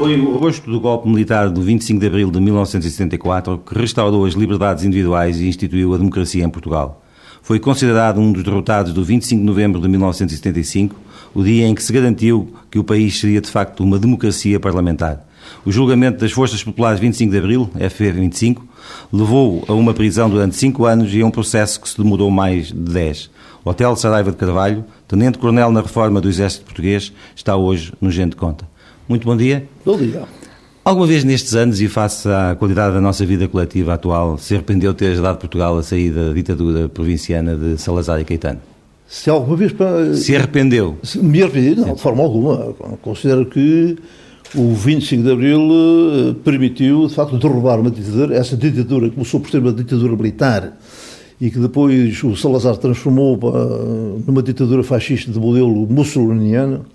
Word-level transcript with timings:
Foi 0.00 0.18
o 0.18 0.38
rosto 0.38 0.70
do 0.70 0.80
golpe 0.80 1.06
militar 1.06 1.50
do 1.50 1.60
25 1.60 2.00
de 2.00 2.06
abril 2.06 2.30
de 2.30 2.40
1974 2.40 3.58
que 3.58 3.78
restaurou 3.78 4.24
as 4.24 4.32
liberdades 4.32 4.82
individuais 4.82 5.38
e 5.38 5.46
instituiu 5.46 5.92
a 5.92 5.98
democracia 5.98 6.42
em 6.42 6.48
Portugal. 6.48 7.04
Foi 7.42 7.60
considerado 7.60 8.18
um 8.18 8.32
dos 8.32 8.42
derrotados 8.42 8.94
do 8.94 9.04
25 9.04 9.38
de 9.38 9.46
novembro 9.46 9.78
de 9.78 9.86
1975, 9.88 10.96
o 11.34 11.44
dia 11.44 11.66
em 11.66 11.74
que 11.74 11.82
se 11.82 11.92
garantiu 11.92 12.50
que 12.70 12.78
o 12.78 12.82
país 12.82 13.20
seria 13.20 13.42
de 13.42 13.50
facto 13.50 13.84
uma 13.84 13.98
democracia 13.98 14.58
parlamentar. 14.58 15.22
O 15.66 15.70
julgamento 15.70 16.18
das 16.18 16.32
Forças 16.32 16.64
Populares 16.64 16.98
25 16.98 17.30
de 17.30 17.36
Abril, 17.36 17.70
FP25, 17.76 18.56
levou 19.12 19.66
a 19.68 19.74
uma 19.74 19.92
prisão 19.92 20.30
durante 20.30 20.56
cinco 20.56 20.86
anos 20.86 21.12
e 21.12 21.20
a 21.20 21.26
um 21.26 21.30
processo 21.30 21.78
que 21.78 21.86
se 21.86 21.98
demorou 21.98 22.30
mais 22.30 22.68
de 22.68 22.72
dez. 22.72 23.30
Hotel 23.62 23.94
Saraiva 23.96 24.30
de 24.30 24.38
Carvalho, 24.38 24.82
tenente-coronel 25.06 25.70
na 25.70 25.82
reforma 25.82 26.22
do 26.22 26.28
Exército 26.30 26.64
Português, 26.64 27.12
está 27.36 27.54
hoje 27.54 27.92
no 28.00 28.10
Gente 28.10 28.34
Conta. 28.34 28.69
Muito 29.10 29.26
bom 29.26 29.36
dia. 29.36 29.66
Bom 29.84 29.98
dia. 29.98 30.22
Alguma 30.84 31.04
vez 31.04 31.24
nestes 31.24 31.56
anos 31.56 31.80
e 31.80 31.88
face 31.88 32.28
à 32.28 32.54
qualidade 32.56 32.94
da 32.94 33.00
nossa 33.00 33.26
vida 33.26 33.48
coletiva 33.48 33.94
atual, 33.94 34.38
se 34.38 34.54
arrependeu 34.54 34.92
de 34.92 34.98
ter 34.98 35.06
ajudado 35.06 35.36
Portugal 35.36 35.76
a 35.76 35.82
sair 35.82 36.10
da 36.10 36.32
ditadura 36.32 36.88
provinciana 36.88 37.56
de 37.56 37.76
Salazar 37.76 38.20
e 38.20 38.24
Caetano? 38.24 38.60
Se 39.08 39.28
alguma 39.28 39.56
vez... 39.56 39.74
Se 40.14 40.36
arrependeu? 40.36 40.96
Se 41.02 41.18
me 41.18 41.42
arrependi? 41.42 41.74
Não, 41.74 41.88
Sim. 41.88 41.94
de 41.94 42.00
forma 42.00 42.22
alguma. 42.22 42.72
Considero 43.02 43.46
que 43.46 43.98
o 44.54 44.74
25 44.74 45.24
de 45.24 45.32
Abril 45.32 45.60
eh, 45.60 46.34
permitiu, 46.44 47.08
de 47.08 47.14
facto, 47.16 47.36
derrubar 47.36 47.80
uma 47.80 47.90
ditadura. 47.90 48.36
Essa 48.36 48.56
ditadura 48.56 49.10
começou 49.10 49.40
por 49.40 49.50
ser 49.50 49.58
uma 49.58 49.72
ditadura 49.72 50.14
militar 50.14 50.78
e 51.40 51.50
que 51.50 51.58
depois 51.58 52.22
o 52.22 52.36
Salazar 52.36 52.76
transformou 52.76 53.36
numa 54.24 54.40
ditadura 54.40 54.84
fascista 54.84 55.32
de 55.32 55.40
modelo 55.40 55.84
mussoliniano 55.88 56.86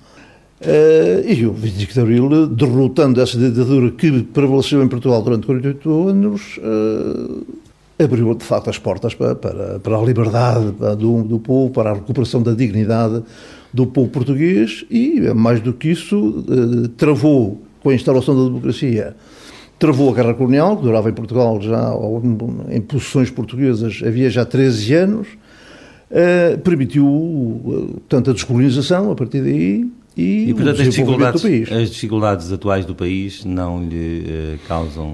Uh, 0.62 1.28
e 1.28 1.46
o 1.46 1.52
25 1.52 1.94
de 1.94 2.00
Abril, 2.00 2.48
derrotando 2.48 3.20
essa 3.20 3.38
ditadura 3.38 3.92
que 3.92 4.24
prevaleceu 4.24 4.82
em 4.82 4.88
Portugal 4.88 5.22
durante 5.22 5.46
48 5.46 6.08
anos, 6.08 6.58
uh, 6.60 7.46
abriu 8.02 8.34
de 8.34 8.46
facto 8.46 8.70
as 8.70 8.78
portas 8.78 9.14
para, 9.14 9.36
para, 9.36 9.80
para 9.80 9.98
a 9.98 10.02
liberdade 10.02 10.72
do, 10.98 11.24
do 11.24 11.40
povo, 11.40 11.74
para 11.74 11.92
a 11.92 11.94
recuperação 11.96 12.42
da 12.42 12.54
dignidade 12.54 13.22
do 13.74 13.86
povo 13.86 14.10
português 14.10 14.86
e, 14.90 15.20
mais 15.36 15.60
do 15.60 15.74
que 15.74 15.90
isso, 15.90 16.18
uh, 16.18 16.88
travou 16.90 17.62
com 17.84 17.90
a 17.90 17.94
instauração 17.94 18.34
da 18.34 18.46
democracia, 18.46 19.14
travou 19.78 20.10
a 20.10 20.16
guerra 20.16 20.34
colonial, 20.36 20.78
que 20.78 20.84
durava 20.84 21.10
em 21.10 21.14
Portugal 21.14 21.60
já, 21.62 21.92
em 22.70 22.80
posições 22.80 23.30
portuguesas, 23.30 24.02
havia 24.04 24.30
já 24.30 24.46
13 24.46 24.94
anos, 24.96 25.28
permitiu, 26.64 28.02
tanto 28.08 28.32
a 28.32 28.34
descolonização 28.34 29.12
a 29.12 29.16
partir 29.16 29.42
daí, 29.42 29.86
e, 30.18 30.50
e 30.50 30.54
portanto, 30.54 30.82
as 30.82 30.88
dificuldades, 30.88 31.44
as 31.72 31.90
dificuldades 31.90 32.52
atuais 32.52 32.86
do 32.86 32.96
país 32.96 33.44
não 33.44 33.84
lhe 33.84 34.22
uh, 34.56 34.60
causam 34.66 35.14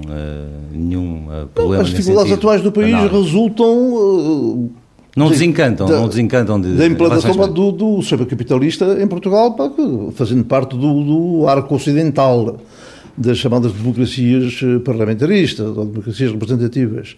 nenhum 0.70 1.26
uh, 1.26 1.48
problema. 1.48 1.82
As 1.82 1.90
dificuldades 1.90 2.32
atuais 2.32 2.62
do 2.62 2.70
país 2.70 2.94
resultam. 3.10 4.70
não 5.16 5.28
desencantam, 5.28 5.88
da, 5.88 5.96
não 5.98 6.08
desencantam 6.08 6.60
de, 6.60 6.74
da 6.76 6.86
implantação 6.86 7.52
do, 7.52 7.72
do 7.72 8.00
sistema 8.00 8.24
capitalista 8.26 9.02
em 9.02 9.06
Portugal, 9.08 9.56
fazendo 10.14 10.44
parte 10.44 10.76
do, 10.76 11.02
do 11.02 11.48
arco 11.48 11.74
ocidental 11.74 12.60
das 13.18 13.38
chamadas 13.38 13.72
democracias 13.72 14.60
parlamentaristas 14.84 15.76
ou 15.76 15.84
democracias 15.84 16.30
representativas. 16.30 17.16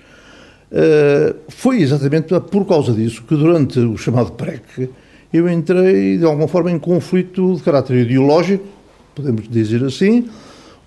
foi 1.48 1.82
exatamente 1.82 2.28
por 2.50 2.64
causa 2.64 2.92
disso 2.92 3.22
que 3.28 3.37
durante 3.37 3.78
o 3.78 3.97
chamado 3.98 4.32
PREC 4.32 4.88
eu 5.34 5.48
entrei 5.48 6.16
de 6.16 6.24
alguma 6.24 6.46
forma 6.46 6.70
em 6.70 6.78
conflito 6.78 7.56
de 7.56 7.62
caráter 7.64 7.96
ideológico, 7.96 8.64
podemos 9.16 9.48
dizer 9.48 9.82
assim, 9.82 10.28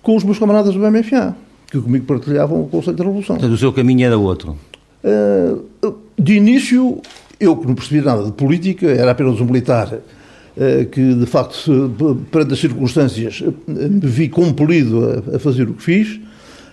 com 0.02 0.16
os 0.16 0.24
meus 0.24 0.38
camaradas 0.38 0.74
do 0.74 0.80
MFA, 0.80 1.36
que 1.70 1.78
comigo 1.78 2.06
partilhavam 2.06 2.62
o 2.62 2.66
conceito 2.66 2.96
da 2.96 3.04
Revolução. 3.04 3.36
Portanto, 3.36 3.52
o 3.52 3.58
seu 3.58 3.74
caminho 3.74 4.06
era 4.06 4.16
outro? 4.16 4.56
Uh, 5.04 5.94
de 6.18 6.36
início, 6.36 6.98
eu 7.38 7.58
que 7.58 7.66
não 7.66 7.74
percebia 7.74 8.02
nada 8.02 8.24
de 8.24 8.32
política, 8.32 8.86
era 8.86 9.10
apenas 9.10 9.38
um 9.38 9.44
militar 9.44 9.92
uh, 9.92 10.86
que, 10.86 11.14
de 11.14 11.26
facto, 11.26 11.92
perante 12.30 12.54
as 12.54 12.58
circunstâncias, 12.58 13.44
me 13.66 14.00
vi 14.00 14.30
compelido 14.30 15.22
a, 15.30 15.36
a 15.36 15.38
fazer 15.38 15.68
o 15.68 15.74
que 15.74 15.82
fiz, 15.82 16.18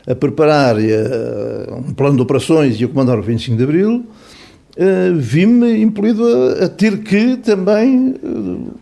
a 0.08 0.16
preparar 0.16 0.78
uh, 0.78 1.76
um 1.76 1.94
plano 1.94 2.16
de 2.16 2.22
operações 2.22 2.80
e 2.80 2.86
a 2.86 2.88
comandar 2.88 3.20
o 3.20 3.22
25 3.22 3.58
de 3.58 3.64
Abril, 3.64 4.06
uh, 4.78 5.16
vi-me 5.16 5.82
impelido 5.82 6.26
a, 6.26 6.66
a, 6.66 6.70
ter 6.70 7.00
que 7.00 7.38
também 7.38 8.16
uh, 8.24 8.74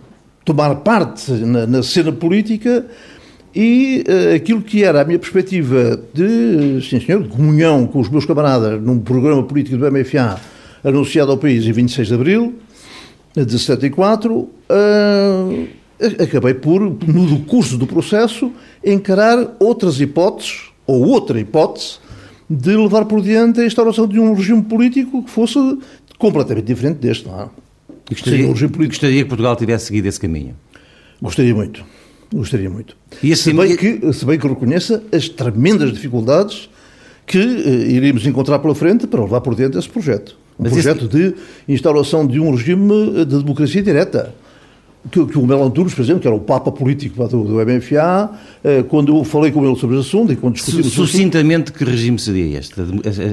tomar 0.45 0.75
parte 0.75 1.31
na, 1.31 1.65
na, 1.65 1.83
cena 1.83 2.11
política 2.11 2.85
e 3.55 4.03
uh, 4.07 4.35
aquilo 4.35 4.61
que 4.61 4.83
era 4.83 5.01
a 5.01 5.05
minha 5.05 5.19
perspectiva 5.19 5.99
de, 6.13 6.79
sim 6.87 6.99
senhor, 6.99 7.23
de 7.23 7.29
comunhão 7.29 7.87
com 7.87 7.99
os 7.99 8.09
meus 8.09 8.25
camaradas 8.25 8.81
num 8.81 8.99
programa 8.99 9.43
político 9.43 9.77
do 9.77 9.91
MFA 9.91 10.39
anunciado 10.83 11.31
ao 11.31 11.37
país 11.37 11.65
em 11.65 11.71
26 11.71 12.07
de 12.07 12.13
abril 12.13 12.53
de 13.35 13.57
74, 13.57 14.47
acabei 16.21 16.53
por, 16.53 16.81
no 16.81 17.39
curso 17.45 17.77
do 17.77 17.87
processo, 17.87 18.51
encarar 18.85 19.55
outras 19.59 19.99
hipóteses, 19.99 20.69
ou 20.85 21.07
outra 21.07 21.39
hipótese, 21.39 21.97
de 22.55 22.75
levar 22.75 23.05
por 23.05 23.21
diante 23.21 23.61
a 23.61 23.65
instauração 23.65 24.07
de 24.07 24.19
um 24.19 24.33
regime 24.33 24.61
político 24.61 25.23
que 25.23 25.31
fosse 25.31 25.57
completamente 26.17 26.65
diferente 26.65 26.97
deste. 26.97 27.27
Não 27.27 27.41
é? 27.41 27.49
E 28.11 28.13
gostaria, 28.13 28.47
um 28.47 28.87
gostaria 28.87 29.23
que 29.23 29.29
Portugal 29.29 29.55
tivesse 29.55 29.87
seguido 29.87 30.07
esse 30.07 30.19
caminho? 30.19 30.55
Gostaria 31.21 31.55
muito. 31.55 31.83
Gostaria 32.31 32.69
muito. 32.69 32.95
E 33.21 33.31
esse... 33.31 33.43
se, 33.43 33.53
bem 33.53 33.75
que, 33.75 34.13
se 34.13 34.25
bem 34.25 34.39
que 34.39 34.47
reconheça 34.47 35.03
as 35.11 35.29
tremendas 35.29 35.91
dificuldades 35.91 36.69
que 37.25 37.39
uh, 37.39 37.89
iríamos 37.89 38.25
encontrar 38.25 38.59
pela 38.59 38.75
frente 38.75 39.07
para 39.07 39.21
levar 39.21 39.41
por 39.41 39.55
diante 39.55 39.77
esse 39.77 39.87
projeto. 39.87 40.37
Um 40.59 40.63
Mas 40.63 40.73
projeto 40.73 41.05
esse... 41.05 41.07
de 41.07 41.35
instauração 41.67 42.27
de 42.27 42.39
um 42.39 42.51
regime 42.51 43.25
de 43.25 43.37
democracia 43.37 43.81
direta 43.81 44.33
que, 45.11 45.25
que 45.25 45.37
o 45.37 45.45
Melo 45.45 45.63
Antunes, 45.65 45.93
por 45.93 46.01
exemplo, 46.01 46.21
que 46.21 46.27
era 46.27 46.35
o 46.35 46.39
papa 46.39 46.71
político 46.71 47.27
do, 47.27 47.43
do 47.43 47.55
MFA, 47.55 48.31
eh, 48.63 48.83
quando 48.83 49.15
eu 49.15 49.23
falei 49.23 49.51
com 49.51 49.65
ele 49.65 49.75
sobre 49.75 49.97
esse 49.97 50.07
assunto 50.07 50.31
e 50.31 50.35
quando 50.35 50.55
discutimos... 50.55 50.93
Sucintamente, 50.93 51.71
que 51.73 51.83
regime 51.83 52.17
seria 52.17 52.57
este, 52.57 52.75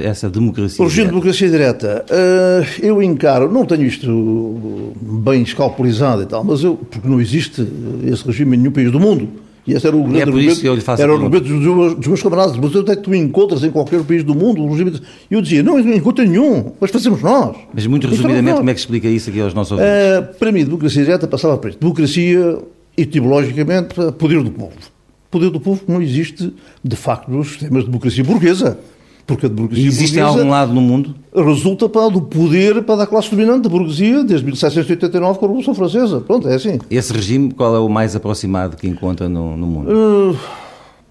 essa 0.05 0.29
democracia 0.29 0.83
O 0.85 0.89
regime 0.89 1.07
de 1.07 1.11
democracia 1.11 1.49
direta, 1.49 2.05
eh, 2.11 2.67
eu 2.83 3.03
encaro, 3.03 3.51
não 3.51 3.65
tenho 3.65 3.85
isto 3.85 4.93
bem 5.01 5.43
escalpelizado 5.43 6.23
e 6.23 6.27
tal, 6.27 6.43
mas 6.43 6.65
eu, 6.65 6.77
porque 6.77 7.09
não 7.09 7.21
existe 7.21 7.67
esse 8.05 8.27
regime 8.27 8.57
em 8.57 8.61
nenhum 8.61 8.73
país 8.73 8.91
do 8.91 8.99
mundo, 8.99 9.29
e 9.67 9.75
esse 9.75 9.87
era 9.87 9.97
o 9.97 10.03
grande 10.03 10.19
é 10.19 10.23
argumento, 10.23 10.67
era 10.99 11.13
o 11.13 11.15
argumento 11.15 11.45
dos, 11.45 11.61
meus, 11.61 11.95
dos 11.95 12.07
meus 12.07 12.23
camaradas. 12.23 12.57
Mas 12.57 12.75
onde 12.75 12.91
é 12.91 12.97
que 12.97 13.03
tu 13.03 13.15
encontras 13.15 13.63
em 13.63 13.71
qualquer 13.71 14.03
país 14.03 14.25
do 14.25 14.35
mundo 14.35 14.63
um 14.63 14.71
regime? 14.71 15.01
E 15.31 15.35
eu 15.35 15.41
dizia, 15.43 15.63
não, 15.63 15.79
não 15.79 15.95
encontro 15.95 16.25
nenhum, 16.25 16.73
mas 16.81 16.91
fazemos 16.91 17.21
nós. 17.23 17.57
Mas 17.73 17.87
muito 17.87 18.07
resumidamente, 18.07 18.59
como 18.59 18.71
é 18.71 18.75
que 18.75 18.81
explica 18.81 19.09
isso 19.09 19.31
aqui 19.31 19.41
aos 19.41 19.53
nossos 19.53 19.73
ouvintes? 19.73 19.91
Uh, 19.93 20.39
para 20.39 20.51
mim, 20.51 20.65
democracia 20.65 21.05
direta 21.05 21.27
passava 21.27 21.59
para 21.59 21.71
isto. 21.71 21.81
Democracia, 21.81 22.59
etimologicamente, 22.97 23.95
poder 24.19 24.43
do 24.43 24.51
povo. 24.51 24.73
Poder 25.31 25.51
do 25.51 25.61
povo 25.61 25.83
não 25.87 26.03
existe, 26.03 26.53
de 26.83 26.97
facto, 26.97 27.31
nos 27.31 27.49
sistemas 27.51 27.85
de 27.85 27.91
democracia 27.91 28.25
burguesa. 28.25 28.79
Porque 29.31 29.47
a 29.47 29.49
democracia 29.49 29.87
Existe 29.87 30.19
algum 30.19 30.49
lado 30.49 30.73
no 30.73 30.81
mundo? 30.81 31.15
Resulta 31.33 31.89
para, 31.89 32.09
do 32.09 32.21
poder 32.21 32.83
para 32.83 33.05
a 33.05 33.07
classe 33.07 33.31
dominante 33.31 33.63
da 33.63 33.69
burguesia 33.69 34.25
desde 34.25 34.45
1789 34.45 35.39
com 35.39 35.45
a 35.45 35.49
Revolução 35.49 35.73
Francesa. 35.73 36.21
Pronto, 36.21 36.49
é 36.49 36.57
assim. 36.57 36.81
Esse 36.91 37.13
regime, 37.13 37.53
qual 37.53 37.77
é 37.77 37.79
o 37.79 37.89
mais 37.89 38.17
aproximado 38.17 38.77
que 38.77 38.89
encontra 38.89 39.29
no, 39.29 39.57
no 39.57 39.67
mundo? 39.69 39.93
Uh, 39.93 40.37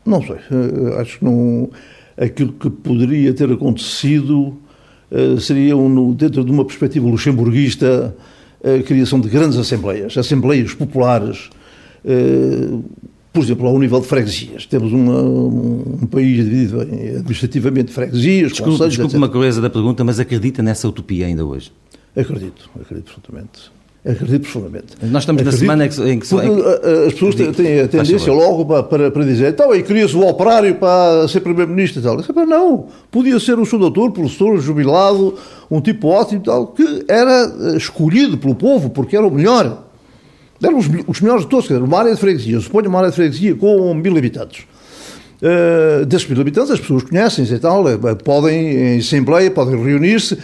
não 0.06 0.22
sei. 0.22 0.36
Uh, 0.52 1.00
acho 1.00 1.20
que 1.20 1.24
não. 1.24 1.70
Aquilo 2.18 2.52
que 2.52 2.70
poderia 2.70 3.34
ter 3.34 3.50
acontecido 3.50 4.58
uh, 5.10 5.40
seria, 5.40 5.78
um, 5.78 6.12
dentro 6.12 6.44
de 6.44 6.52
uma 6.52 6.66
perspectiva 6.66 7.08
luxemburguista, 7.08 8.14
a 8.62 8.84
criação 8.84 9.22
de 9.22 9.30
grandes 9.30 9.58
assembleias, 9.58 10.18
assembleias 10.18 10.74
populares 10.74 11.50
por 13.31 13.44
exemplo, 13.44 13.68
ao 13.68 13.78
nível 13.78 14.00
de 14.00 14.08
freguesias. 14.08 14.66
Temos 14.66 14.92
uma, 14.92 15.22
um, 15.22 16.08
país 16.10 16.38
dividido 16.38 16.81
em 16.84 17.18
administrativamente 17.18 17.92
freguesias, 17.92 18.52
Desculpe, 18.52 18.72
conselhos, 18.72 18.94
desculpe 18.96 19.18
uma 19.18 19.30
coisa 19.30 19.62
da 19.62 19.70
pergunta, 19.70 20.04
mas 20.04 20.20
acredita 20.20 20.64
nessa 20.64 20.88
utopia 20.88 21.28
ainda 21.28 21.46
hoje? 21.46 21.72
Acredito, 22.16 22.70
acredito 22.80 23.14
profundamente. 23.14 23.72
Acredito 24.04 24.42
profundamente. 24.44 24.88
Nós 25.04 25.24
estamos 25.24 25.42
acredito, 25.42 25.46
na 25.46 25.52
semana 25.52 25.86
em 25.86 25.90
que, 25.90 26.02
em 26.02 26.20
que, 26.20 26.36
em 26.36 26.56
que 26.56 27.08
as 27.08 27.14
pessoas 27.14 27.36
têm, 27.36 27.52
têm 27.52 27.81
a 27.81 27.88
tendência 27.88 28.34
logo 28.34 28.66
para, 28.66 29.12
para, 29.12 29.26
dizer 29.26 29.50
então 29.50 29.72
aí 29.72 29.84
queria-se 29.84 30.16
o 30.16 30.26
operário 30.26 30.74
para 30.76 31.28
ser 31.28 31.42
primeiro-ministro 31.42 32.00
e 32.00 32.04
tal. 32.04 32.18
Disse, 32.18 32.31
não, 32.34 32.88
podia 33.12 33.40
ser 33.40 33.60
um 33.60 33.66
seu 33.66 33.78
doutor, 33.78 34.12
professor, 34.12 34.58
jubilado, 34.60 35.36
um 35.70 35.81
tipo 35.81 36.08
ótimo 36.08 36.42
e 36.42 36.44
tal, 36.46 36.68
que 36.68 37.06
era 37.08 37.54
eh, 37.74 37.78
escolhido 37.78 38.38
pelo 38.38 38.56
povo 38.56 38.90
porque 38.90 39.16
era 39.16 39.28
o 39.28 39.31
melhor. 39.31 39.89
Eram 40.62 40.78
os, 40.78 40.88
os 41.08 41.22
melhores 41.22 41.44
de 41.44 41.50
todos, 41.50 41.70
uma 41.70 42.00
área 42.00 42.14
de 42.14 42.20
freguesia, 42.20 42.56
eu 42.56 42.62
suponho 42.62 42.90
uma 42.90 43.00
área 43.00 43.10
de 43.10 43.16
freguesia 43.16 43.56
com 43.56 43.94
mil 43.94 44.18
habitantes. 44.18 44.66
Uh, 45.42 46.06
desses 46.06 46.28
mil 46.28 46.40
habitantes, 46.42 46.72
as 46.72 46.80
pessoas 46.80 47.04
conhecem 47.04 47.46
e 47.46 47.60
tal, 47.60 47.86
uh, 47.86 48.16
podem, 48.24 48.96
em 48.96 48.98
assembleia, 49.00 49.50
podem 49.50 49.82
reunir-se, 49.82 50.38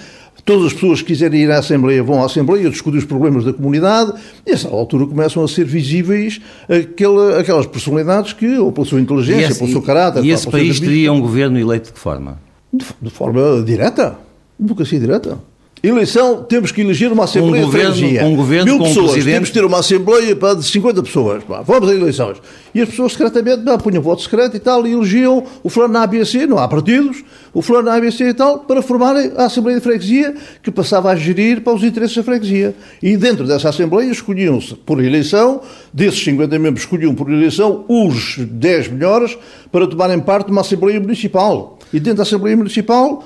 Todas 0.46 0.68
as 0.68 0.74
pessoas 0.74 1.02
que 1.02 1.08
quiserem 1.08 1.42
ir 1.42 1.52
à 1.52 1.58
Assembleia 1.58 2.04
vão 2.04 2.22
à 2.22 2.28
Assembleia 2.28 2.70
discutir 2.70 3.00
os 3.00 3.06
problemas 3.06 3.44
da 3.44 3.52
comunidade 3.52 4.14
e, 4.46 4.52
a 4.52 4.54
essa 4.54 4.70
altura, 4.70 5.08
começam 5.08 5.44
a 5.44 5.48
ser 5.48 5.66
visíveis 5.66 6.40
aquela, 6.70 7.40
aquelas 7.40 7.66
personalidades 7.66 8.32
que, 8.32 8.56
ou 8.60 8.72
pela 8.72 8.86
sua 8.86 9.02
inteligência, 9.02 9.48
esse, 9.48 9.60
pelo 9.60 9.72
seu 9.72 9.82
caráter... 9.82 10.24
E 10.24 10.30
esse 10.30 10.48
país 10.48 10.80
teria 10.80 11.12
um 11.12 11.20
governo 11.20 11.60
eleito 11.60 11.88
de 11.88 11.94
que 11.94 12.00
forma? 12.00 12.40
De, 12.72 12.86
de 13.02 13.10
forma 13.10 13.64
direta. 13.66 14.20
Democracia 14.60 15.00
direta. 15.00 15.40
Eleição, 15.88 16.44
temos 16.44 16.72
que 16.72 16.82
eleger 16.82 17.12
uma 17.12 17.26
Assembleia 17.26 17.64
um 17.64 17.66
governo, 17.68 17.94
de 17.94 18.00
freguesia. 18.00 18.26
Um 18.26 18.36
governo 18.36 18.66
Mil 18.66 18.78
com 18.80 18.84
pessoas, 18.86 19.06
um 19.06 19.14
presidente... 19.14 19.34
temos 19.36 19.50
que 19.50 19.54
ter 19.54 19.66
uma 19.66 19.80
Assembleia 19.80 20.36
pá, 20.36 20.54
de 20.56 20.64
50 20.64 21.04
pessoas. 21.04 21.44
Pá. 21.44 21.62
Vamos 21.62 21.90
a 21.90 21.94
eleições. 21.94 22.38
E 22.74 22.82
as 22.82 22.90
pessoas 22.90 23.12
secretamente 23.12 23.64
pá, 23.64 23.78
punham 23.78 24.02
voto 24.02 24.24
secreto 24.24 24.58
e 24.58 24.60
tal 24.60 24.88
e 24.88 24.94
elegiam 24.94 25.44
o 25.62 25.70
fulano 25.70 25.94
na 25.94 26.02
ABC, 26.02 26.48
não 26.48 26.58
há 26.58 26.68
partidos, 26.68 27.24
o 27.54 27.62
fulano 27.62 27.86
na 27.86 27.96
ABC 27.96 28.30
e 28.30 28.34
tal, 28.34 28.60
para 28.60 28.82
formarem 28.82 29.32
a 29.38 29.46
Assembleia 29.46 29.78
de 29.78 29.84
Freguesia 29.84 30.34
que 30.64 30.72
passava 30.72 31.12
a 31.12 31.16
gerir 31.16 31.62
para 31.62 31.74
os 31.74 31.84
interesses 31.84 32.18
da 32.18 32.24
freguesia. 32.24 32.74
E 33.04 33.16
dentro 33.16 33.46
dessa 33.46 33.70
Assembleia 33.70 34.10
escolhiam-se 34.10 34.74
por 34.74 35.04
eleição, 35.04 35.62
desses 35.94 36.24
50 36.24 36.58
membros 36.58 36.84
escolhiam 36.84 37.14
por 37.14 37.32
eleição 37.32 37.86
os 37.88 38.38
10 38.40 38.88
melhores 38.88 39.38
para 39.72 39.86
tomarem 39.86 40.20
parte 40.20 40.48
de 40.48 40.52
uma 40.52 40.62
Assembleia 40.62 41.00
Municipal. 41.00 41.78
E 41.94 42.00
dentro 42.00 42.18
da 42.18 42.24
Assembleia 42.24 42.58
Municipal 42.58 43.24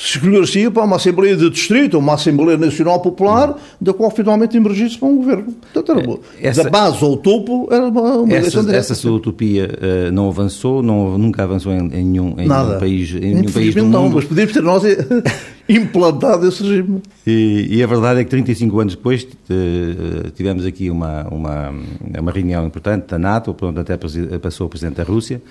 escolher-se 0.00 0.70
para 0.70 0.84
uma 0.84 0.96
Assembleia 0.96 1.36
de 1.36 1.50
Distrito 1.50 1.94
ou 1.94 2.00
uma 2.00 2.14
Assembleia 2.14 2.56
Nacional 2.56 3.00
Popular, 3.00 3.58
da 3.80 3.92
qual 3.92 4.10
finalmente 4.10 4.56
emergisse 4.56 4.96
para 4.96 5.08
um 5.08 5.16
governo. 5.16 5.54
Portanto, 5.72 6.20
era, 6.38 6.48
essa, 6.48 6.64
da 6.64 6.70
base 6.70 7.04
ao 7.04 7.16
topo 7.16 7.68
era 7.70 7.88
uma, 7.88 8.18
uma 8.18 8.32
essa, 8.32 8.60
direta. 8.60 8.76
Essa 8.78 8.94
sua 8.94 9.12
utopia 9.12 9.68
uh, 9.68 10.12
não 10.12 10.28
avançou, 10.28 10.82
não, 10.82 11.18
nunca 11.18 11.42
avançou 11.42 11.72
em, 11.72 11.78
em, 11.78 12.04
nenhum, 12.04 12.34
em 12.38 12.46
Nada. 12.46 12.68
nenhum 12.68 12.80
país, 12.80 13.10
em 13.10 13.34
nenhum 13.34 13.52
país 13.52 13.74
do 13.74 13.84
não, 13.84 14.04
mundo. 14.04 14.14
mas 14.16 14.24
podíamos 14.24 14.52
ter 14.52 14.62
nós 14.62 14.82
implantado 15.68 16.46
esse 16.46 16.62
regime. 16.62 17.02
E, 17.26 17.66
e, 17.68 17.82
a 17.82 17.86
verdade 17.86 18.20
é 18.20 18.24
que 18.24 18.30
35 18.30 18.80
anos 18.80 18.94
depois 18.94 19.24
uh, 19.24 20.30
tivemos 20.30 20.64
aqui 20.64 20.90
uma, 20.90 21.26
uma, 21.28 21.74
uma 22.20 22.30
reunião 22.30 22.64
importante 22.64 23.06
da 23.08 23.18
NATO, 23.18 23.54
onde 23.62 23.80
até 23.80 23.96
passou 24.38 24.68
o 24.68 24.70
Presidente 24.70 24.96
da 24.96 25.02
Rússia. 25.02 25.42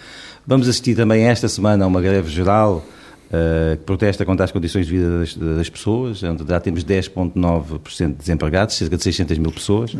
Vamos 0.45 0.69
assistir 0.69 0.95
também 0.95 1.23
esta 1.23 1.49
semana 1.49 1.83
a 1.83 1.87
uma 1.87 2.01
greve 2.01 2.29
geral 2.29 2.83
Uh, 3.27 3.75
que 3.75 3.83
protesta 3.83 4.23
contra 4.23 4.45
as 4.45 4.53
condições 4.53 4.85
de 4.85 4.93
vida 4.93 5.19
das, 5.19 5.35
das 5.35 5.69
pessoas, 5.69 6.23
onde 6.23 6.45
já 6.47 6.61
temos 6.61 6.85
10,9% 6.85 8.07
de 8.07 8.13
desempregados, 8.13 8.75
cerca 8.75 8.95
de 8.95 9.03
600 9.03 9.37
mil 9.37 9.51
pessoas. 9.51 9.97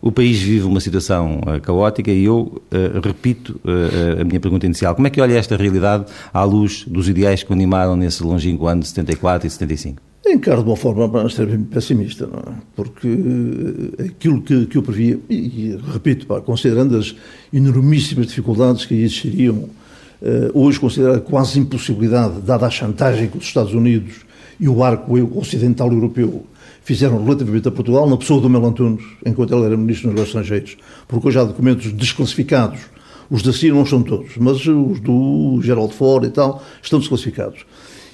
O 0.00 0.10
país 0.10 0.40
vive 0.40 0.64
uma 0.64 0.80
situação 0.80 1.40
uh, 1.40 1.60
caótica 1.60 2.10
e 2.10 2.24
eu 2.24 2.62
uh, 2.72 3.00
repito 3.04 3.60
a 4.20 4.24
minha 4.24 4.40
pergunta 4.40 4.64
inicial. 4.64 4.94
Como 4.94 5.06
é 5.06 5.10
que 5.10 5.20
olha 5.20 5.34
esta 5.34 5.54
realidade 5.54 6.06
à 6.32 6.44
luz 6.44 6.86
dos 6.86 7.10
ideais 7.10 7.42
que 7.42 7.52
animaram 7.52 7.94
nesse 7.94 8.22
longínquo 8.24 8.66
ano 8.66 8.80
de 8.80 8.88
74 8.88 9.46
e 9.46 9.50
75? 9.50 10.02
Encaro 10.24 10.62
de 10.62 10.70
uma 10.70 10.76
forma 10.76 11.26
extremamente 11.26 11.64
pessimista, 11.64 12.24
é? 12.24 12.52
porque 12.76 13.08
aquilo 13.98 14.40
que, 14.40 14.66
que 14.66 14.78
eu 14.78 14.82
previa, 14.82 15.18
e, 15.28 15.76
repito, 15.92 16.26
pá, 16.26 16.40
considerando 16.40 16.96
as 16.96 17.14
enormíssimas 17.52 18.28
dificuldades 18.28 18.86
que 18.86 18.94
existiriam 18.94 19.64
eh, 19.64 19.81
hoje 20.54 20.78
considerada 20.78 21.20
quase 21.20 21.58
impossibilidade, 21.58 22.40
dada 22.40 22.66
a 22.66 22.70
chantagem 22.70 23.28
que 23.28 23.38
os 23.38 23.44
Estados 23.44 23.74
Unidos 23.74 24.20
e 24.60 24.68
o 24.68 24.82
arco 24.84 25.38
ocidental 25.38 25.92
europeu 25.92 26.46
fizeram 26.84 27.22
relativamente 27.22 27.68
a 27.68 27.70
Portugal, 27.70 28.08
na 28.08 28.16
pessoa 28.16 28.40
do 28.40 28.50
Melo 28.50 28.66
Antunes, 28.66 29.04
enquanto 29.24 29.54
ele 29.54 29.64
era 29.64 29.76
Ministro 29.76 30.08
dos 30.08 30.14
Negócios 30.14 30.28
Estrangeiros, 30.28 30.76
porque 31.06 31.28
hoje 31.28 31.38
há 31.38 31.44
documentos 31.44 31.92
desclassificados. 31.92 32.80
Os 33.30 33.42
da 33.42 33.52
CIA 33.52 33.72
não 33.72 33.86
são 33.86 34.02
todos, 34.02 34.36
mas 34.36 34.66
os 34.66 35.00
do 35.00 35.58
Gerald 35.62 35.94
Ford 35.94 36.24
e 36.24 36.30
tal 36.30 36.62
estão 36.82 36.98
desclassificados. 36.98 37.64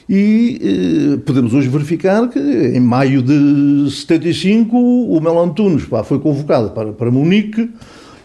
E 0.08 0.60
eh, 0.62 1.16
podemos 1.18 1.52
hoje 1.52 1.68
verificar 1.68 2.28
que 2.28 2.38
em 2.38 2.80
maio 2.80 3.20
de 3.20 3.90
75 3.90 4.76
o 4.76 5.20
Melo 5.20 5.42
Antunes 5.42 5.84
pá, 5.84 6.02
foi 6.02 6.18
convocado 6.18 6.70
para, 6.70 6.92
para 6.92 7.10
Munique 7.10 7.68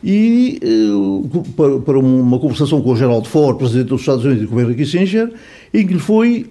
e 0.03 0.59
uh, 0.61 1.81
para, 1.81 1.97
uma 1.97 2.37
conversação 2.37 2.81
com 2.81 2.91
o 2.91 2.95
Gerald 2.95 3.27
Ford, 3.27 3.57
presidente 3.57 3.87
dos 3.87 4.01
Estados 4.01 4.25
Unidos, 4.25 4.43
e 4.43 4.47
com 4.47 4.55
o 4.55 4.61
Henry 4.61 4.75
Kissinger, 4.75 5.31
em 5.73 5.87
que 5.87 5.93
lhe 5.93 5.99
foi 5.99 6.47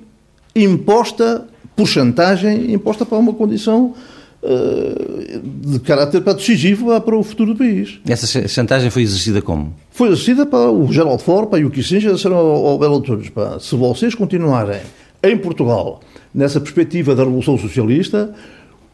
imposta, 0.57 1.47
por 1.77 1.87
chantagem, 1.87 2.73
imposta 2.73 3.05
para 3.05 3.19
uma 3.19 3.35
condição 3.35 3.95
uh, 4.43 5.69
de 5.69 5.79
caráter 5.81 6.23
para 6.23 6.33
decisivo 6.33 6.99
para 7.01 7.17
o 7.17 7.23
futuro 7.23 7.53
do 7.53 7.59
país. 7.59 8.01
Essa 8.09 8.49
chantagem 8.49 8.89
foi 8.89 9.03
exercida 9.03 9.43
como? 9.43 9.75
Foi 9.91 10.09
exercida 10.09 10.47
para 10.47 10.71
o 10.71 10.91
Gerald 10.91 11.23
Ford, 11.23 11.49
para 11.49 11.65
o 11.67 11.71
Kissinger, 11.71 12.15
disseram 12.15 12.37
ao, 12.37 12.67
ao 12.67 12.79
Belo 12.79 12.97
Antunes, 12.97 13.29
para, 13.29 13.61
se 13.61 13.75
vocês 13.77 14.15
continuarem 14.15 14.81
em 15.23 15.37
Portugal 15.37 16.01
nessa 16.35 16.59
perspectiva 16.59 17.15
da 17.15 17.23
Revolução 17.23 17.59
Socialista, 17.59 18.35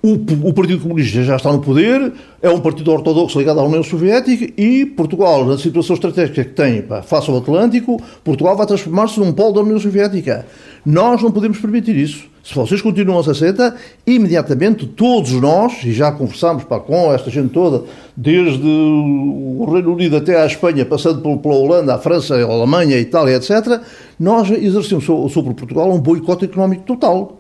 o, 0.01 0.13
o, 0.49 0.53
Partido 0.53 0.81
Comunista 0.81 1.25
já 1.25 1.37
está 1.37 1.53
no 1.53 1.61
poder, 1.61 2.13
é 2.41 2.49
um 2.49 2.61
partido 2.61 2.93
ortodoxo 2.93 3.37
ligado 3.39 3.59
à 3.59 3.65
União 3.65 3.83
Soviética 3.83 4.53
e 4.57 4.87
Portugal, 4.87 5.45
na 5.45 5.59
situação 5.59 5.95
estratégica 5.95 6.45
que 6.45 6.51
tem 6.51 6.83
pá, 6.83 7.03
face 7.03 7.29
ao 7.29 7.39
Atlântico, 7.39 8.01
Portugal 8.23 8.57
vai 8.57 8.65
transformar-se 8.65 9.19
num 9.19 9.33
polo 9.33 9.55
da 9.55 9.61
União 9.61 9.81
Soviética. 9.81 10.47
Nós 10.87 11.21
não 11.21 11.33
podemos 11.33 11.59
permitir 11.59 11.97
isso. 11.97 12.27
Se 12.45 12.55
vocês 12.55 12.81
continuam 12.81 13.19
a 13.19 13.25
se 13.25 13.31
aceita, 13.31 13.75
imediatamente 14.07 14.87
todos 14.87 15.33
nós, 15.33 15.85
e 15.85 15.93
já 15.93 16.13
conversámos 16.13 16.63
pá, 16.63 16.79
com 16.79 17.13
esta 17.13 17.29
gente 17.29 17.51
toda, 17.53 17.83
desde 18.17 18.67
o 18.67 19.69
Reino 19.71 19.93
Unido 19.93 20.17
até 20.17 20.41
à 20.41 20.47
Espanha, 20.47 20.87
passando 20.87 21.37
pela 21.39 21.55
Holanda, 21.57 21.97
a 21.97 21.99
França, 21.99 22.37
a 22.37 22.45
Alemanha, 22.45 22.97
a 22.97 23.01
Itália, 23.01 23.35
etc., 23.35 23.81
nós 24.19 24.49
exercemos 24.49 25.05
sobre 25.05 25.55
Portugal 25.55 25.93
um 25.93 25.99
boicote 25.99 26.45
económico 26.45 26.85
total. 26.85 27.38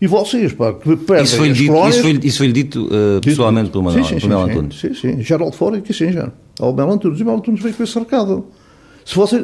E 0.00 0.06
vocês, 0.06 0.52
pá, 0.52 0.72
que 0.72 0.96
perdem 0.96 1.24
isso 1.24 1.36
foi, 1.36 1.52
dito, 1.52 1.72
colónias... 1.72 1.96
isso, 1.96 2.02
foi, 2.02 2.20
isso 2.22 2.38
foi 2.38 2.52
dito 2.52 2.86
uh, 2.86 3.20
pessoalmente 3.20 3.70
pelo 3.70 3.82
Manuel, 3.82 4.04
sim, 4.04 4.20
sim, 4.20 4.28
Mel 4.28 4.42
Antunes? 4.42 4.78
Sim, 4.78 4.94
sim, 4.94 5.20
Geraldo 5.22 5.56
Fora 5.56 5.78
e 5.78 5.82
Kissinger, 5.82 6.30
ao 6.60 6.72
Mel 6.72 6.90
Antunes. 6.90 7.18
E 7.18 7.22
o 7.22 7.26
Mel 7.26 7.36
Antunes 7.36 7.60
veio 7.60 7.74
com 7.74 7.82
esse 7.82 7.98
recado. 7.98 8.46
Se 9.08 9.14
vocês, 9.14 9.42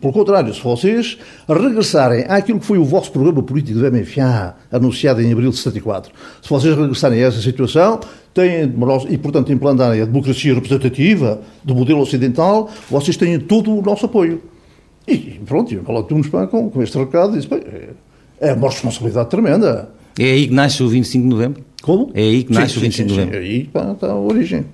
pelo 0.00 0.12
contrário, 0.14 0.52
se 0.54 0.62
vocês 0.62 1.18
regressarem 1.46 2.24
àquilo 2.26 2.58
que 2.58 2.64
foi 2.64 2.78
o 2.78 2.84
vosso 2.84 3.12
programa 3.12 3.42
político 3.42 3.78
do 3.78 3.92
MFA, 3.92 4.56
anunciado 4.72 5.20
em 5.20 5.30
abril 5.30 5.50
de 5.50 5.58
74, 5.58 6.10
se 6.40 6.48
vocês 6.48 6.74
regressarem 6.74 7.22
a 7.22 7.26
essa 7.26 7.40
situação, 7.42 8.00
têm, 8.32 8.72
e 9.10 9.18
portanto 9.18 9.52
implantarem 9.52 10.00
a 10.00 10.06
democracia 10.06 10.54
representativa 10.54 11.38
do 11.62 11.74
modelo 11.74 12.00
ocidental, 12.00 12.70
vocês 12.90 13.14
têm 13.14 13.38
todo 13.38 13.76
o 13.76 13.82
nosso 13.82 14.06
apoio. 14.06 14.40
E 15.06 15.38
pronto, 15.44 15.74
e 15.74 15.76
o 15.76 15.84
Mel 15.86 15.98
Antunes, 15.98 16.26
com, 16.50 16.70
com 16.70 16.82
este 16.82 16.96
recado, 16.96 17.34
disse, 17.34 17.46
bem, 17.46 17.60
é 18.48 18.52
uma 18.52 18.68
responsabilidade 18.68 19.30
tremenda. 19.30 19.88
É 20.18 20.24
aí 20.24 20.46
que 20.48 20.54
nasce 20.54 20.82
o 20.82 20.88
25 20.88 21.22
de 21.22 21.28
novembro? 21.28 21.64
Como? 21.82 22.10
É 22.14 22.20
aí 22.20 22.44
que 22.44 22.52
nasce 22.52 22.74
sim, 22.74 22.78
o 22.78 22.82
25 22.82 22.92
sim, 22.92 23.02
sim, 23.02 23.06
de 23.06 23.20
novembro? 23.20 23.36
É 23.36 23.40
aí 23.40 23.62
está, 23.62 23.92
está 23.92 24.06
a 24.10 24.18
origem. 24.18 24.64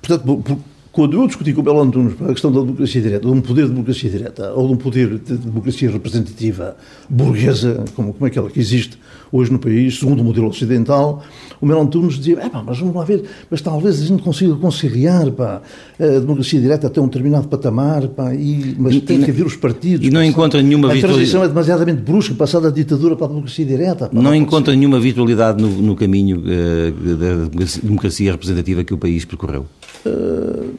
Portanto, 0.00 0.42
por, 0.42 0.58
quando 0.96 1.12
eu 1.20 1.26
discuti 1.26 1.52
com 1.52 1.60
o 1.60 1.62
Belo 1.62 1.82
Antunes 1.82 2.14
a 2.22 2.28
questão 2.28 2.50
da 2.50 2.58
democracia 2.60 3.02
direta, 3.02 3.26
de 3.26 3.30
um 3.30 3.42
poder 3.42 3.64
de 3.64 3.72
democracia 3.72 4.08
direta, 4.08 4.54
ou 4.54 4.66
de 4.66 4.72
um 4.72 4.76
poder 4.78 5.18
de 5.18 5.36
democracia 5.36 5.90
representativa 5.90 6.74
burguesa, 7.06 7.84
como, 7.94 8.14
como 8.14 8.24
é 8.24 8.30
aquela 8.30 8.48
que 8.48 8.58
existe 8.58 8.98
hoje 9.30 9.52
no 9.52 9.58
país, 9.58 9.98
segundo 9.98 10.20
o 10.20 10.24
modelo 10.24 10.48
ocidental, 10.48 11.22
o 11.60 11.66
Melo 11.66 11.82
Antunes 11.82 12.14
dizia, 12.14 12.38
é 12.40 12.48
pá, 12.48 12.62
mas 12.66 12.78
vamos 12.78 12.94
lá 12.94 13.04
ver, 13.04 13.24
mas 13.50 13.60
talvez 13.60 14.00
a 14.00 14.06
gente 14.06 14.22
consiga 14.22 14.54
conciliar, 14.54 15.30
pá, 15.32 15.60
a 16.00 16.18
democracia 16.18 16.58
direta 16.58 16.86
até 16.86 16.98
um 16.98 17.08
determinado 17.08 17.46
patamar, 17.46 18.08
pá, 18.08 18.34
e, 18.34 18.74
mas 18.78 18.94
e, 18.94 19.00
tem 19.02 19.20
que 19.20 19.30
haver 19.30 19.44
os 19.44 19.54
partidos. 19.54 20.06
E 20.06 20.10
não 20.10 20.20
pá, 20.20 20.26
encontra 20.26 20.62
nenhuma 20.62 20.88
virtualidade. 20.88 21.12
A 21.12 21.16
transição 21.16 21.44
é 21.44 21.48
demasiadamente 21.48 22.00
brusca, 22.00 22.34
passar 22.34 22.60
da 22.60 22.70
ditadura 22.70 23.16
para 23.16 23.26
a 23.26 23.28
democracia 23.28 23.66
direta. 23.66 24.06
Pá, 24.06 24.14
não, 24.14 24.22
não 24.22 24.34
encontra 24.34 24.74
nenhuma 24.74 24.98
virtualidade 24.98 25.60
no, 25.60 25.68
no 25.68 25.94
caminho 25.94 26.38
uh, 26.38 27.16
da 27.16 27.58
democracia 27.82 28.32
representativa 28.32 28.82
que 28.82 28.94
o 28.94 28.98
país 28.98 29.26
percorreu? 29.26 29.66
Uh, 30.06 30.74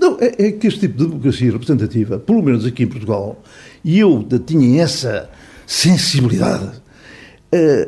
não, 0.00 0.16
é, 0.20 0.46
é, 0.46 0.52
que 0.52 0.66
este 0.66 0.80
tipo 0.80 0.98
de 0.98 1.04
democracia 1.06 1.52
representativa, 1.52 2.18
pelo 2.18 2.42
menos 2.42 2.64
aqui 2.64 2.82
em 2.82 2.86
Portugal, 2.86 3.42
e 3.84 3.98
eu 3.98 4.26
tinha 4.46 4.82
essa 4.82 5.28
sensibilidade 5.66 6.82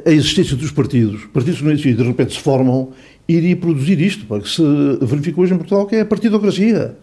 a 0.04 0.10
existência 0.10 0.56
dos 0.56 0.70
partidos, 0.70 1.24
partidos 1.32 1.60
que 1.82 1.92
de 1.92 2.02
repente 2.02 2.34
se 2.34 2.40
formam, 2.40 2.90
iria 3.28 3.56
produzir 3.56 4.00
isto, 4.00 4.24
porque 4.26 4.48
se 4.48 4.62
verifica 5.02 5.40
hoje 5.40 5.54
em 5.54 5.56
Portugal 5.56 5.86
que 5.86 5.96
é 5.96 6.00
a 6.02 6.06
partidocracia. 6.06 6.96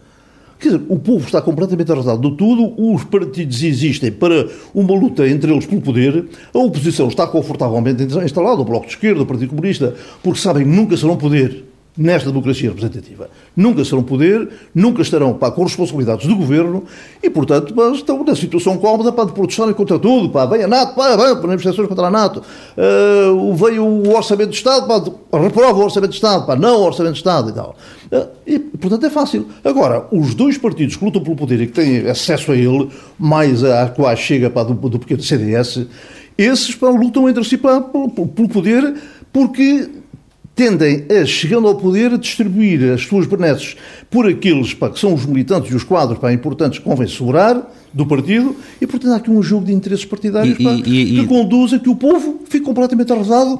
Quer 0.58 0.68
dizer, 0.68 0.82
o 0.88 0.98
povo 0.98 1.26
está 1.26 1.42
completamente 1.42 1.90
arrasado 1.92 2.30
de 2.30 2.36
tudo, 2.36 2.72
os 2.78 3.04
partidos 3.04 3.62
existem 3.62 4.10
para 4.10 4.48
uma 4.72 4.94
luta 4.94 5.28
entre 5.28 5.52
eles 5.52 5.66
pelo 5.66 5.82
poder, 5.82 6.24
a 6.54 6.58
oposição 6.58 7.08
está 7.08 7.26
confortavelmente 7.26 8.02
instalada, 8.02 8.62
o 8.62 8.64
Bloco 8.64 8.86
de 8.86 8.92
Esquerda, 8.92 9.22
o 9.22 9.26
Partido 9.26 9.50
Comunista, 9.50 9.94
porque 10.22 10.40
sabem 10.40 10.64
que 10.64 10.70
nunca 10.70 10.96
serão 10.96 11.16
poder 11.16 11.64
nesta 11.96 12.28
democracia 12.28 12.68
representativa. 12.68 13.30
Nunca 13.56 13.84
serão 13.84 14.02
poder, 14.02 14.48
nunca 14.74 15.00
estarão 15.00 15.32
pá, 15.34 15.50
com 15.50 15.62
responsabilidades 15.62 16.26
do 16.26 16.34
governo 16.34 16.84
e, 17.22 17.30
portanto, 17.30 17.72
pá, 17.72 17.90
estão 17.90 18.24
na 18.24 18.34
situação 18.34 18.76
cómoda 18.76 19.12
para 19.12 19.26
protestarem 19.26 19.72
contra 19.72 19.98
tudo. 19.98 20.28
Pá, 20.30 20.44
vem 20.44 20.64
a 20.64 20.68
NATO, 20.68 20.96
pá, 20.96 21.16
vem 21.16 21.34
manifestações 21.34 21.88
contra 21.88 22.06
a 22.06 22.10
NATO. 22.10 22.42
Uh, 22.76 23.54
veio 23.54 23.84
o 23.84 24.14
Orçamento 24.14 24.50
de 24.50 24.56
Estado, 24.56 24.86
pá, 24.88 25.38
reprova 25.38 25.78
o 25.78 25.84
Orçamento 25.84 26.10
de 26.10 26.16
Estado, 26.16 26.46
pá, 26.46 26.56
não 26.56 26.80
o 26.80 26.84
Orçamento 26.84 27.14
de 27.14 27.20
Estado 27.20 27.50
e 27.50 27.52
tal. 27.52 27.76
Uh, 28.10 28.28
e, 28.44 28.58
portanto, 28.58 29.06
é 29.06 29.10
fácil. 29.10 29.48
Agora, 29.62 30.06
os 30.10 30.34
dois 30.34 30.58
partidos 30.58 30.96
que 30.96 31.04
lutam 31.04 31.22
pelo 31.22 31.36
poder 31.36 31.60
e 31.60 31.66
que 31.68 31.72
têm 31.72 32.08
acesso 32.08 32.50
a 32.50 32.56
ele, 32.56 32.88
mais 33.16 33.62
a 33.62 33.88
qual 33.88 34.14
chega 34.16 34.50
pá, 34.50 34.64
do, 34.64 34.74
do 34.74 34.98
pequeno 34.98 35.22
CDS, 35.22 35.86
Esses 36.36 36.74
pá, 36.74 36.88
lutam 36.88 37.28
entre 37.28 37.44
si 37.44 37.56
pá, 37.56 37.80
pelo, 37.80 38.10
pelo 38.10 38.48
poder 38.48 38.94
porque 39.32 39.90
tendem 40.54 41.04
a, 41.10 41.24
chegando 41.26 41.66
ao 41.66 41.74
poder, 41.74 42.12
a 42.12 42.16
distribuir 42.16 42.92
as 42.92 43.02
suas 43.02 43.26
benesses 43.26 43.76
por 44.10 44.28
aqueles 44.28 44.72
pá, 44.72 44.88
que 44.90 44.98
são 44.98 45.12
os 45.14 45.26
militantes 45.26 45.72
e 45.72 45.74
os 45.74 45.82
quadros 45.84 46.18
pá, 46.18 46.32
importantes 46.32 46.78
que 46.78 46.84
convém 46.84 47.08
segurar 47.08 47.72
do 47.92 48.06
partido 48.06 48.54
e, 48.80 48.86
portanto, 48.86 49.12
há 49.12 49.16
aqui 49.16 49.30
um 49.30 49.42
jogo 49.42 49.66
de 49.66 49.72
interesses 49.72 50.04
partidários 50.04 50.58
E- 50.58 50.62
pá, 50.64 50.70
e- 50.72 50.80
e- 51.16 51.20
que 51.20 51.26
conduz 51.26 51.72
a 51.72 51.78
que 51.78 51.88
o 51.88 51.96
povo 51.96 52.40
fique 52.48 52.64
completamente 52.64 53.12
arrasado 53.12 53.58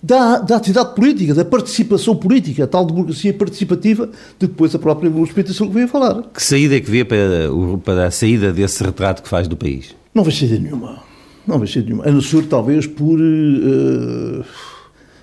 da, 0.00 0.38
da 0.38 0.56
atividade 0.56 0.94
política, 0.94 1.34
da 1.34 1.44
participação 1.44 2.14
política, 2.14 2.62
a 2.62 2.66
tal 2.68 2.84
democracia 2.86 3.34
participativa 3.34 4.06
de 4.06 4.12
que 4.46 4.46
depois 4.46 4.72
a 4.74 4.78
própria 4.78 5.10
Pedro 5.10 5.52
Silva 5.52 5.72
veio 5.72 5.86
a 5.86 5.88
falar. 5.88 6.22
Que 6.32 6.40
saída 6.42 6.76
é 6.76 6.80
que 6.80 6.88
vê 6.88 7.04
para, 7.04 7.48
para 7.84 8.06
a 8.06 8.10
saída 8.12 8.52
desse 8.52 8.82
retrato 8.84 9.24
que 9.24 9.28
faz 9.28 9.48
do 9.48 9.56
país? 9.56 9.96
Não 10.14 10.22
vai 10.22 10.32
saída 10.32 10.56
nenhuma. 10.56 11.02
Não 11.44 11.58
vai 11.58 11.66
saída 11.66 11.86
nenhuma. 11.88 12.04
A 12.06 12.12
não 12.12 12.20
ser, 12.20 12.44
talvez, 12.46 12.86
por, 12.86 13.18
eh, 13.18 14.44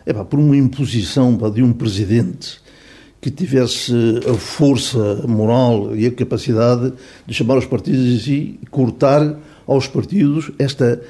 epá, 0.06 0.24
por 0.24 0.40
uma 0.40 0.56
imposição 0.56 1.36
pá, 1.38 1.50
de 1.50 1.64
um 1.64 1.74
presidente 1.74 2.60
que 3.20 3.32
tivesse 3.32 3.92
a 4.30 4.36
força 4.36 5.26
moral 5.28 5.96
e 5.96 6.06
a 6.06 6.12
capacidade 6.12 6.94
de 7.26 7.34
chamar 7.34 7.58
os 7.58 7.66
partidos 7.66 8.28
e 8.28 8.60
cortar 8.70 9.40
aos 9.66 9.88
partidos 9.88 10.52
esta, 10.60 11.02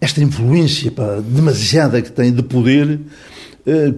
esta 0.00 0.20
influência 0.22 0.90
pá, 0.90 1.20
demasiada 1.24 2.02
que 2.02 2.10
tem 2.10 2.32
de 2.32 2.42
poder, 2.42 2.98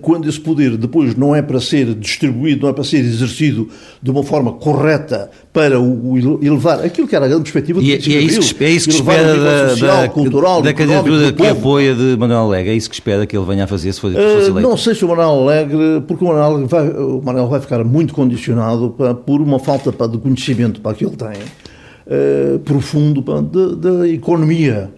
quando 0.03 0.29
esse 0.29 0.39
poder 0.39 0.77
depois 0.77 1.17
não 1.17 1.35
é 1.35 1.41
para 1.41 1.59
ser 1.59 1.95
distribuído, 1.95 2.63
não 2.63 2.69
é 2.69 2.73
para 2.75 2.85
ser 2.85 2.99
exercido 2.99 3.69
de 4.03 4.11
uma 4.11 4.23
forma 4.23 4.53
correta 4.53 5.31
para 5.55 5.81
o, 5.81 6.19
elevar 6.43 6.85
aquilo 6.85 7.09
que 7.09 7.17
era 7.17 7.25
a 7.25 7.29
grande 7.29 7.45
perspectiva 7.45 7.81
do 7.81 7.87
E, 7.87 7.93
é- 7.95 7.99
e 7.99 8.15
é 8.17 8.21
isso 8.21 8.55
que, 8.55 8.63
é 8.65 8.69
isso 8.71 8.89
que 8.91 8.95
espera 8.97 9.37
da, 9.39 9.69
social, 9.71 10.03
da, 10.03 10.09
cultural, 10.09 10.61
da 10.63 10.75
candidatura 10.75 11.33
que 11.33 11.47
apoia 11.47 11.95
de 11.95 12.17
Manuel 12.19 12.41
Alegre. 12.41 12.73
É 12.73 12.77
isso 12.77 12.91
que 12.91 12.95
espera 12.97 13.25
que 13.27 13.35
ele 13.37 13.47
venha 13.47 13.65
a 13.65 13.67
fazer 13.67 13.91
se 13.93 14.01
for, 14.01 14.13
se 14.13 14.19
Uh, 14.19 14.21
eleito. 14.49 14.61
não 14.61 14.77
sei 14.77 14.95
se 14.95 15.03
o 15.05 15.09
Manuel 15.09 15.31
Alegre, 15.31 16.03
porque 16.07 16.23
o 16.25 16.29
Manuel 16.29 16.45
Alegre 16.45 16.67
vai, 16.69 16.89
o 16.91 17.23
Manuel 17.25 17.49
vai 17.49 17.61
ficar 17.61 17.83
muito 17.85 18.13
condicionado 18.13 18.91
pá, 18.91 19.15
por 19.15 19.41
uma 19.41 19.59
falta 19.59 19.91
pá, 19.93 20.07
de 20.07 20.19
conhecimento 20.19 20.81
pá, 20.83 20.93
que 20.93 21.07
ele 21.07 21.17
tem 21.17 21.29
uh, 21.29 22.59
profundo 22.59 23.23
de- 23.43 23.77
da 23.77 24.07
economia. 24.09 24.91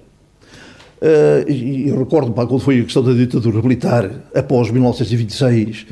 Uh, 0.97 1.45
e, 1.47 1.89
e 1.89 1.91
recordo 1.91 2.33
pá, 2.33 2.47
quando 2.47 2.61
foi 2.61 2.81
a 2.81 2.83
questão 2.83 3.03
da 3.03 3.13
ditadura 3.13 3.61
militar 3.61 4.11
após 4.35 4.71
1926. 4.71 5.87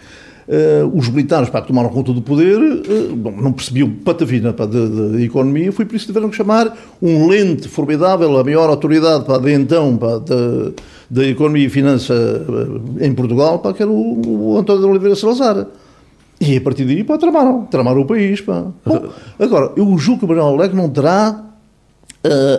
uh, 0.49 0.99
os 0.99 1.11
militares 1.11 1.51
pá, 1.51 1.61
que 1.61 1.69
tomaram 1.69 1.91
conta 1.91 2.11
do 2.11 2.23
poder 2.23 2.59
uh, 2.59 3.15
não 3.15 3.53
percebiam 3.53 3.91
patavina 3.91 4.55
pá, 4.55 4.65
da 4.65 5.21
economia, 5.21 5.71
foi 5.73 5.85
por 5.85 5.95
isso 5.95 6.07
que 6.07 6.13
tiveram 6.13 6.31
que 6.31 6.37
chamar 6.37 6.75
um 7.03 7.29
lente 7.29 7.69
formidável, 7.69 8.39
a 8.39 8.43
maior 8.43 8.71
autoridade 8.71 9.27
pá, 9.27 9.37
de 9.37 9.53
então 9.53 9.95
pá, 9.99 10.17
da, 10.19 10.73
da 11.11 11.27
economia 11.27 11.67
e 11.67 11.69
finança 11.69 12.15
em 12.99 13.13
Portugal, 13.13 13.59
pá, 13.59 13.75
que 13.75 13.83
era 13.83 13.91
o, 13.91 14.53
o 14.55 14.59
António 14.59 14.81
de 14.81 14.89
Oliveira 14.89 15.15
Salazar. 15.15 15.67
E 16.41 16.57
a 16.57 16.61
partir 16.63 16.87
daí, 16.87 17.05
pá, 17.05 17.19
tramaram, 17.19 17.67
tramaram 17.67 18.01
o 18.01 18.07
país, 18.07 18.41
pá. 18.41 18.65
Bom, 18.87 19.09
agora, 19.39 19.71
eu 19.77 19.99
julgo 19.99 20.21
que 20.21 20.25
o 20.25 20.29
Manuel 20.29 20.55
Alegre 20.55 20.77
não 20.77 20.89
terá 20.89 21.45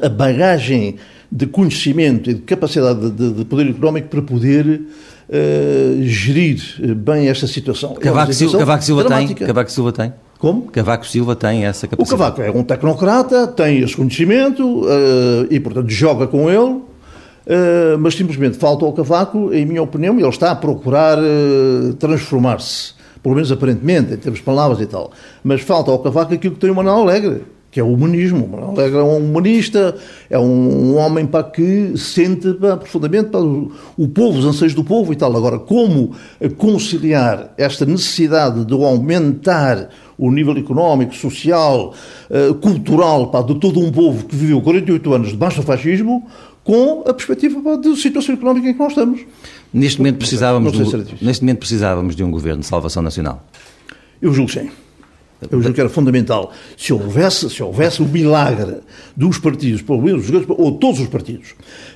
a 0.04 0.10
bagagem 0.10 0.98
de 1.36 1.46
conhecimento 1.46 2.30
e 2.30 2.34
de 2.36 2.42
capacidade 2.42 3.12
de, 3.12 3.34
de 3.34 3.46
poder 3.46 3.70
económico 3.70 4.08
para 4.08 4.22
poder 4.22 4.66
uh, 5.28 6.04
gerir 6.04 6.62
bem 6.96 7.28
esta 7.28 7.46
situação. 7.46 7.92
É 7.98 8.00
Cavaco, 8.00 8.32
Silva, 8.32 8.34
situação 8.34 8.60
Cavaco 8.60 8.84
Silva 8.84 9.04
tem? 9.04 9.34
Cavaco 9.34 9.72
Silva 9.72 9.92
tem? 9.92 10.14
Como? 10.40 10.64
Cavaco 10.64 11.06
Silva 11.06 11.36
tem 11.36 11.66
essa 11.66 11.86
O 11.88 11.90
capacidade. 11.90 12.22
Cavaco 12.22 12.42
é 12.42 12.52
um 12.52 12.64
tecnocrata, 12.64 13.48
tem 13.48 13.80
esse 13.80 13.96
conhecimento 13.98 14.86
eh, 14.88 15.48
e, 15.50 15.60
portanto, 15.60 15.90
joga 15.90 16.28
com 16.28 16.50
ele, 16.50 16.82
eh, 17.46 17.98
mas 18.00 18.16
simplesmente 18.16 18.58
falta 18.58 18.86
ao 18.86 18.94
Cavaco, 18.94 19.54
em 19.54 19.66
minha 19.66 19.82
opinião, 19.82 20.18
e 20.18 20.22
ele 20.22 20.30
está 20.30 20.52
a 20.52 20.56
procurar 20.56 21.18
eh, 21.18 21.94
transformar-se, 22.00 22.94
pelo 23.22 23.36
menos 23.36 23.52
aparentemente, 23.52 24.14
em 24.14 24.18
termos 24.18 24.40
de 24.40 24.46
palavras 24.46 24.80
e 24.80 24.86
tal, 24.86 25.12
mas 25.44 25.62
falta 25.62 25.92
ao 25.92 26.00
Cavaco 26.00 26.34
aquilo 26.34 26.54
que 26.56 26.62
tem 26.62 26.70
o 26.70 26.76
Manuel 26.76 26.98
Alegre, 26.98 27.42
que 27.76 27.80
é 27.82 27.84
o 27.84 27.92
humanismo. 27.92 28.46
O 28.46 28.50
Manuel 28.50 28.70
Alegre 28.72 29.00
é 29.00 29.04
um 29.04 29.18
humanista, 29.18 29.98
é 30.30 30.40
um, 30.40 30.94
um 30.94 30.96
homem 30.96 31.26
para 31.26 31.44
que 31.44 31.92
sente 31.98 32.54
pá, 32.54 32.78
profundamente 32.78 33.32
pá, 33.32 33.40
o, 33.40 33.70
o 33.98 34.08
povo, 34.08 34.40
os 34.40 34.46
anseios 34.46 34.74
do 34.74 34.82
povo 34.82 35.12
e 35.12 35.16
tal. 35.18 35.36
Agora, 35.36 35.60
como 35.60 36.16
conciliar 36.56 37.54
esta 37.58 37.86
necessidade 37.86 38.64
de 38.64 38.74
aumentar 38.74 39.90
o 40.18 40.32
nível 40.32 40.56
económico, 40.56 41.14
social, 41.14 41.94
eh, 42.30 42.54
cultural 42.62 43.28
pá, 43.30 43.42
de 43.42 43.56
todo 43.56 43.82
um 43.82 43.92
povo 43.92 44.24
que 44.26 44.38
viveu 44.38 44.62
48 44.62 45.14
anos 45.14 45.30
debaixo 45.32 45.58
do 45.60 45.64
fascismo, 45.64 46.26
com 46.64 47.02
a 47.06 47.14
perspectiva 47.14 47.62
pá, 47.62 47.76
de 47.76 47.94
situação 47.98 48.36
económica 48.36 48.70
em 48.70 48.74
que 48.74 48.80
nós 48.80 48.94
estamos. 48.94 49.20
Neste 49.74 50.00
momento 50.00 50.20
precisávamos, 50.20 50.72
Não 50.72 50.86
de, 50.86 50.96
um- 50.96 51.06
neste 51.22 51.44
momento 51.44 51.60
precisávamos 51.60 52.16
de 52.16 52.24
um 52.24 52.32
governo 52.32 52.62
de 52.62 52.68
salvação 52.68 53.04
nacional. 53.04 53.46
Eu 54.22 54.32
julgo 54.34 54.50
sim. 54.50 54.70
Eu 55.42 55.62
julgo 55.62 55.74
que 55.76 55.82
era 55.82 55.90
fundamental. 55.90 56.52
Se 56.78 56.92
houvesse, 56.94 57.50
se 57.50 57.62
houvesse 57.62 58.02
o 58.02 58.06
milagre 58.06 58.78
dos 59.16 59.38
partidos, 59.38 59.82
pelo 59.82 60.02
menos 60.02 60.24
os 60.24 60.30
grandes, 60.32 60.50
ou 60.50 60.72
todos 60.74 61.00
os 61.02 61.08
partidos, 61.08 61.50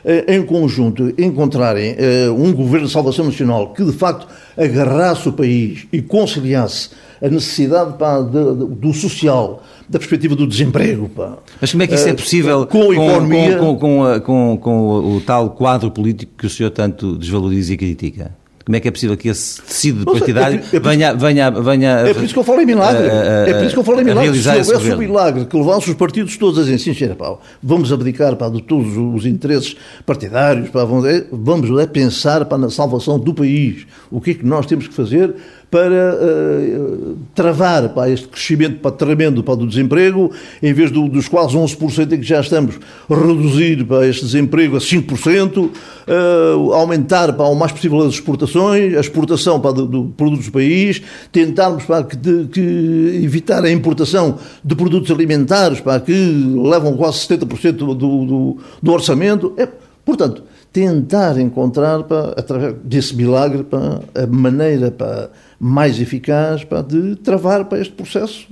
eh, 0.05 0.35
em 0.35 0.43
conjunto, 0.45 1.13
encontrarem 1.17 1.95
eh, 1.97 2.29
um 2.29 2.53
governo 2.53 2.87
de 2.87 2.93
salvação 2.93 3.25
nacional 3.25 3.73
que, 3.73 3.83
de 3.83 3.93
facto, 3.93 4.27
agarrasse 4.57 5.29
o 5.29 5.33
país 5.33 5.87
e 5.91 6.01
conciliasse 6.01 6.89
a 7.21 7.27
necessidade 7.27 7.97
pá, 7.97 8.21
de- 8.21 8.65
do 8.75 8.93
social, 8.93 9.63
da 9.89 9.97
perspectiva 9.99 10.35
do 10.35 10.45
desemprego. 10.47 11.09
Pá. 11.09 11.37
Mas 11.59 11.71
como 11.71 11.83
é 11.83 11.87
que 11.87 11.95
isso 11.95 12.07
é 12.07 12.11
Eh, 12.11 12.13
possível 12.13 12.65
com 12.67 12.91
a 12.91 12.93
economia- 12.93 13.57
com, 13.57 13.75
com, 13.77 14.19
com- 14.21 14.57
com 14.61 15.15
o 15.17 15.21
tal 15.21 15.49
quadro 15.51 15.89
político 15.91 16.31
que 16.37 16.45
o 16.45 16.49
senhor 16.49 16.69
tanto 16.69 17.15
desvaloriza 17.17 17.73
e 17.73 17.77
critica? 17.77 18.31
Como 18.65 18.75
é 18.75 18.79
que 18.79 18.87
é 18.87 18.91
possível 18.91 19.17
que 19.17 19.29
esse 19.29 19.61
tecido 19.61 20.05
Não 20.05 20.13
sei, 20.13 20.19
partidário 20.19 20.59
é 20.71 20.75
é 20.75 20.79
por- 20.79 20.89
venha, 20.89 21.13
venha, 21.13 21.49
venha 21.49 21.89
É 22.01 22.13
por 22.13 22.23
isso 22.23 22.33
que 22.33 22.39
eu 22.39 22.43
falo 22.43 22.61
em 22.61 22.65
milagre. 22.67 23.07
é 23.07 23.53
por 23.53 23.63
isso 23.63 23.73
que 23.73 23.79
eu 23.79 23.83
falo 23.83 24.01
em 24.01 24.03
milagre. 24.03 24.39
Se 24.41 24.49
houvesse 24.49 24.93
um 24.93 24.97
milagre 24.97 25.45
que 25.45 25.57
levasse 25.57 25.89
os 25.89 25.95
partidos 25.95 26.37
todos 26.37 26.59
a 26.59 26.63
dizer, 26.63 26.77
sim, 26.77 26.93
senhora, 26.93 27.15
pá, 27.15 27.35
vamos 27.63 27.91
abdicar 27.91 28.35
pá, 28.35 28.47
de 28.49 28.61
todos 28.61 28.95
os 28.95 29.25
interesses 29.25 29.75
partidários, 30.05 30.69
pá, 30.69 30.83
vamos, 30.85 31.05
é, 31.05 31.25
vamos 31.31 31.79
é, 31.79 31.87
pensar 31.87 32.45
pá, 32.45 32.57
na 32.57 32.69
salvação 32.69 33.17
do 33.17 33.33
país. 33.33 33.87
O 34.11 34.21
que 34.21 34.31
é 34.31 34.33
que 34.35 34.45
nós 34.45 34.65
temos 34.67 34.87
que 34.87 34.93
fazer 34.93 35.33
para 35.71 36.17
eh, 36.19 36.79
travar 37.35 37.89
pá, 37.89 38.09
este 38.09 38.27
crescimento 38.27 38.79
pá, 38.79 38.89
tremendo 38.89 39.43
pá, 39.43 39.53
do 39.53 39.67
desemprego, 39.67 40.31
em 40.63 40.73
vez 40.73 40.89
do- 40.89 41.07
dos 41.07 41.27
quase 41.27 41.55
11% 41.55 42.13
em 42.13 42.19
que 42.19 42.25
já 42.25 42.39
estamos, 42.41 42.79
reduzir 43.07 43.83
pá, 43.85 44.03
este 44.05 44.25
desemprego 44.25 44.77
a 44.77 44.79
5%, 44.79 45.69
eh, 46.07 46.13
aumentar 46.73 47.33
pá, 47.33 47.43
o 47.43 47.53
mais 47.55 47.71
possível 47.71 47.99
as 48.01 48.15
exportações, 48.15 48.95
a 48.97 48.99
exportação 48.99 49.59
pá, 49.59 49.71
do, 49.71 49.85
do 49.85 50.03
produtos 50.17 50.47
do 50.47 50.51
país, 50.51 51.01
tentarmos 51.31 51.83
pá, 51.85 52.03
que, 52.03 52.15
de- 52.15 52.45
que 52.47 53.21
evitar 53.23 53.63
a 53.63 53.71
importação 53.71 54.39
de 54.63 54.75
produtos 54.75 55.11
alimentares 55.11 55.79
pá, 55.79 55.99
que 55.99 56.11
levam 56.63 56.93
quase 56.97 57.19
70% 57.27 57.71
do, 57.73 57.93
do, 57.95 58.57
do 58.81 58.91
orçamento. 58.91 59.53
É, 59.55 59.67
portanto, 60.03 60.43
tentar 60.71 61.39
encontrar, 61.39 62.03
pá, 62.03 62.33
através 62.37 62.75
desse 62.83 63.15
milagre, 63.15 63.63
pá, 63.63 64.01
a 64.13 64.27
maneira 64.27 64.91
pá, 64.91 65.29
mais 65.59 65.99
eficaz 65.99 66.63
pá, 66.63 66.81
de 66.81 67.15
travar 67.15 67.65
pá, 67.65 67.77
este 67.79 67.93
processo 67.93 68.47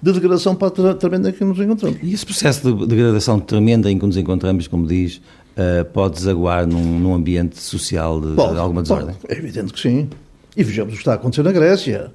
de 0.00 0.12
degradação 0.12 0.54
tre- 0.54 0.94
tremenda 0.94 1.30
em 1.30 1.32
que 1.32 1.44
nos 1.44 1.58
encontramos. 1.58 1.98
E 2.02 2.12
esse 2.12 2.26
processo 2.26 2.72
de 2.74 2.86
degradação 2.86 3.40
tremenda 3.40 3.90
em 3.90 3.98
que 3.98 4.04
nos 4.06 4.16
encontramos, 4.16 4.68
como 4.68 4.86
diz, 4.86 5.20
eh, 5.56 5.82
pode 5.84 6.16
desaguar 6.16 6.66
num, 6.66 6.98
num 7.00 7.14
ambiente 7.14 7.58
social 7.58 8.20
de, 8.20 8.34
Pode, 8.34 8.52
de 8.52 8.58
alguma 8.58 8.82
desordem? 8.82 9.14
pode. 9.20 9.34
É 9.34 9.38
evidente 9.38 9.72
que 9.72 9.80
sim. 9.80 10.08
E 10.54 10.62
vejamos 10.62 10.92
o 10.92 10.96
que 10.96 11.00
está 11.00 11.12
a 11.12 11.14
acontecer 11.14 11.42
na 11.42 11.52
Grécia. 11.52 12.12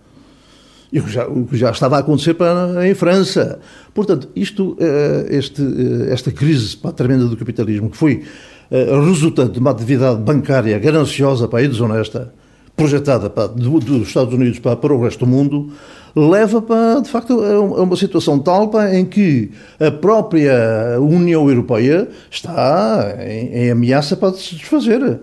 E 0.93 0.99
o 0.99 1.03
que 1.03 1.11
já, 1.11 1.27
o 1.27 1.45
que 1.45 1.57
já 1.57 1.69
estava 1.71 1.97
a 1.97 1.99
acontecer 1.99 2.33
para, 2.35 2.87
em 2.87 2.93
França. 2.93 3.59
Portanto, 3.93 4.29
isto, 4.35 4.77
eh, 4.79 5.25
este, 5.31 5.61
eh, 5.61 6.13
esta 6.13 6.31
crise 6.31 6.77
tremenda 6.95 7.25
do 7.25 7.35
capitalismo, 7.35 7.89
que 7.89 7.97
foi 7.97 8.23
resultante 8.71 9.53
de 9.53 9.59
uma 9.59 9.71
atividade 9.71 10.19
bancária 10.21 10.77
gananciosa 10.79 11.47
pá, 11.47 11.61
e 11.61 11.67
desonesta, 11.67 12.33
projetada 12.75 13.29
pá, 13.29 13.47
do- 13.47 13.79
dos 13.79 14.07
Estados 14.07 14.33
Unidos 14.33 14.59
pá, 14.59 14.75
para 14.75 14.93
o 14.93 15.01
resto 15.03 15.25
do 15.25 15.27
mundo, 15.31 15.71
leva, 16.15 16.61
pá, 16.61 16.99
de 16.99 17.09
facto, 17.09 17.33
a 17.41 17.59
um- 17.61 17.83
uma 17.83 17.95
situação 17.95 18.37
tal 18.39 18.67
pá, 18.69 18.93
em 18.93 19.05
que 19.05 19.51
a 19.79 19.89
própria 19.91 20.97
União 20.99 21.49
Europeia 21.49 22.07
está 22.29 23.15
em, 23.19 23.47
em 23.65 23.71
ameaça 23.71 24.15
para 24.15 24.33
se 24.33 24.55
desfazer. 24.55 25.19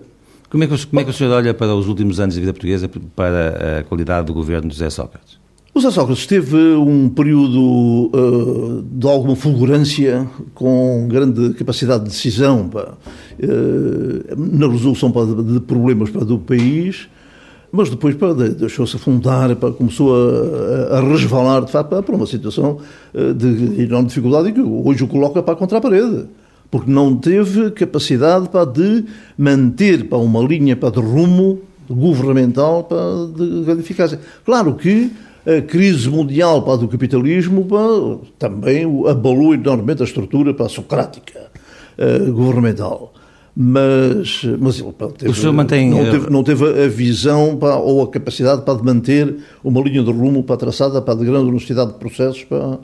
Como 0.49 0.63
é, 0.63 0.67
que, 0.67 0.85
como 0.87 0.99
é 1.01 1.03
que 1.03 1.09
o 1.09 1.13
senhor 1.13 1.31
olha 1.33 1.53
para 1.53 1.73
os 1.75 1.87
últimos 1.87 2.19
anos 2.19 2.35
da 2.35 2.39
vida 2.39 2.53
portuguesa 2.53 2.89
para 3.15 3.79
a 3.79 3.83
qualidade 3.83 4.27
do 4.27 4.33
governo 4.33 4.69
de 4.69 4.75
José 4.75 4.89
Sócrates? 4.89 5.37
O 5.75 5.81
José 5.81 5.93
Sócrates 5.93 6.25
teve 6.25 6.55
um 6.55 7.09
período 7.09 8.09
eh, 8.13 8.83
de 8.97 9.07
alguma 9.09 9.35
fulgurância, 9.35 10.25
com 10.53 11.05
grande 11.09 11.53
capacidade 11.55 12.05
de 12.05 12.11
decisão 12.11 12.69
pá, 12.69 12.93
eh, 13.37 14.35
na 14.37 14.69
resolução 14.69 15.11
pá, 15.11 15.25
de, 15.25 15.59
problemas 15.59 16.09
pá, 16.11 16.21
do 16.21 16.39
país, 16.39 17.09
mas 17.73 17.89
depois 17.89 18.15
deixou-se 18.57 18.95
afundar, 18.95 19.53
começou 19.77 20.15
a, 20.15 20.97
a 20.97 21.01
resvalar 21.01 21.65
de 21.65 21.73
facto, 21.73 22.01
para 22.01 22.15
uma 22.15 22.25
situação 22.25 22.77
eh, 23.13 23.33
de 23.33 23.81
enorme 23.81 24.07
dificuldade 24.07 24.47
e 24.47 24.53
que 24.53 24.61
hoje 24.61 25.03
o 25.03 25.09
coloca 25.09 25.43
para 25.43 25.57
contra 25.57 25.79
a 25.79 25.81
parede. 25.81 26.25
porque 26.71 26.89
não 26.89 27.17
teve 27.17 27.71
capacidade 27.71 28.47
pá, 28.47 28.63
de 28.63 29.03
manter 29.37 30.07
pá, 30.07 30.15
uma 30.15 30.39
linha 30.39 30.77
pá, 30.77 30.89
de 30.89 31.01
rumo 31.01 31.59
governamental 31.89 32.85
pá, 32.85 32.95
de 33.35 33.65
grande 33.65 33.81
eficácia. 33.81 34.21
Claro 34.45 34.75
que 34.75 35.11
a 35.45 35.61
crise 35.61 36.09
mundial 36.09 36.63
pá, 36.63 36.75
do 36.75 36.87
capitalismo 36.87 37.65
pá, 37.65 38.27
também 38.39 38.85
abalou 39.07 39.53
enormemente 39.53 40.01
a 40.01 40.05
estrutura 40.05 40.53
pá, 40.53 40.67
socrática 40.67 41.51
uh, 41.97 42.31
governamental. 42.31 43.13
Mas, 43.57 44.43
mas 44.59 44.79
ele 44.79 44.91
pá, 44.91 45.07
teve, 45.07 45.31
o 45.31 45.33
senhor 45.33 45.53
mantém... 45.53 45.89
não, 45.89 46.11
teve, 46.11 46.29
não 46.29 46.43
teve 46.43 46.83
a 46.83 46.87
visão 46.89 47.55
pá, 47.55 47.75
ou 47.75 48.03
a 48.03 48.09
capacidade 48.09 48.63
pá, 48.63 48.73
de 48.73 48.83
manter 48.83 49.37
uma 49.63 49.79
linha 49.81 50.03
de 50.03 50.11
rumo 50.11 50.43
pá, 50.43 50.57
traçada 50.57 51.01
pá, 51.01 51.13
de 51.13 51.23
grande 51.23 51.45
velocidade 51.45 51.93
de 51.93 51.97
processos 51.97 52.43
pá, 52.43 52.77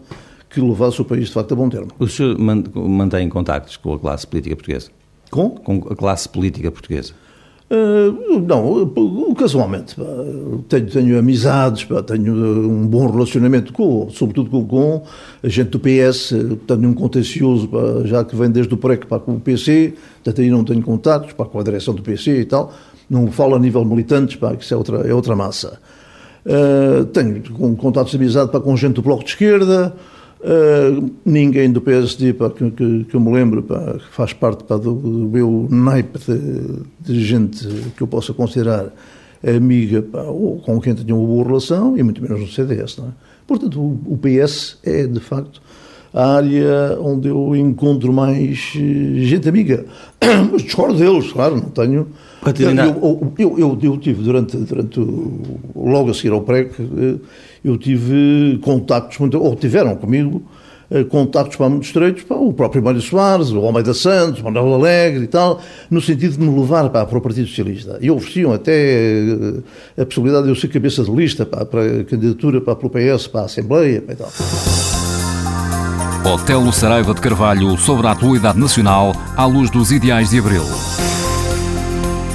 que 0.49 0.61
levasse 0.61 1.01
o 1.01 1.05
país 1.05 1.27
de 1.27 1.33
facto 1.33 1.51
a 1.51 1.55
bom 1.55 1.67
termo. 1.67 1.89
O 1.99 2.07
senhor 2.07 2.37
mantém 2.39 3.27
contactos 3.27 3.75
com 3.75 3.93
a 3.93 3.99
classe 3.99 4.25
política 4.25 4.55
portuguesa? 4.55 4.89
Com? 5.29 5.49
Com 5.49 5.87
a 5.89 5.95
classe 5.95 6.29
política 6.29 6.71
portuguesa? 6.71 7.13
Uh, 7.71 8.41
não, 8.41 9.33
casualmente. 9.33 9.95
Pá, 9.95 10.03
tenho, 10.67 10.87
tenho 10.87 11.17
amizades, 11.17 11.85
pá, 11.85 12.03
tenho 12.03 12.33
um 12.33 12.85
bom 12.85 13.09
relacionamento, 13.09 13.71
com, 13.71 14.09
sobretudo 14.09 14.49
com, 14.49 14.65
com 14.65 15.03
a 15.41 15.47
gente 15.47 15.69
do 15.69 15.79
PS. 15.79 16.33
Tenho 16.67 16.89
um 16.89 16.93
contencioso, 16.93 17.69
pá, 17.69 17.79
já 18.03 18.25
que 18.25 18.35
vem 18.35 18.51
desde 18.51 18.73
o 18.73 18.77
PREC 18.77 19.05
para 19.05 19.19
com 19.19 19.35
o 19.35 19.39
PC, 19.39 19.93
portanto 20.15 20.41
aí 20.41 20.49
não 20.49 20.65
tenho 20.65 20.81
contactos 20.81 21.31
pá, 21.31 21.45
com 21.45 21.59
a 21.61 21.63
direção 21.63 21.93
do 21.93 22.01
PC 22.01 22.41
e 22.41 22.45
tal. 22.45 22.73
Não 23.09 23.31
falo 23.31 23.55
a 23.55 23.59
nível 23.59 23.85
militantes, 23.85 24.35
pá, 24.35 24.53
que 24.53 24.65
isso 24.65 24.73
é 24.73 24.77
outra, 24.77 24.97
é 25.07 25.13
outra 25.13 25.33
massa. 25.33 25.79
Uh, 26.45 27.05
tenho 27.05 27.41
contatos 27.77 28.11
de 28.11 28.17
amizade 28.17 28.51
pá, 28.51 28.59
com 28.59 28.75
gente 28.75 28.95
do 28.95 29.01
Bloco 29.01 29.23
de 29.23 29.29
Esquerda. 29.29 29.95
Uh, 30.43 31.11
ninguém 31.23 31.71
do 31.71 31.79
PSD 31.79 32.33
pá, 32.33 32.49
que, 32.49 32.71
que, 32.71 33.03
que, 33.03 33.15
eu 33.15 33.19
me 33.19 33.31
lembro 33.31 33.61
pá, 33.61 33.93
que 33.93 34.11
faz 34.11 34.33
parte 34.33 34.63
pá, 34.63 34.75
do, 34.75 34.95
do, 34.95 35.29
meu 35.29 35.67
naipe 35.69 36.17
de, 36.17 36.81
de, 36.99 37.23
gente 37.23 37.67
que 37.95 38.01
eu 38.01 38.07
possa 38.07 38.33
considerar 38.33 38.91
amiga 39.45 40.01
pá, 40.01 40.23
ou 40.23 40.59
com 40.59 40.81
quem 40.81 40.95
tenho 40.95 41.15
uma 41.15 41.27
boa 41.27 41.45
relação 41.45 41.95
e 41.95 42.01
muito 42.01 42.23
menos 42.23 42.39
no 42.39 42.47
CDS. 42.47 42.97
É? 42.97 43.03
Portanto, 43.45 43.79
o, 43.79 44.13
o, 44.13 44.17
PS 44.17 44.79
é 44.83 45.05
de 45.05 45.19
facto 45.19 45.61
a 46.13 46.37
área 46.37 46.97
onde 46.99 47.27
eu 47.27 47.55
encontro 47.55 48.11
mais 48.11 48.73
eh, 48.75 49.21
gente 49.21 49.47
amiga. 49.47 49.85
Mas 50.51 50.63
discordo 50.63 50.97
deles, 50.97 51.31
claro, 51.31 51.55
não 51.55 51.69
tenho. 51.69 52.07
Eu, 52.59 53.33
eu, 53.37 53.59
eu, 53.59 53.79
eu, 53.81 53.97
tive 53.97 54.23
durante, 54.23 54.57
durante 54.57 54.99
logo 55.75 56.09
a 56.09 56.13
seguir 56.13 56.31
ao 56.31 56.41
PREC 56.41 56.71
eh, 56.79 57.15
eu 57.63 57.77
tive 57.77 58.59
contactos, 58.61 59.17
muito, 59.19 59.41
ou 59.41 59.55
tiveram 59.55 59.95
comigo, 59.95 60.43
eh, 60.89 61.03
contactos 61.03 61.55
para 61.55 61.69
muito 61.69 61.83
estreitos, 61.83 62.23
para 62.23 62.37
o 62.37 62.51
próprio 62.51 62.83
Mário 62.83 62.99
Soares, 62.99 63.51
o 63.51 63.59
Almeida 63.59 63.93
Santos, 63.93 64.41
Manuel 64.41 64.73
Alegre 64.73 65.23
e 65.23 65.27
tal, 65.27 65.61
no 65.89 66.01
sentido 66.01 66.37
de 66.37 66.43
me 66.43 66.59
levar 66.59 66.89
para, 66.89 67.05
para 67.05 67.17
o 67.17 67.21
Partido 67.21 67.47
Socialista. 67.47 67.97
E 68.01 68.11
ofereciam 68.11 68.51
até 68.51 68.73
eh, 68.73 70.01
a 70.01 70.05
possibilidade 70.05 70.43
de 70.43 70.49
eu 70.49 70.55
ser 70.55 70.67
cabeça 70.67 71.03
de 71.03 71.11
lista 71.11 71.45
para, 71.45 71.65
para 71.65 72.01
a 72.01 72.03
candidatura 72.03 72.59
para, 72.59 72.75
para 72.75 72.87
o 72.87 72.89
PS, 72.89 73.27
para 73.27 73.41
a 73.41 73.45
Assembleia 73.45 74.03
e 74.07 74.15
tal. 74.15 74.29
Otelo 76.33 76.71
Saraiva 76.71 77.13
de 77.13 77.21
Carvalho 77.21 77.77
sobre 77.77 78.07
a 78.07 78.11
atualidade 78.11 78.59
nacional 78.59 79.13
à 79.35 79.45
luz 79.45 79.69
dos 79.69 79.91
ideais 79.91 80.29
de 80.29 80.39
Abril. 80.39 80.63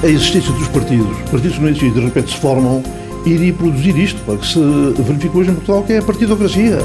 A 0.02 0.06
existência 0.06 0.52
dos 0.52 0.68
partidos, 0.68 1.16
partidos 1.30 1.56
que 1.56 1.62
não 1.62 1.68
existem 1.68 1.92
de 1.92 2.00
repente 2.00 2.30
se 2.30 2.36
formam 2.36 2.82
iria 3.30 3.52
produzir 3.52 3.96
isto, 3.98 4.20
pá, 4.24 4.36
que 4.36 4.46
se 4.46 4.60
verificou 5.02 5.40
hoje 5.40 5.50
em 5.50 5.54
Portugal, 5.54 5.82
que 5.82 5.92
é 5.92 5.98
a 5.98 6.02
partidocracia. 6.02 6.78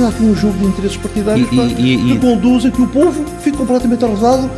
Há 0.00 0.08
aqui 0.08 0.22
um 0.22 0.34
jogo 0.34 0.56
de 0.58 0.66
interesses 0.66 0.96
partidários 0.96 1.48
e, 1.50 1.56
e, 1.56 1.94
e, 1.94 2.12
que 2.12 2.18
conduz 2.18 2.64
a 2.66 2.70
que 2.70 2.80
o 2.80 2.86
povo 2.86 3.24
fique 3.40 3.56
completamente 3.56 4.04
arrasado 4.04 4.48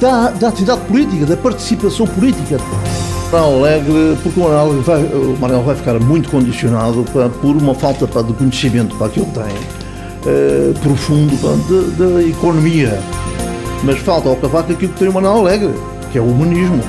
da, 0.00 0.30
da 0.30 0.48
atividade 0.48 0.80
política, 0.82 1.26
da 1.26 1.36
participação 1.36 2.06
política. 2.06 2.58
Manuel 3.30 3.58
Alegre, 3.58 4.18
porque 4.22 4.40
o 4.40 4.42
Manuel 4.42 4.82
vai, 4.82 5.02
o 5.04 5.36
Manuel 5.40 5.62
vai 5.62 5.76
ficar 5.76 5.98
muito 6.00 6.28
condicionado 6.28 7.04
por 7.40 7.56
uma 7.56 7.74
falta 7.74 8.06
de 8.22 8.32
conhecimento 8.34 8.96
que 8.96 9.20
ele 9.20 9.30
tem, 9.30 9.44
uh, 9.44 10.78
profundo 10.80 11.36
da 11.96 12.22
economia. 12.22 13.00
Mas 13.84 13.98
falta 14.00 14.28
ao 14.28 14.36
cavaco 14.36 14.72
aquilo 14.72 14.92
que 14.92 14.98
tem 14.98 15.08
o 15.08 15.12
Manuel 15.12 15.38
Alegre, 15.38 15.74
que 16.10 16.18
é 16.18 16.20
o 16.20 16.26
humanismo. 16.26 16.82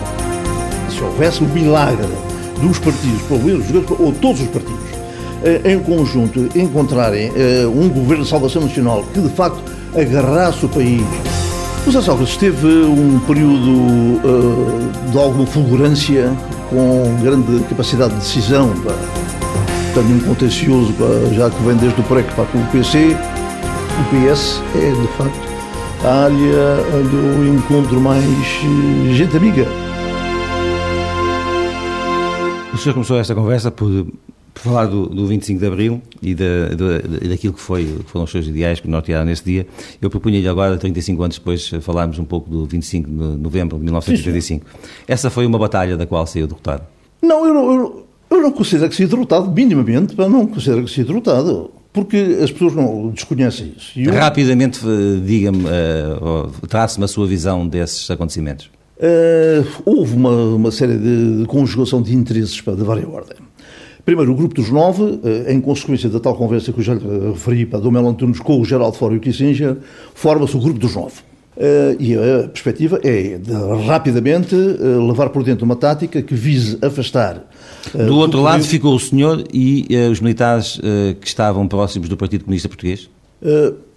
Se 0.89 1.01
houvesse 1.01 1.43
o 1.43 1.47
milagre 1.47 2.09
dos 2.63 2.79
partidos, 2.79 3.21
ou 3.99 4.13
todos 4.13 4.41
os 4.41 4.47
partidos, 4.47 4.79
eh, 5.43 5.73
em 5.73 5.79
conjunto 5.79 6.49
encontrarem 6.55 7.29
eh, 7.35 7.67
um 7.67 7.89
governo 7.89 8.23
de 8.23 8.29
salvação 8.29 8.61
nacional 8.61 9.03
que 9.13 9.19
de 9.19 9.29
facto 9.29 9.61
agarrasse 9.93 10.65
o 10.65 10.69
país. 10.69 11.03
O 11.85 11.91
José 11.91 12.05
Sócrates 12.05 12.37
teve 12.37 12.67
um 12.67 13.19
período 13.27 14.21
eh, 14.23 15.11
de 15.11 15.17
alguma 15.17 15.45
fulgurância, 15.45 16.31
com 16.69 17.17
grande 17.21 17.61
capacidade 17.65 18.13
de 18.13 18.19
decisão, 18.21 18.69
portanto, 18.69 20.09
um 20.09 20.19
contencioso, 20.21 20.93
já 21.35 21.49
que 21.49 21.61
vem 21.63 21.75
desde 21.75 21.99
o 21.99 22.03
PREC 22.05 22.25
para 22.33 22.45
o 22.45 22.71
PC. 22.71 23.15
O 23.99 24.03
PS 24.09 24.59
é, 24.75 24.89
de 24.89 25.07
facto, 25.17 25.47
a 26.03 26.23
área 26.23 26.33
eu 26.33 27.53
encontro 27.53 27.99
mais 27.99 28.23
gente 29.11 29.37
amiga. 29.37 29.82
O 32.73 32.77
senhor 32.77 32.93
começou 32.93 33.17
esta 33.19 33.35
conversa 33.35 33.69
por, 33.69 34.07
por 34.53 34.61
falar 34.61 34.87
do, 34.87 35.07
do, 35.07 35.27
25 35.27 35.59
de 35.59 35.65
Abril 35.65 36.01
e 36.21 36.33
da, 36.33 36.69
da, 36.69 37.27
daquilo 37.29 37.53
que, 37.53 37.59
foi, 37.59 37.85
que 37.85 38.09
foram 38.09 38.25
os 38.25 38.31
seus 38.31 38.47
ideais 38.47 38.79
que 38.79 38.87
nortearam 38.87 39.25
nesse 39.25 39.43
dia. 39.43 39.67
Eu 40.01 40.09
propunha-lhe 40.09 40.47
agora, 40.47 40.75
35 40.77 41.23
anos 41.23 41.37
depois, 41.37 41.69
falarmos 41.81 42.17
um 42.17 42.25
pouco 42.25 42.49
do 42.49 42.65
25 42.65 43.09
de 43.09 43.15
novembro 43.15 43.77
de 43.77 43.83
1985. 43.83 44.65
Sim, 44.65 44.81
Essa 45.07 45.29
foi 45.29 45.45
uma 45.45 45.59
batalha 45.59 45.95
da 45.95 46.05
qual 46.05 46.25
saiu 46.25 46.47
derrotado? 46.47 46.83
Não, 47.21 47.45
eu 47.45 47.53
não, 47.53 47.73
eu, 47.73 48.07
eu 48.31 48.41
não 48.41 48.51
considero 48.51 48.89
que 48.89 48.95
seja 48.95 49.09
derrotado, 49.09 49.51
minimamente, 49.51 50.17
não 50.17 50.47
considero 50.47 50.83
que 50.83 50.89
seja 50.89 51.07
derrotado 51.07 51.71
porque 51.93 52.39
as 52.41 52.51
pessoas 52.51 52.73
não 52.73 53.09
desconhecem 53.09 53.75
isso. 53.77 53.99
Eu... 53.99 54.11
Rapidamente, 54.13 54.79
eh, 54.83 55.19
diga-me, 55.23 55.63
uh, 55.65 56.67
trace-me 56.67 57.05
a 57.05 57.07
sua 57.07 57.27
visão 57.27 57.67
desses 57.67 58.09
acontecimenos. 58.09 58.69
Uh, 58.97 59.65
houve 59.85 60.15
uma, 60.15 60.31
uma 60.55 60.71
série 60.71 60.97
de, 60.97 61.39
de, 61.39 61.45
conjugação 61.45 62.01
de 62.01 62.15
interesses 62.15 62.61
pá, 62.61 62.73
de 62.73 62.83
várias 62.83 63.07
ordem. 63.07 63.37
Primeiro, 64.05 64.31
o 64.31 64.35
Grupo 64.35 64.53
dos 64.53 64.69
Nove, 64.69 65.03
uh, 65.03 65.19
em 65.49 65.59
consequência 65.59 66.09
da 66.09 66.19
tal 66.19 66.35
conversa 66.35 66.71
que 66.71 66.79
eu 66.79 66.83
já 66.83 66.93
lhe 66.93 67.31
referi 67.31 67.65
para 67.65 67.79
Dom 67.79 67.95
Antunes 68.07 68.39
com 68.39 68.61
o 68.61 68.65
Geraldo 68.65 68.97
Fório 68.97 69.15
e 69.15 69.17
o 69.17 69.21
Kissinger, 69.21 69.77
forma-se 70.13 70.55
o 70.55 70.59
Grupo 70.59 70.79
dos 70.79 70.95
Nove. 70.95 71.15
Uh, 71.55 71.95
e 71.99 72.15
a 72.15 72.47
perspectiva 72.47 72.99
é 73.03 73.37
de 73.37 73.51
rapidamente 73.85 74.55
uh, 74.55 75.07
levar 75.07 75.29
por 75.29 75.43
dentro 75.43 75.63
uma 75.65 75.75
tática 75.75 76.19
que 76.21 76.33
vise 76.33 76.79
afastar. 76.81 77.47
Uh, 77.93 78.05
do 78.07 78.17
outro 78.17 78.41
lado 78.41 78.63
ficou 78.63 78.95
o 78.95 78.99
senhor 78.99 79.43
e 79.53 79.87
os 80.11 80.19
militares 80.19 80.79
que 81.21 81.27
estavam 81.27 81.67
próximos 81.67 82.09
do 82.09 82.17
Partido 82.17 82.45
Comunista 82.45 82.67
Português? 82.67 83.09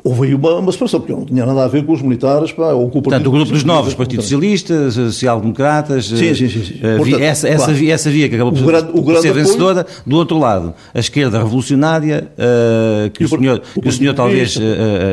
Houve 0.07 0.29
aí 0.29 0.35
uma, 0.35 0.55
uma 0.57 0.71
separação, 0.71 1.01
porque 1.01 1.13
não 1.13 1.25
tinha 1.25 1.45
nada 1.45 1.65
a 1.65 1.69
ver 1.69 1.85
com 1.85 1.93
os 1.93 2.01
militares 2.01 2.53
pá, 2.53 2.73
ou 2.73 2.89
com 2.89 3.01
o 3.01 3.03
Partido 3.03 3.03
Portanto, 3.03 3.27
o 3.27 3.31
grupo 3.31 3.53
dos 3.53 3.65
novos, 3.65 3.95
Partido 3.95 4.23
Socialista, 4.23 4.91
Social-Democratas, 4.91 6.07
sim, 6.07 6.35
sim, 6.35 6.49
sim, 6.49 6.65
sim. 6.65 6.81
Eh, 6.81 6.97
Portanto, 6.97 7.23
essa, 7.23 7.49
essa, 7.49 7.73
via, 7.73 7.95
essa 7.95 8.09
via 8.09 8.29
que 8.29 8.37
acabou 8.37 8.53
por, 8.53 8.65
grande, 8.65 8.93
por 8.93 9.17
ser 9.21 9.33
vencedora, 9.33 9.85
do 10.07 10.17
outro 10.17 10.39
lado, 10.39 10.75
a 10.95 11.01
esquerda 11.01 11.39
revolucionária, 11.39 12.31
uh, 12.39 13.11
que, 13.11 13.25
o, 13.25 13.27
o 13.27 13.29
senhor, 13.29 13.63
o 13.75 13.83
que 13.83 13.89
o 13.89 13.93
senhor 13.93 14.15
talvez 14.15 14.57
uh, 14.57 14.61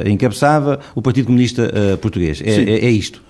encabeçava, 0.08 0.80
o 0.94 1.02
Partido 1.02 1.26
Comunista 1.26 1.72
Português. 2.00 2.42
É, 2.46 2.52
é, 2.52 2.86
é 2.86 2.90
isto. 2.90 3.22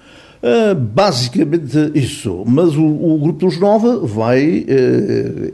Basicamente 0.93 1.91
isso, 1.95 2.43
mas 2.45 2.75
o, 2.75 3.17
Grupo 3.17 3.45
dos 3.45 3.57
Nova 3.57 3.99
vai 3.99 4.65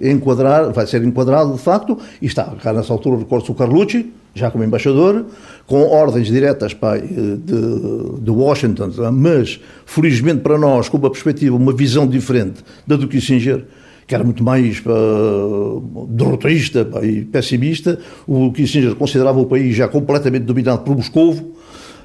enquadrar, 0.01 0.71
vai 0.73 0.87
ser 0.87 1.03
enquadrado 1.03 1.53
de 1.53 1.59
facto, 1.59 1.95
e 2.19 2.25
está 2.25 2.45
cá 2.45 2.73
nessa 2.73 2.91
altura, 2.91 3.19
recordo-se 3.19 3.51
o 3.51 3.53
Carlucci, 3.53 4.11
já 4.33 4.49
como 4.49 4.63
embaixador, 4.63 5.25
com 5.69 5.83
ordens 5.83 6.25
diretas 6.27 6.73
de, 6.73 8.21
de, 8.23 8.31
Washington, 8.31 8.89
mas 9.13 9.59
felizmente 9.85 10.41
para 10.41 10.57
nós, 10.57 10.89
com 10.89 10.97
uma 10.97 11.11
perspectiva, 11.11 11.55
uma 11.55 11.71
visão 11.71 12.07
diferente 12.07 12.63
da 12.87 12.95
do 12.95 13.07
Kissinger, 13.07 13.65
que 14.07 14.15
era 14.15 14.23
muito 14.23 14.43
mais 14.43 14.79
pá, 14.79 14.91
derrotista 16.07 16.83
pá, 16.85 17.05
e 17.05 17.23
pessimista, 17.23 17.99
o 18.25 18.51
Kissinger 18.51 18.95
considerava 18.95 19.39
o 19.39 19.45
país 19.45 19.75
já 19.75 19.87
completamente 19.87 20.43
dominado 20.43 20.81
por 20.81 20.95
Moscovo, 20.97 21.53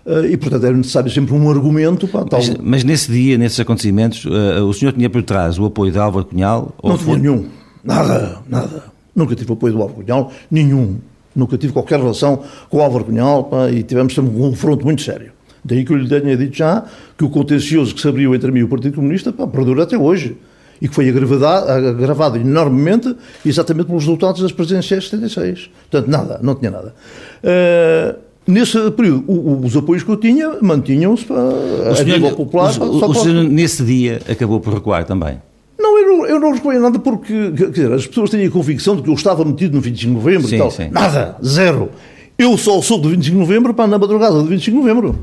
Uh, 0.06 0.26
e, 0.26 0.36
portanto, 0.36 0.66
era 0.66 0.76
necessário 0.76 1.10
sempre 1.10 1.32
um 1.32 1.50
argumento. 1.50 2.06
Pá, 2.06 2.26
tal... 2.26 2.38
mas, 2.38 2.56
mas, 2.60 2.84
nesse 2.84 3.10
dia, 3.10 3.38
nesses 3.38 3.58
acontecimentos, 3.58 4.26
uh, 4.26 4.62
o 4.68 4.74
senhor 4.74 4.92
tinha 4.92 5.08
por 5.08 5.22
trás 5.22 5.58
o 5.58 5.64
apoio 5.64 5.90
de 5.90 5.98
Álvaro 5.98 6.26
Cunhal? 6.26 6.74
Não 6.84 6.98
tinha 6.98 7.16
nenhum. 7.16 7.46
Nada, 7.82 8.36
nada. 8.46 8.84
Nunca 9.16 9.34
tive 9.34 9.50
o 9.50 9.54
apoio 9.54 9.72
do 9.72 9.80
Álvaro 9.80 10.02
Cunhal, 10.02 10.30
nenhum. 10.50 10.98
Nunca 11.34 11.58
tive 11.58 11.72
qualquer 11.72 11.98
relação 11.98 12.42
com 12.68 12.78
o 12.78 12.82
Álvaro 12.82 13.04
Cunhal 13.04 13.44
pá, 13.44 13.70
e 13.70 13.82
tivemos 13.82 14.14
sempre 14.14 14.30
um 14.30 14.50
confronto 14.50 14.84
muito 14.84 15.02
sério. 15.02 15.32
Daí 15.64 15.84
que 15.84 15.92
eu 15.92 15.96
lhe 15.96 16.08
tenha 16.08 16.36
dito 16.36 16.56
já 16.56 16.84
que 17.16 17.24
o 17.24 17.30
contencioso 17.30 17.94
que 17.94 18.00
se 18.00 18.08
abriu 18.08 18.34
entre 18.34 18.52
mim 18.52 18.60
e 18.60 18.64
o 18.64 18.68
Partido 18.68 18.96
Comunista 18.96 19.32
pá, 19.32 19.46
perdura 19.46 19.82
até 19.84 19.96
hoje. 19.96 20.36
E 20.82 20.88
que 20.88 20.94
foi 20.94 21.08
agravado 21.08 22.36
enormemente 22.36 23.14
exatamente 23.46 23.86
pelos 23.86 24.02
resultados 24.02 24.42
das 24.42 24.52
presidenciais 24.52 25.04
de 25.04 25.10
76. 25.10 25.70
Portanto, 25.88 26.10
nada, 26.10 26.40
não 26.42 26.54
tinha 26.56 26.70
nada. 26.70 26.94
Uh, 27.42 28.18
Nesse 28.46 28.90
período, 28.90 29.24
os 29.64 29.74
apoios 29.74 30.02
que 30.02 30.10
eu 30.10 30.18
tinha 30.18 30.58
mantinham-se 30.60 31.26
a 31.32 32.04
nível 32.04 32.36
popular. 32.36 32.78
O, 32.78 32.84
o, 32.84 33.10
o 33.10 33.14
senhor, 33.14 33.42
nesse 33.44 33.82
dia, 33.82 34.20
acabou 34.28 34.60
por 34.60 34.74
recuar 34.74 35.04
também? 35.04 35.40
Não, 35.84 35.98
eu 35.98 36.06
não, 36.06 36.26
eu 36.26 36.40
não 36.40 36.80
nada 36.80 36.98
porque, 36.98 37.52
quer 37.52 37.68
dizer, 37.68 37.92
as 37.92 38.06
pessoas 38.06 38.30
têm 38.30 38.46
a 38.46 38.50
convicção 38.50 38.96
de 38.96 39.02
que 39.02 39.10
eu 39.10 39.14
estava 39.14 39.44
metido 39.44 39.74
no 39.74 39.82
25 39.82 40.08
de 40.08 40.14
novembro 40.14 40.48
sim, 40.48 40.54
e 40.54 40.58
tal. 40.58 40.70
Sim. 40.70 40.88
Nada, 40.90 41.36
zero. 41.44 41.90
Eu 42.38 42.56
só 42.56 42.80
sou 42.80 42.96
do 42.96 43.10
25 43.10 43.34
de 43.34 43.38
novembro 43.38 43.74
para 43.74 43.86
na 43.86 43.98
madrugada 43.98 44.34
do 44.34 44.46
25 44.46 44.78
de 44.78 44.82
novembro. 44.82 45.18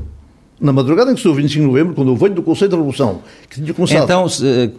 Na 0.60 0.72
madrugada 0.72 1.10
em 1.10 1.16
que 1.16 1.20
sou 1.20 1.34
25 1.34 1.60
de 1.60 1.66
novembro, 1.66 1.94
quando 1.94 2.12
eu 2.12 2.16
venho 2.16 2.34
do 2.34 2.42
Conselho 2.44 2.70
da 2.70 2.76
Revolução, 2.76 3.22
que 3.50 3.60
tinha 3.60 3.74
começado... 3.74 4.04
Então, 4.04 4.26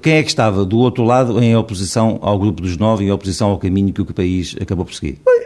quem 0.02 0.14
é 0.14 0.24
que 0.24 0.30
estava 0.30 0.64
do 0.64 0.78
outro 0.78 1.04
lado 1.04 1.44
em 1.44 1.54
oposição 1.54 2.18
ao 2.22 2.40
Grupo 2.40 2.62
dos 2.62 2.78
Nove, 2.78 3.04
em 3.04 3.12
oposição 3.12 3.50
ao 3.50 3.58
caminho 3.58 3.92
que 3.92 4.02
o 4.02 4.06
país 4.06 4.56
acabou 4.62 4.86
por 4.86 4.96
seguir? 4.96 5.20
Bem, 5.26 5.43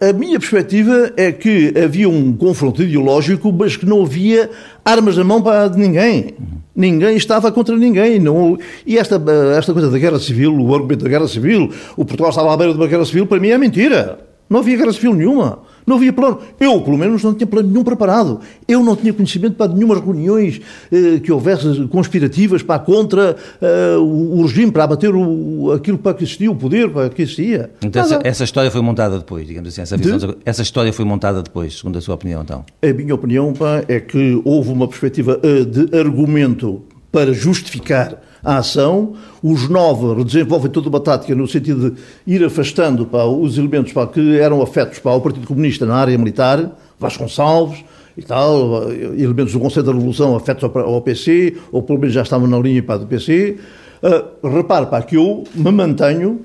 a, 0.00 0.12
minha 0.12 0.38
perspectiva 0.38 1.12
é 1.16 1.30
que 1.30 1.74
havia 1.76 2.08
um 2.08 2.32
confronto 2.32 2.82
ideológico, 2.82 3.52
mas 3.52 3.76
que 3.76 3.84
não 3.84 4.02
havia 4.02 4.50
armas 4.84 5.16
na 5.16 5.24
mão 5.24 5.42
para 5.42 5.68
ninguém. 5.70 6.34
Ninguém 6.74 7.16
estava 7.16 7.50
contra 7.52 7.76
ninguém. 7.76 8.18
Não, 8.18 8.56
e 8.86 8.98
esta, 8.98 9.22
esta 9.56 9.72
coisa 9.72 9.90
da 9.90 9.98
guerra 9.98 10.18
civil, 10.18 10.54
o 10.54 10.74
argumento 10.74 11.04
da 11.04 11.10
guerra 11.10 11.28
civil, 11.28 11.72
o 11.96 12.04
Portugal 12.04 12.30
estava 12.30 12.52
à 12.52 12.56
beira 12.56 12.72
de 12.72 12.78
uma 12.78 12.86
guerra 12.86 13.04
civil, 13.04 13.26
para 13.26 13.40
mim 13.40 13.48
é 13.48 13.58
mentira. 13.58 14.18
Não 14.48 14.60
havia 14.60 14.76
guerra 14.76 14.92
civil 14.92 15.14
nenhuma. 15.14 15.60
Não 15.88 15.96
havia 15.96 16.12
plano. 16.12 16.38
Eu, 16.60 16.80
pelo 16.82 16.98
menos, 16.98 17.24
não 17.24 17.32
tinha 17.32 17.46
plano 17.46 17.68
nenhum 17.68 17.82
preparado. 17.82 18.40
Eu 18.68 18.82
não 18.84 18.94
tinha 18.94 19.12
conhecimento 19.12 19.54
para 19.56 19.72
nenhumas 19.72 20.00
reuniões 20.00 20.60
eh, 20.92 21.18
que 21.20 21.32
houvesse 21.32 21.86
conspirativas 21.86 22.62
para 22.62 22.78
contra 22.78 23.34
eh, 23.60 23.96
o, 23.96 24.40
o, 24.40 24.42
regime, 24.42 24.70
para 24.70 24.84
abater 24.84 25.14
o, 25.14 25.72
aquilo 25.72 25.96
para 25.96 26.12
que 26.12 26.24
existia, 26.24 26.50
o 26.50 26.54
poder 26.54 26.90
para 26.90 27.08
que 27.08 27.22
existia. 27.22 27.70
Então, 27.82 28.02
essa, 28.02 28.20
essa, 28.22 28.44
história 28.44 28.70
foi 28.70 28.82
montada 28.82 29.16
depois, 29.18 29.46
digamos 29.46 29.70
assim. 29.70 29.80
Essa, 29.80 29.96
visão, 29.96 30.18
de... 30.18 30.36
essa 30.44 30.60
história 30.60 30.92
foi 30.92 31.06
montada 31.06 31.42
depois, 31.42 31.78
segundo 31.78 31.96
a 31.96 32.00
sua 32.02 32.14
opinião, 32.14 32.42
então? 32.42 32.64
A 32.82 32.92
minha 32.92 33.14
opinião 33.14 33.54
pá, 33.54 33.82
é 33.88 33.98
que 33.98 34.40
houve 34.44 34.70
uma 34.70 34.86
perspectiva 34.86 35.40
uh, 35.42 35.64
de 35.64 35.96
argumento 35.96 36.82
para 37.10 37.32
justificar 37.32 38.20
a 38.42 38.58
ação, 38.58 39.14
os 39.42 39.68
nove 39.68 40.24
desenvolvem 40.24 40.70
toda 40.70 40.88
uma 40.88 41.00
tática 41.00 41.34
no 41.34 41.46
sentido 41.46 41.90
de 41.90 41.96
ir 42.26 42.44
afastando 42.44 43.06
para 43.06 43.26
os 43.26 43.58
elementos 43.58 43.92
para, 43.92 44.06
que 44.06 44.38
eram 44.38 44.62
afetos 44.62 44.98
para 44.98 45.14
o 45.14 45.20
Partido 45.20 45.46
Comunista 45.46 45.86
na 45.86 45.96
área 45.96 46.16
militar, 46.16 46.76
Vasconcelos 46.98 47.84
e 48.16 48.22
tal, 48.22 48.90
elementos 48.90 49.52
do 49.52 49.60
Conselho 49.60 49.86
da 49.86 49.92
Revolução 49.92 50.34
afetos 50.34 50.64
ao, 50.64 51.00
PC, 51.00 51.56
ou 51.70 51.82
pelo 51.82 52.00
menos 52.00 52.14
já 52.14 52.22
estavam 52.22 52.48
na 52.48 52.58
linha 52.58 52.82
para 52.82 52.98
do 52.98 53.06
PC. 53.06 53.56
Uh, 54.02 54.48
repare, 54.48 54.86
para 54.86 55.02
que 55.02 55.16
eu 55.16 55.44
me 55.54 55.70
mantenho, 55.70 56.40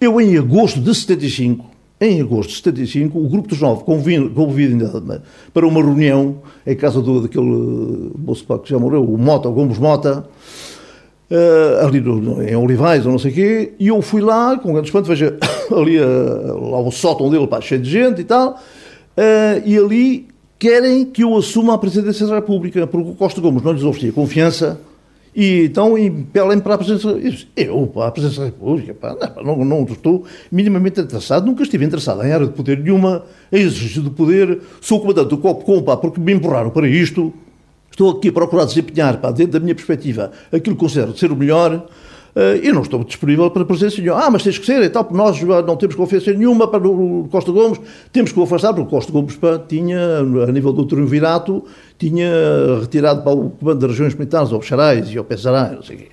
eu 0.00 0.20
em 0.20 0.36
agosto 0.36 0.80
de 0.80 0.94
75, 0.94 1.64
em 2.00 2.20
agosto 2.20 2.50
de 2.50 2.56
75, 2.56 3.18
o 3.18 3.28
Grupo 3.28 3.48
dos 3.48 3.60
Nove 3.60 3.84
convido, 3.84 4.30
convido 4.30 5.12
para 5.52 5.66
uma 5.66 5.82
reunião 5.82 6.38
em 6.66 6.74
casa 6.74 7.00
do, 7.00 7.22
daquele 7.22 8.10
moço 8.18 8.46
que 8.62 8.70
já 8.70 8.78
morreu, 8.78 9.04
o 9.04 9.16
Mota, 9.16 9.48
o 9.48 9.52
Gomes 9.52 9.78
Mota, 9.78 10.26
uh, 11.30 11.86
ali 11.86 12.00
no, 12.00 12.42
em 12.42 12.56
Olivais 12.56 13.04
ou 13.06 13.12
não 13.12 13.18
sei 13.18 13.30
o 13.30 13.34
quê, 13.34 13.72
e 13.78 13.88
eu 13.88 14.00
fui 14.02 14.20
lá, 14.20 14.58
com 14.58 14.72
grande 14.72 14.88
espanto, 14.88 15.08
veja 15.08 15.36
ali 15.70 15.98
uh, 15.98 16.70
lá 16.70 16.80
o 16.80 16.90
sótão 16.90 17.30
dele, 17.30 17.46
pá, 17.46 17.60
cheio 17.60 17.80
de 17.80 17.90
gente 17.90 18.20
e 18.20 18.24
tal, 18.24 18.52
uh, 18.52 19.62
e 19.64 19.76
ali 19.76 20.28
querem 20.58 21.04
que 21.04 21.22
eu 21.22 21.36
assuma 21.36 21.74
a 21.74 21.78
presidência 21.78 22.26
da 22.26 22.36
República, 22.36 22.86
porque 22.86 23.10
o 23.10 23.14
Costa 23.14 23.40
Gomes 23.40 23.62
não 23.62 23.72
lhes 23.72 23.82
oferecia 23.82 24.12
confiança, 24.12 24.80
e 25.36 25.64
então 25.64 25.98
impelem 25.98 26.60
para 26.60 26.74
a 26.74 26.78
presidência 26.78 27.10
Eu, 27.56 27.88
para 27.88 28.06
a 28.06 28.10
presidência 28.12 28.40
da 28.42 28.46
República, 28.46 28.94
pá, 28.94 29.16
não, 29.42 29.56
não, 29.56 29.64
não, 29.64 29.82
estou 29.84 30.24
minimamente 30.50 31.00
interessado, 31.00 31.44
nunca 31.44 31.64
estive 31.64 31.84
interessado 31.84 32.24
em 32.24 32.32
área 32.32 32.46
de 32.46 32.52
poder 32.52 32.78
nenhuma, 32.78 33.24
em 33.50 33.62
exercício 33.62 34.00
de 34.00 34.10
poder, 34.10 34.60
sou 34.80 35.00
comandante 35.00 35.30
do 35.30 35.38
Copo 35.38 35.82
pá, 35.82 35.96
porque 35.96 36.20
me 36.20 36.32
empurraram 36.32 36.70
para 36.70 36.88
isto, 36.88 37.32
Estou 37.94 38.10
aqui 38.10 38.28
a 38.30 38.32
procurar 38.32 38.64
desempenhar, 38.64 39.18
para 39.18 39.30
dentro 39.30 39.52
da 39.52 39.60
minha 39.60 39.74
perspectiva, 39.74 40.32
aquilo 40.52 40.74
que 40.74 40.80
considero 40.80 41.16
ser 41.16 41.30
o 41.30 41.36
melhor. 41.36 41.86
Eu 42.60 42.74
não 42.74 42.82
estou 42.82 43.04
disponível 43.04 43.48
para 43.52 43.62
a 43.62 43.64
presença 43.64 44.02
de 44.02 44.10
ah, 44.10 44.28
mas 44.32 44.42
tens 44.42 44.58
que 44.58 44.66
ser 44.66 44.82
e 44.82 44.90
tal, 44.90 45.04
porque 45.04 45.16
nós 45.16 45.40
não 45.64 45.76
temos 45.76 45.94
confiança 45.94 46.32
nenhuma 46.32 46.66
para 46.66 46.88
o 46.88 47.28
Costa 47.30 47.52
Gomes, 47.52 47.80
temos 48.12 48.32
que 48.32 48.40
o 48.40 48.42
afastar, 48.42 48.74
porque 48.74 48.88
o 48.88 48.90
Costa 48.90 49.12
Gomes 49.12 49.36
pá, 49.36 49.60
tinha, 49.68 50.18
a 50.18 50.50
nível 50.50 50.72
do 50.72 50.84
triunvirato, 50.84 51.64
tinha 51.96 52.28
retirado 52.80 53.22
para 53.22 53.32
o 53.32 53.50
comando 53.50 53.78
das 53.78 53.90
regiões 53.90 54.14
militares 54.14 54.52
ao 54.52 54.60
Xarais 54.60 55.08
e 55.12 55.16
ao 55.16 55.22
Pesará, 55.22 55.70
não 55.70 55.84
sei 55.84 55.94
o 55.94 55.98
quê. 56.00 56.08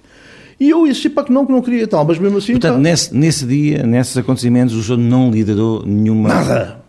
E 0.59 0.69
eu 0.69 0.85
disse 0.85 1.09
para 1.09 1.23
que 1.23 1.33
não, 1.33 1.47
que 1.47 1.51
não 1.51 1.63
queria 1.63 1.87
tal, 1.87 2.05
mas 2.05 2.19
mesmo 2.19 2.37
assim. 2.37 2.51
Portanto, 2.51 2.75
pá, 2.75 2.79
nesse, 2.79 3.17
nesse 3.17 3.43
dia, 3.43 3.81
nesses 3.81 4.15
acontecimentos, 4.15 4.75
o 4.75 4.83
senhor 4.83 4.99
não 4.99 5.31
liderou 5.31 5.83
nenhuma. 5.83 6.29
Nada. 6.29 6.79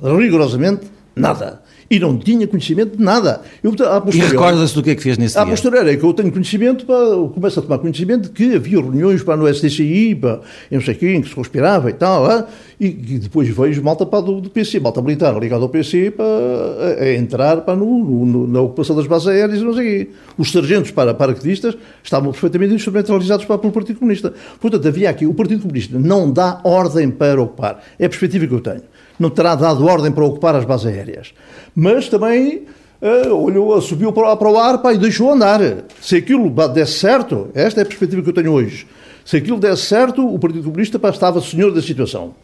Rigorosamente 0.00 0.86
nada 1.16 1.60
e 1.90 1.98
não 1.98 2.18
tinha 2.18 2.46
conhecimento 2.46 2.96
de 2.96 3.02
nada. 3.02 3.40
Eu, 3.62 3.74
e 4.12 4.18
recorda-se 4.18 4.74
do 4.74 4.82
que 4.82 4.90
é 4.90 4.94
que 4.94 5.02
fez 5.02 5.16
nesse 5.16 5.34
dia? 5.34 5.42
A 5.42 5.46
posteriori 5.46 5.90
é 5.90 5.96
que 5.96 6.04
eu 6.04 6.12
tenho 6.12 6.30
conhecimento, 6.30 6.84
para, 6.84 6.96
eu 6.96 7.28
começo 7.28 7.58
a 7.58 7.62
tomar 7.62 7.78
conhecimento 7.78 8.24
de 8.24 8.30
que 8.30 8.54
havia 8.54 8.80
reuniões 8.80 9.22
para 9.22 9.36
no 9.36 9.52
STCI, 9.52 10.14
para 10.14 10.40
não 10.70 10.80
sei 10.80 10.94
quem, 10.94 11.22
que 11.22 11.28
se 11.28 11.34
conspirava 11.34 11.88
e 11.88 11.94
tal, 11.94 12.22
lá, 12.22 12.46
e, 12.78 12.86
e, 12.86 13.18
depois 13.18 13.48
vejo 13.48 13.82
malta 13.82 14.04
para 14.04 14.20
do, 14.20 14.40
do, 14.40 14.50
PC, 14.50 14.80
malta 14.80 15.00
militar 15.00 15.36
ligado 15.38 15.62
ao 15.62 15.68
PC 15.68 16.10
para 16.10 16.24
a, 16.24 17.02
a 17.04 17.14
entrar 17.14 17.62
para 17.62 17.74
no, 17.74 18.24
no, 18.24 18.46
na 18.46 18.60
ocupação 18.60 18.94
das 18.94 19.06
bases 19.06 19.28
aéreas 19.28 19.60
e 19.60 19.64
não 19.64 19.74
sei 19.74 19.84
quê. 19.84 20.10
Os 20.36 20.52
sargentos 20.52 20.90
para 20.90 21.14
paraquedistas 21.14 21.76
estavam 22.02 22.30
perfeitamente 22.32 22.74
instrumentalizados 22.74 23.46
para, 23.46 23.58
pelo 23.58 23.72
Partido 23.72 23.98
Comunista. 23.98 24.32
Portanto, 24.60 24.86
havia 24.86 25.08
aqui, 25.08 25.26
o 25.26 25.34
Partido 25.34 25.62
Comunista 25.62 25.98
não 25.98 26.30
dá 26.30 26.60
ordem 26.62 27.10
para 27.10 27.40
ocupar. 27.40 27.82
É 27.98 28.04
a 28.04 28.08
perspectiva 28.08 28.46
que 28.46 28.54
eu 28.54 28.60
tenho 28.60 28.82
não 29.18 29.30
terá 29.30 29.54
dado 29.54 29.84
ordem 29.86 30.12
para 30.12 30.24
ocupar 30.24 30.54
as 30.54 30.64
bases 30.64 30.86
aéreas. 30.86 31.32
Mas 31.74 32.08
também 32.08 32.64
uh, 33.02 33.34
olhou, 33.34 33.80
subiu 33.80 34.12
para, 34.12 34.36
para 34.36 34.50
o 34.50 34.58
ar 34.58 34.78
pá, 34.78 34.92
e 34.92 34.98
deixou 34.98 35.32
andar. 35.32 35.60
Se 36.00 36.16
aquilo 36.16 36.48
desse 36.68 36.98
certo, 36.98 37.48
esta 37.54 37.80
é 37.80 37.82
a 37.82 37.86
perspectiva 37.86 38.22
que 38.22 38.28
eu 38.28 38.34
tenho 38.34 38.52
hoje, 38.52 38.86
se 39.24 39.36
aquilo 39.36 39.58
desse 39.58 39.82
certo, 39.82 40.26
o 40.26 40.38
Partido 40.38 40.64
Comunista 40.64 40.98
pá, 40.98 41.10
estava 41.10 41.40
senhor 41.40 41.72
da 41.72 41.82
situação. 41.82 42.34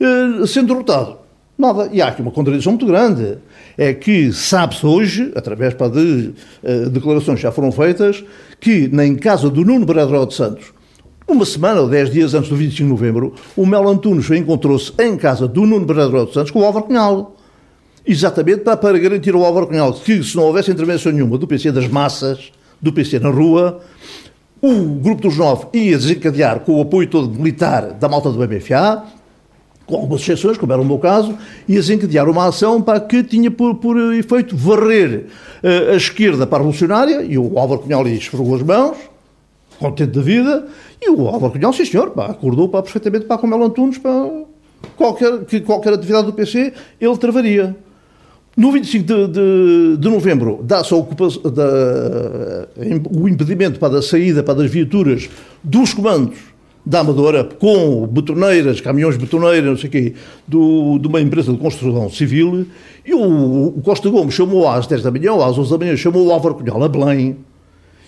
Uh, 0.00 0.46
sendo 0.46 0.68
derrotado. 0.68 1.18
Nada. 1.58 1.88
E 1.90 2.02
há 2.02 2.08
aqui 2.08 2.20
uma 2.20 2.30
contradição 2.30 2.72
muito 2.72 2.84
grande. 2.84 3.38
É 3.78 3.94
que 3.94 4.32
sabe-se 4.32 4.84
hoje, 4.84 5.32
através 5.34 5.74
pá, 5.74 5.88
de 5.88 6.34
uh, 6.62 6.90
declarações 6.90 7.36
que 7.36 7.42
já 7.42 7.52
foram 7.52 7.70
feitas, 7.72 8.24
que 8.60 8.88
nem 8.88 9.12
em 9.12 9.16
casa 9.16 9.48
do 9.48 9.64
Nuno 9.64 9.86
Bradró 9.86 10.24
de 10.24 10.34
Santos, 10.34 10.72
uma 11.28 11.44
semana 11.44 11.80
ou 11.80 11.88
dez 11.88 12.10
dias 12.10 12.34
antes 12.34 12.48
do 12.48 12.56
25 12.56 12.84
de 12.84 12.88
novembro, 12.88 13.34
o 13.56 13.66
Melo 13.66 13.90
Antunes 13.90 14.30
encontrou-se 14.30 14.92
em 14.98 15.16
casa 15.16 15.48
do 15.48 15.66
Nuno 15.66 15.84
Bernardo 15.84 16.24
dos 16.24 16.34
Santos 16.34 16.52
com 16.52 16.60
o 16.60 16.64
Álvaro 16.64 16.86
Cunhal. 16.86 17.34
Exatamente 18.06 18.60
para, 18.60 18.76
para 18.76 18.96
garantir 18.96 19.34
ao 19.34 19.44
Álvaro 19.44 19.66
Cunhal 19.66 19.92
que, 19.92 20.22
se 20.22 20.36
não 20.36 20.44
houvesse 20.44 20.70
intervenção 20.70 21.10
nenhuma 21.10 21.36
do 21.36 21.46
PC 21.46 21.72
das 21.72 21.88
massas, 21.88 22.52
do 22.80 22.92
PC 22.92 23.18
na 23.18 23.30
rua, 23.30 23.80
o 24.62 24.72
Grupo 25.00 25.22
dos 25.22 25.36
Nove 25.36 25.66
ia 25.74 25.98
desencadear 25.98 26.60
com 26.60 26.78
o 26.78 26.82
apoio 26.82 27.08
todo 27.08 27.28
militar 27.28 27.92
da 27.92 28.08
malta 28.08 28.30
do 28.30 28.38
BBFA, 28.38 29.02
com 29.84 29.96
algumas 29.96 30.20
exceções, 30.20 30.56
como 30.56 30.72
era 30.72 30.82
o 30.82 30.84
meu 30.84 30.98
caso, 30.98 31.36
ia 31.68 31.80
desencadear 31.80 32.28
uma 32.28 32.46
ação 32.48 32.80
para 32.80 33.00
que 33.00 33.24
tinha 33.24 33.50
por, 33.50 33.74
por 33.76 33.96
efeito 34.14 34.56
varrer 34.56 35.26
uh, 35.62 35.92
a 35.92 35.96
esquerda 35.96 36.46
para 36.46 36.58
a 36.58 36.60
revolucionária, 36.60 37.22
e 37.22 37.36
o 37.36 37.58
Álvaro 37.58 37.80
Cunhal 37.80 38.04
lhe 38.04 38.16
esfregou 38.16 38.54
as 38.54 38.62
mãos, 38.62 38.96
contente 39.78 40.12
da 40.12 40.22
vida, 40.22 40.66
e 41.00 41.10
o 41.10 41.26
Álvaro 41.28 41.52
Cunhal, 41.52 41.72
sim 41.72 41.84
senhor, 41.84 42.10
pá, 42.10 42.26
acordou 42.26 42.68
pá, 42.68 42.82
perfeitamente 42.82 43.26
para 43.26 43.38
com 43.38 43.46
Melo 43.46 43.64
Antunes, 43.64 43.98
para 43.98 44.30
qualquer, 44.96 45.44
que 45.44 45.60
qualquer 45.60 45.92
atividade 45.92 46.26
do 46.26 46.32
PC 46.32 46.72
ele 47.00 47.16
travaria. 47.16 47.76
No 48.56 48.72
25 48.72 49.04
de, 49.04 49.28
de, 49.28 49.96
de 49.98 50.08
novembro 50.08 50.60
dá-se 50.62 50.94
o 50.94 51.06
impedimento 53.28 53.78
para 53.78 53.98
a 53.98 54.02
saída 54.02 54.42
para 54.42 54.54
das 54.54 54.70
viaturas 54.70 55.28
dos 55.62 55.92
comandos 55.92 56.38
da 56.86 57.00
Amadora 57.00 57.44
com 57.44 58.06
betoneiras, 58.06 58.80
caminhões 58.80 59.16
betoneiras, 59.16 59.68
não 59.68 59.76
sei 59.76 59.88
o 59.88 59.90
quê, 59.90 60.14
do, 60.46 60.98
de 60.98 61.08
uma 61.08 61.20
empresa 61.20 61.52
de 61.52 61.58
construção 61.58 62.08
civil 62.08 62.66
e 63.04 63.12
o, 63.12 63.74
o 63.76 63.82
Costa 63.82 64.08
Gomes 64.08 64.32
chamou 64.32 64.68
às 64.68 64.86
10 64.86 65.02
da 65.02 65.10
manhã 65.10 65.32
ou 65.32 65.44
às 65.44 65.58
11 65.58 65.70
da 65.70 65.78
manhã, 65.78 65.96
chamou 65.96 66.26
o 66.26 66.32
Álvaro 66.32 66.54
Cunhal 66.54 66.82
a 66.82 66.88
Belém 66.88 67.36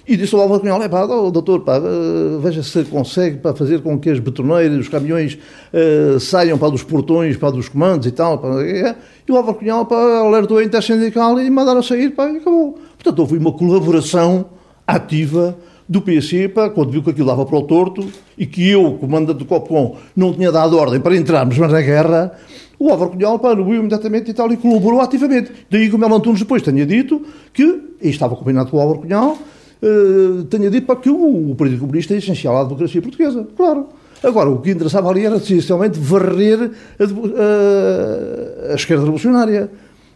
e 0.09 0.16
disse 0.16 0.35
ao 0.35 0.40
Álvaro 0.40 0.62
Cunhal, 0.62 0.83
é 0.83 0.88
pá, 0.88 1.05
doutor, 1.05 1.61
pá, 1.61 1.77
eh, 1.77 2.38
veja 2.40 2.62
se 2.62 2.83
consegue 2.85 3.37
para 3.37 3.55
fazer 3.55 3.83
com 3.83 3.99
que 3.99 4.09
as 4.09 4.18
betoneiras, 4.18 4.79
os 4.79 4.88
caminhões 4.88 5.35
uh, 5.35 6.18
saiam 6.18 6.57
para 6.57 6.71
dos 6.71 6.83
portões, 6.83 7.37
para 7.37 7.51
dos 7.51 7.68
comandos 7.68 8.07
e 8.07 8.11
tal. 8.11 8.38
Pá. 8.38 8.49
E 8.62 9.31
o 9.31 9.37
Álvaro 9.37 9.59
Cunhal 9.59 9.85
pá, 9.85 10.21
alertou 10.21 10.57
a 10.57 10.64
intersindical 10.64 11.38
e 11.38 11.51
mandaram 11.51 11.83
sair 11.83 12.12
pá, 12.12 12.27
e 12.31 12.38
acabou. 12.38 12.79
Portanto, 12.97 13.18
houve 13.18 13.37
uma 13.37 13.53
colaboração 13.53 14.47
ativa 14.87 15.55
do 15.87 16.01
PC, 16.01 16.49
pá, 16.49 16.71
quando 16.71 16.90
viu 16.90 17.03
que 17.03 17.11
aquilo 17.11 17.27
dava 17.27 17.44
para 17.44 17.59
o 17.59 17.62
torto 17.64 18.09
e 18.38 18.47
que 18.47 18.66
eu, 18.66 18.94
comandante 18.94 19.38
do 19.38 19.44
Copcom, 19.44 19.97
não 20.16 20.33
tinha 20.33 20.51
dado 20.51 20.79
ordem 20.79 21.01
para 21.01 21.14
entrarmos 21.16 21.59
na 21.59 21.83
guerra, 21.83 22.33
o 22.79 22.88
Álvaro 22.88 23.11
Cunhal 23.11 23.38
pá, 23.38 23.55
viu 23.55 23.75
imediatamente 23.75 24.31
e 24.31 24.35
tal 24.35 24.51
e 24.51 24.57
colaborou 24.57 25.03
ativamente. 25.03 25.53
Daí 25.71 25.90
que 25.90 25.94
o 25.94 25.99
Melo 25.99 26.14
Antunes 26.14 26.40
depois 26.40 26.62
tenha 26.62 26.87
dito 26.87 27.23
que, 27.53 27.62
e 28.01 28.09
estava 28.09 28.35
combinado 28.35 28.71
com 28.71 28.79
o 28.79 28.81
Álvaro 28.81 29.01
Cunhal, 29.01 29.37
uh, 29.82 30.44
tenha 30.44 30.70
dito 30.70 30.96
que 30.96 31.10
o, 31.10 31.50
o 31.50 31.54
Partido 31.54 31.80
Comunista 31.80 32.14
é 32.14 32.18
essencial 32.18 32.56
à 32.56 32.64
democracia 32.64 33.02
portuguesa. 33.02 33.46
Claro. 33.56 33.86
Agora, 34.22 34.50
o 34.50 34.60
que 34.60 34.70
interessava 34.70 35.10
ali 35.10 35.24
era 35.24 35.36
essencialmente 35.36 35.98
varrer 35.98 36.70
a, 36.98 37.04
a, 37.04 38.72
a 38.72 38.74
esquerda 38.74 39.04
revolucionária. 39.04 39.70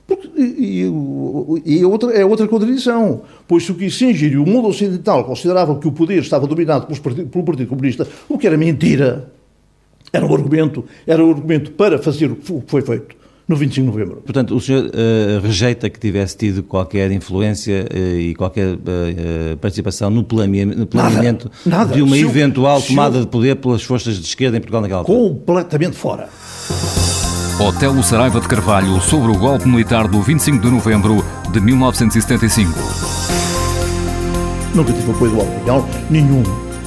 Porque, 0.07 0.29
e, 0.37 0.90
e, 1.64 1.81
é, 1.81 1.87
outra, 1.87 2.11
é 2.12 2.25
outra 2.25 2.48
contradição, 2.48 3.22
pois 3.46 3.64
se 3.64 3.70
o 3.70 3.75
Kissinger 3.77 4.33
e 4.33 4.37
o 4.37 4.44
mundo 4.44 4.68
ocidental 4.68 5.25
consideravam 5.25 5.79
que 5.79 5.87
o 5.87 5.92
poder 5.92 6.18
estava 6.18 6.46
dominado 6.46 6.87
partido, 7.01 7.29
pelo 7.29 7.44
Partido 7.44 7.68
Comunista, 7.68 8.07
o 8.29 8.37
que 8.37 8.46
era 8.46 8.57
mentira, 8.57 9.31
era 10.12 10.27
um 10.27 10.35
argumento, 10.35 10.85
era 11.07 11.25
um 11.25 11.31
argumento 11.31 11.70
para 11.72 11.98
fazer 11.98 12.33
o 12.33 12.37
que 12.37 12.62
foi 12.66 12.83
feito 12.83 13.22
no 13.53 13.57
25 13.59 13.81
de 13.81 13.99
novembro. 13.99 14.23
Portanto, 14.23 14.55
o 14.57 14.61
senhor 14.61 14.87
uh, 14.87 15.41
rejeita 15.41 15.88
que 15.88 16.01
tivesse 16.01 16.37
tido 16.37 16.62
qualquer 16.62 17.11
influência 17.12 17.87
uh, 17.93 18.19
e 18.19 18.35
qualquer 18.35 18.75
uh, 18.75 19.57
participação 19.61 20.11
no 20.11 20.25
planeamento, 20.25 20.79
no 20.79 20.87
planeamento 20.87 21.51
nada, 21.65 21.85
nada. 21.85 21.95
de 21.95 22.03
uma 22.03 22.17
se 22.17 22.23
eventual 22.23 22.79
eu, 22.79 22.83
tomada 22.83 23.19
eu... 23.19 23.21
de 23.23 23.27
poder 23.29 23.57
pelas 23.57 23.83
forças 23.83 24.17
de 24.17 24.27
esquerda 24.27 24.57
em 24.57 24.61
Portugal 24.61 24.81
naquela 24.83 25.01
altura? 25.01 25.19
Completamente 25.19 25.97
fora. 25.97 26.29
Otelo 27.61 28.03
Saraiva 28.03 28.41
de 28.41 28.49
Carvalho 28.49 29.01
sobre 29.01 29.31
o 29.31 29.38
golpe 29.38 29.69
militar 29.69 30.09
do 30.09 30.21
25 30.21 30.59
de 30.59 30.71
novembro 30.71 31.25
de 31.53 31.61
1975. 31.61 32.73
Nunca 34.75 34.93
tive 34.93 35.11
apoio 35.11 35.33
do 35.33 35.41
Álvaro 35.41 35.61
Cunhal, 35.61 35.88
nenhum. 36.11 36.43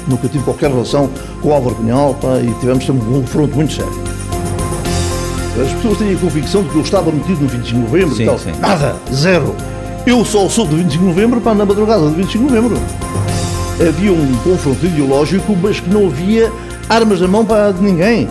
Nunca 0.08 0.28
tive 0.28 0.44
qualquer 0.44 0.72
relação 0.72 1.10
com 1.42 1.50
o 1.50 1.54
Álvaro 1.54 1.76
Cunhal 1.76 2.16
pá, 2.16 2.40
e 2.40 2.52
tivemos 2.60 2.86
sempre 2.86 3.08
um 3.08 3.22
confronto 3.22 3.56
muito 3.56 3.74
sério. 3.74 4.05
As 5.62 5.72
pessoas 5.74 5.98
têm 5.98 6.14
a 6.14 6.18
convicção 6.18 6.64
de 6.64 6.70
que 6.70 6.76
eu 6.76 6.82
estava 6.82 7.12
metido 7.12 7.42
no 7.42 7.48
25 7.48 7.66
de 7.66 7.86
novembro 7.86 8.16
sim, 8.16 8.24
e 8.24 8.26
tal. 8.26 8.40
Sim. 8.40 8.52
Nada, 8.60 8.96
zero. 9.14 9.56
Eu 10.06 10.24
só 10.26 10.48
soube 10.50 10.72
do 10.72 10.78
25 10.78 11.04
de 11.04 11.10
novembro 11.10 11.42
para 11.42 11.56
na 11.56 11.66
madrugada 11.66 12.02
do 12.02 12.12
25 12.12 12.46
de 12.46 12.54
novembro. 12.54 12.78
Havia 13.88 14.12
um 14.12 14.36
confronto 14.44 14.86
ideológico, 14.86 15.58
mas 15.62 15.80
que 15.80 15.90
não 15.90 16.08
havia 16.08 16.52
armas 16.90 17.20
na 17.20 17.28
mão 17.28 17.46
para 17.46 17.72
ninguém 17.74 18.28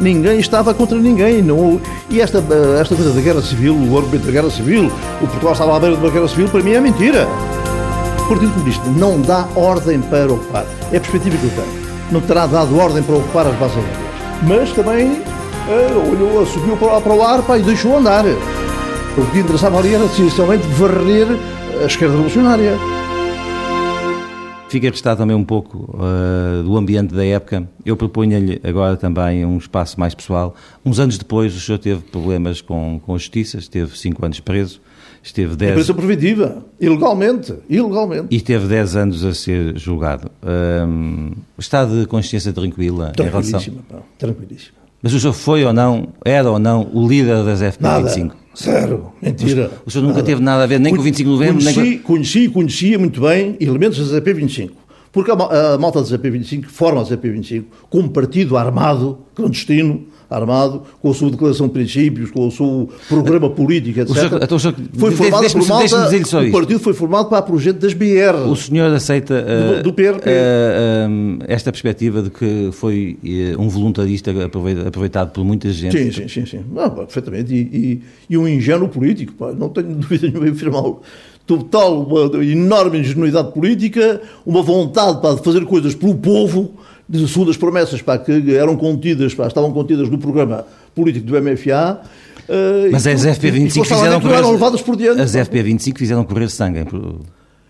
ninguém 0.00 0.38
estava 0.38 0.74
contra 0.74 0.98
ninguém. 0.98 1.42
Não, 1.42 1.80
e 2.10 2.20
esta, 2.20 2.38
esta 2.80 2.94
coisa 2.94 3.12
da 3.12 3.20
guerra 3.20 3.42
civil, 3.42 3.74
o 3.74 3.96
argumento 3.96 4.26
da 4.26 4.32
guerra 4.32 4.50
civil, 4.50 4.90
o 5.20 5.26
Portugal 5.26 5.52
estava 5.52 5.76
à 5.76 5.80
beira 5.80 5.96
de 5.96 6.02
uma 6.02 6.10
guerra 6.10 6.28
civil, 6.28 6.48
para 6.48 6.62
mim 6.62 6.72
é 6.72 6.80
mentira. 6.80 7.28
O 8.18 8.28
Partido 8.28 8.52
Comunista 8.52 8.84
não 8.96 9.20
dá 9.20 9.46
ordem 9.54 10.00
para 10.00 10.32
ocupar. 10.32 10.64
É 10.92 10.96
a 10.96 11.00
perspectiva 11.00 11.36
que 11.36 11.44
eu 11.44 11.50
tenho. 11.50 11.84
Não 12.10 12.20
terá 12.20 12.46
dado 12.46 12.78
ordem 12.78 13.02
para 13.02 13.16
ocupar 13.16 13.46
as 13.46 13.54
bases 13.56 13.76
aéreas. 13.76 13.98
Mas 14.42 14.72
também 14.72 15.22
olhou, 15.68 16.44
subiu 16.46 16.76
para, 16.76 17.00
para 17.00 17.14
o 17.14 17.22
ar 17.22 17.42
pá, 17.42 17.58
e 17.58 17.62
deixou 17.62 17.96
andar. 17.96 18.24
O 18.26 19.30
que 19.30 19.38
interessava 19.38 19.78
ali 19.78 19.94
era 19.94 20.04
essencialmente 20.04 20.66
varrer 20.68 21.26
a 21.82 21.86
esquerda 21.86 22.14
revolucionária. 22.14 22.76
Fica 24.68 24.88
registado 24.88 25.18
também 25.18 25.36
um 25.36 25.44
pouco 25.44 25.96
uh, 25.96 26.62
do 26.64 26.76
ambiente 26.76 27.14
da 27.14 27.24
época. 27.24 27.68
Eu 27.86 27.96
proponho-lhe 27.96 28.60
agora 28.64 28.96
também 28.96 29.44
um 29.44 29.56
espaço 29.56 30.00
mais 30.00 30.14
pessoal. 30.14 30.56
Uns 30.84 30.98
anos 30.98 31.16
depois, 31.16 31.54
o 31.54 31.60
senhor 31.60 31.78
teve 31.78 32.02
problemas 32.02 32.60
com, 32.60 33.00
com 33.04 33.14
a 33.14 33.18
justiça, 33.18 33.58
esteve 33.58 33.96
cinco 33.96 34.24
anos 34.24 34.40
preso, 34.40 34.80
esteve 35.22 35.54
10... 35.54 35.74
Prisão 35.74 35.94
preventiva, 35.94 36.66
ilegalmente, 36.80 37.54
ilegalmente. 37.70 38.26
E 38.32 38.36
esteve 38.36 38.66
10 38.66 38.96
anos 38.96 39.24
a 39.24 39.32
ser 39.32 39.78
julgado. 39.78 40.28
Um, 40.42 41.30
está 41.56 41.84
de 41.84 42.04
consciência 42.06 42.52
tranquila 42.52 43.12
em 43.16 43.22
relação... 43.22 43.60
Pá, 43.88 43.98
tranquilíssima. 44.18 44.83
Mas 45.04 45.12
o 45.12 45.20
senhor 45.20 45.34
foi 45.34 45.62
ou 45.62 45.72
não, 45.74 46.08
era 46.24 46.50
ou 46.50 46.58
não, 46.58 46.88
o 46.90 47.06
líder 47.06 47.44
das 47.44 47.60
FP25? 47.60 47.78
Nada. 47.78 48.36
Zero, 48.56 49.12
mentira. 49.20 49.70
O 49.84 49.90
senhor 49.90 50.04
nunca 50.04 50.14
nada. 50.14 50.26
teve 50.26 50.40
nada 50.40 50.62
a 50.62 50.66
ver 50.66 50.80
nem 50.80 50.94
com 50.94 51.00
o 51.02 51.04
25 51.04 51.28
de 51.28 51.36
novembro? 51.36 51.62
Conheci, 51.62 51.80
nem 51.80 51.98
com... 51.98 52.04
conheci 52.04 52.38
e 52.44 52.48
conhecia 52.48 52.98
muito 52.98 53.20
bem 53.20 53.54
elementos 53.60 54.10
da 54.10 54.18
ZP25. 54.18 54.70
Porque 55.12 55.30
a, 55.30 55.34
a 55.74 55.78
malta 55.78 56.00
da 56.00 56.08
ZP25 56.08 56.64
forma 56.64 57.02
a 57.02 57.04
ZP25 57.04 57.64
como 57.90 58.08
partido 58.08 58.56
armado, 58.56 59.18
clandestino, 59.34 60.06
armado, 60.34 60.82
com 61.00 61.10
a 61.10 61.14
sua 61.14 61.30
declaração 61.30 61.66
de 61.66 61.72
princípios, 61.72 62.30
com 62.30 62.46
o 62.46 62.50
seu 62.50 62.88
programa 63.08 63.50
político, 63.50 64.00
etc. 64.00 64.10
O 64.10 64.14
senhor, 64.14 64.42
então, 64.42 64.58
senhor, 64.58 64.74
foi 64.98 65.10
formado 65.12 65.52
por 65.52 65.66
malta, 65.66 66.40
o 66.40 66.52
partido 66.52 66.80
foi 66.80 66.94
formado 66.94 67.28
para 67.28 67.38
a 67.38 67.42
projeto 67.42 67.78
das 67.78 67.94
BR. 67.94 68.48
O 68.48 68.56
senhor 68.56 68.92
aceita 68.92 69.34
uh, 69.34 69.76
do, 69.76 69.82
do 69.84 69.92
PRP. 69.92 70.28
Uh, 70.28 70.30
uh, 70.30 71.44
esta 71.46 71.70
perspectiva 71.70 72.22
de 72.22 72.30
que 72.30 72.70
foi 72.72 73.16
eh, 73.24 73.54
um 73.58 73.68
voluntarista 73.68 74.32
aproveitado 74.86 75.30
por 75.32 75.44
muita 75.44 75.70
gente? 75.70 75.96
Sim, 75.96 76.12
sim, 76.12 76.28
sim. 76.28 76.46
sim. 76.46 76.64
Não, 76.72 76.90
perfeitamente. 76.90 77.54
E, 77.54 77.58
e, 77.58 78.02
e, 78.30 78.38
um 78.38 78.46
ingênuo 78.48 78.88
político, 78.88 79.32
pá, 79.34 79.52
não 79.52 79.68
tenho 79.68 79.94
dúvida 79.96 80.26
nenhuma 80.26 80.48
em 80.48 80.52
afirmá-lo 80.52 81.02
total, 81.46 82.02
uma 82.02 82.44
enorme 82.44 82.98
ingenuidade 82.98 83.52
política, 83.52 84.20
uma 84.46 84.62
vontade 84.62 85.20
para 85.20 85.36
fazer 85.36 85.64
coisas 85.66 85.94
pelo 85.94 86.14
povo, 86.14 86.72
segundo 87.12 87.50
as 87.50 87.56
promessas 87.56 88.02
para 88.02 88.18
que 88.18 88.54
eram 88.54 88.76
contidas, 88.76 89.34
para, 89.34 89.46
estavam 89.46 89.72
contidas 89.72 90.08
no 90.08 90.18
programa 90.18 90.66
político 90.94 91.26
do 91.26 91.40
MFA. 91.40 92.00
Uh, 92.48 92.90
Mas 92.92 93.06
as 93.06 93.24
FP25 93.24 93.84
fizeram 93.84 94.20
correr... 94.20 94.40
Levadas 94.40 94.82
por 94.82 94.96
diante. 94.96 95.20
As 95.20 95.34
FP25 95.34 95.98
fizeram 95.98 96.24
correr 96.24 96.48
sangue. 96.50 96.84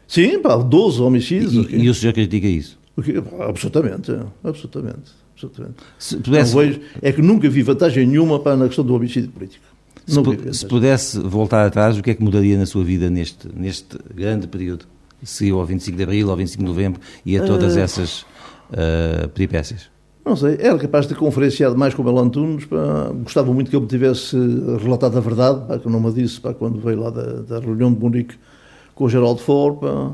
Sim, 0.07 0.39
pá, 0.41 0.57
12 0.57 1.01
homicídios. 1.01 1.53
E, 1.55 1.61
okay. 1.61 1.79
e 1.79 1.89
o 1.89 1.95
senhor 1.95 2.13
critica 2.13 2.47
isso? 2.47 2.79
Okay, 2.97 3.17
absolutamente, 3.41 4.17
absolutamente. 4.45 5.13
absolutamente. 5.35 5.77
Se 5.99 6.17
pudesse... 6.17 6.55
vejo, 6.55 6.81
é 7.03 7.13
que 7.13 7.21
nunca 7.21 7.49
vi 7.49 7.63
vantagem 7.63 8.07
nenhuma 8.07 8.39
para 8.39 8.57
na 8.57 8.67
questão 8.67 8.85
do 8.85 8.95
homicídio 8.95 9.31
político. 9.31 9.65
Se, 10.07 10.23
pu 10.23 10.55
se, 10.55 10.67
pudesse 10.67 11.19
voltar 11.19 11.67
atrás, 11.67 11.97
o 11.97 12.03
que 12.03 12.11
é 12.11 12.15
que 12.15 12.23
mudaria 12.23 12.59
na 12.59 12.67
sua 12.67 12.85
vida 12.85 13.09
neste, 13.09 13.49
neste 13.55 13.97
grande 14.15 14.47
período? 14.47 14.85
Se 15.23 15.51
ao 15.51 15.65
25 15.65 15.97
de 15.97 16.03
Abril, 16.03 16.31
ao 16.31 16.37
25 16.37 16.63
de 16.63 16.69
Novembro 16.69 17.01
e 17.25 17.39
a 17.39 17.43
todas 17.43 17.77
uh... 17.77 17.79
essas 17.79 18.27
uh, 18.71 19.29
peripécias? 19.29 19.95
Não 20.25 20.35
sei, 20.37 20.57
era 20.59 20.79
capaz 20.79 21.07
de 21.07 21.13
ter 21.13 21.21
conferenciado 21.21 21.77
mais 21.77 21.93
com 21.93 22.01
o 22.01 22.05
Belo 22.05 22.19
Antunes, 22.19 22.65
pá, 22.65 23.13
gostava 23.23 23.53
muito 23.53 23.69
que 23.69 23.77
ele 23.77 23.83
me 23.83 23.89
tivesse 23.89 24.35
relatado 24.83 25.19
a 25.19 25.21
verdade, 25.21 25.67
pá, 25.69 25.79
que 25.79 25.87
não 25.87 26.01
me 26.01 26.11
disse 26.13 26.41
pá, 26.41 26.55
quando 26.55 26.81
veio 26.81 26.99
lá 26.99 27.11
da, 27.11 27.43
da 27.43 27.61
reunião 27.61 27.93
de 27.93 28.01
Munique 28.01 28.35
com 28.95 29.05
o 29.05 29.09
Geraldo 29.09 29.41
For, 29.41 29.75
pá. 29.77 30.13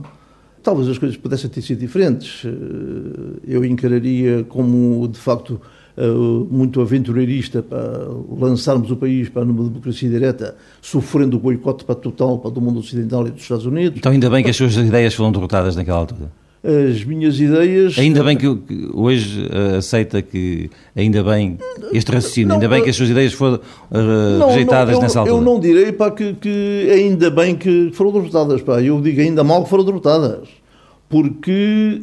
talvez 0.65 0.89
as 0.89 0.99
coisas 0.99 1.17
pudessem 1.17 1.49
ter 1.49 1.63
sido 1.63 1.79
diferentes. 1.79 2.45
Eh, 2.45 3.55
eu 3.55 3.65
encararia 3.65 4.45
como, 4.49 5.07
de 5.07 5.19
facto, 5.19 5.61
Uh, 5.99 6.47
muito 6.51 6.81
aventureirista 6.81 7.63
para 7.63 8.09
lançarmos 8.31 8.91
o 8.91 8.97
país 8.97 9.29
para 9.29 9.45
numa 9.45 9.65
democracia 9.65 10.09
direta, 10.09 10.57
sofrendo 10.81 11.37
o 11.37 11.41
boicote 11.41 11.85
para 11.85 11.97
total 11.97 12.39
para 12.39 12.51
do 12.51 12.61
mundo 12.61 12.79
ocidental 12.79 13.27
e 13.27 13.31
dos 13.31 13.43
Estados 13.43 13.67
Unidos. 13.67 13.99
Então 13.99 14.11
ainda 14.11 14.31
bem 14.31 14.43
que 14.43 14.49
as 14.49 14.57
suas 14.57 14.77
ideias 14.77 15.13
foram 15.13 15.31
derrotadas 15.33 15.77
naquela 15.77 15.99
altura. 15.99 16.31
As 16.63 17.03
minhas 17.05 17.41
ideias. 17.41 17.99
Ainda 17.99 18.23
bem 18.23 18.37
que, 18.37 18.47
hoje 18.93 19.47
uh, 19.47 19.79
aceita 19.79 20.21
que 20.21 20.71
ainda 20.95 21.25
bem 21.25 21.57
este 21.91 22.13
raciocínio, 22.13 22.49
não, 22.49 22.57
ainda 22.57 22.69
bem 22.69 22.83
que 22.83 22.91
as 22.91 22.97
suas 22.97 23.09
ideias 23.09 23.33
foram 23.33 23.57
uh, 23.57 24.39
não, 24.39 24.49
rejeitadas 24.49 24.91
não, 24.91 24.99
eu, 24.99 25.03
nessa 25.03 25.21
altura. 25.21 25.39
Eu 25.39 25.41
não 25.43 25.59
direi 25.59 25.91
pá, 25.91 26.11
que, 26.11 26.35
que 26.35 26.91
ainda 26.93 27.31
bem 27.31 27.57
que 27.57 27.91
foram 27.95 28.13
derrotadas, 28.13 28.61
pá. 28.61 28.83
eu 28.83 29.01
digo 29.01 29.23
ainda 29.23 29.43
mal 29.43 29.65
que 29.65 29.71
foram 29.71 29.85
derrotadas, 29.87 30.49
porque 31.09 32.03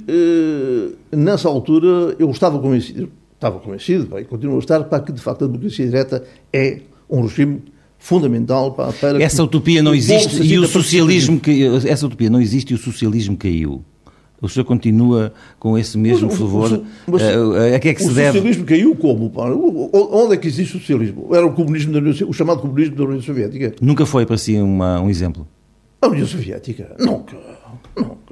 nessa 1.12 1.48
altura 1.48 2.16
eu 2.18 2.32
estava 2.32 2.58
convencido, 2.58 3.12
estava 3.36 3.60
convencido, 3.60 4.18
e 4.18 4.26
continuo 4.26 4.56
a 4.56 4.60
estar, 4.60 4.84
para 4.86 5.04
que 5.04 5.12
de 5.12 5.22
facto 5.22 5.44
a 5.44 5.48
democracia 5.48 5.86
direta 5.86 6.24
é 6.52 6.80
um 7.08 7.22
regime 7.22 7.62
fundamental 8.00 8.72
para, 8.72 8.92
para 8.92 9.22
essa 9.22 9.44
utopia 9.44 9.82
não 9.82 9.94
existe 9.94 10.42
e 10.44 10.58
o 10.58 10.68
socialismo 10.68 11.40
que 11.40 11.64
essa 11.88 12.06
utopia 12.06 12.30
não 12.30 12.40
existe 12.42 12.72
e 12.72 12.76
o 12.76 12.78
socialismo 12.78 13.36
caiu 13.36 13.84
o 14.42 14.48
senhor 14.48 14.66
continua 14.66 15.34
com 15.60 15.78
esse 15.78 15.98
mesmo 15.98 16.28
mas, 16.28 16.38
fervor? 16.38 16.84
Mas, 17.08 17.22
uh, 17.22 17.76
a 17.76 17.80
que 17.80 17.90
é 17.90 17.94
que 17.94 18.04
se 18.04 18.14
deve? 18.14 18.30
O 18.30 18.34
socialismo 18.34 18.66
caiu 18.66 18.96
como? 18.96 19.32
Onde 19.94 20.34
é 20.34 20.38
que 20.38 20.48
existe 20.48 20.78
o 20.78 20.80
socialismo? 20.80 21.30
Era 21.34 21.46
o 21.46 21.54
comunismo 21.54 21.94
da 21.94 22.00
União, 22.00 22.30
o 22.30 22.34
chamado 22.34 22.62
comunismo 22.62 22.96
da 22.96 23.04
União 23.04 23.22
Soviética. 23.22 23.74
Nunca 23.82 24.06
foi 24.06 24.26
para 24.26 24.38
si 24.38 24.56
uma, 24.58 25.02
um 25.02 25.10
exemplo? 25.10 25.48
A 26.02 26.08
União 26.08 26.28
Soviética? 26.28 26.96
Nunca. 27.00 27.36
Nunca. 27.96 28.27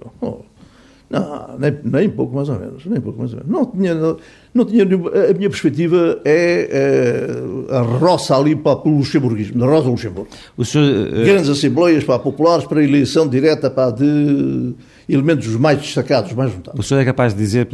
Não, 1.09 1.57
nem, 1.59 1.77
nem 1.83 2.09
pouco 2.09 2.35
mais 2.35 2.49
ou 2.49 2.59
menos, 2.59 2.85
nem 2.85 2.99
pouco 2.99 3.19
mais 3.19 3.31
ou 3.33 3.39
menos. 3.39 3.51
Não 3.51 3.65
tinha, 3.65 3.93
não, 3.93 4.17
não 4.53 4.65
tinha 4.65 4.83
nenhuma, 4.83 5.09
a 5.09 5.33
minha 5.33 5.49
perspectiva 5.49 6.19
é, 6.25 7.27
é 7.69 7.75
a 7.75 7.81
roça 7.81 8.35
ali 8.35 8.55
para 8.55 8.87
o 8.87 8.97
luxemburguismo, 8.97 9.59
da 9.59 9.67
roça 9.67 9.87
Luxemburgo. 9.87 10.29
O 10.57 10.65
senhor, 10.65 10.85
uh... 10.85 11.25
Grandes 11.25 11.49
assembleias 11.49 12.03
para 12.03 12.17
populares 12.17 12.65
para 12.65 12.83
eleição 12.83 13.27
direta 13.27 13.69
para 13.69 13.91
de 13.91 14.73
elementos 15.07 15.47
mais 15.55 15.79
destacados, 15.79 16.33
mais 16.33 16.51
votados. 16.51 16.79
O 16.79 16.83
senhor 16.83 16.99
é 16.99 17.05
capaz 17.05 17.33
de 17.33 17.39
dizer, 17.39 17.67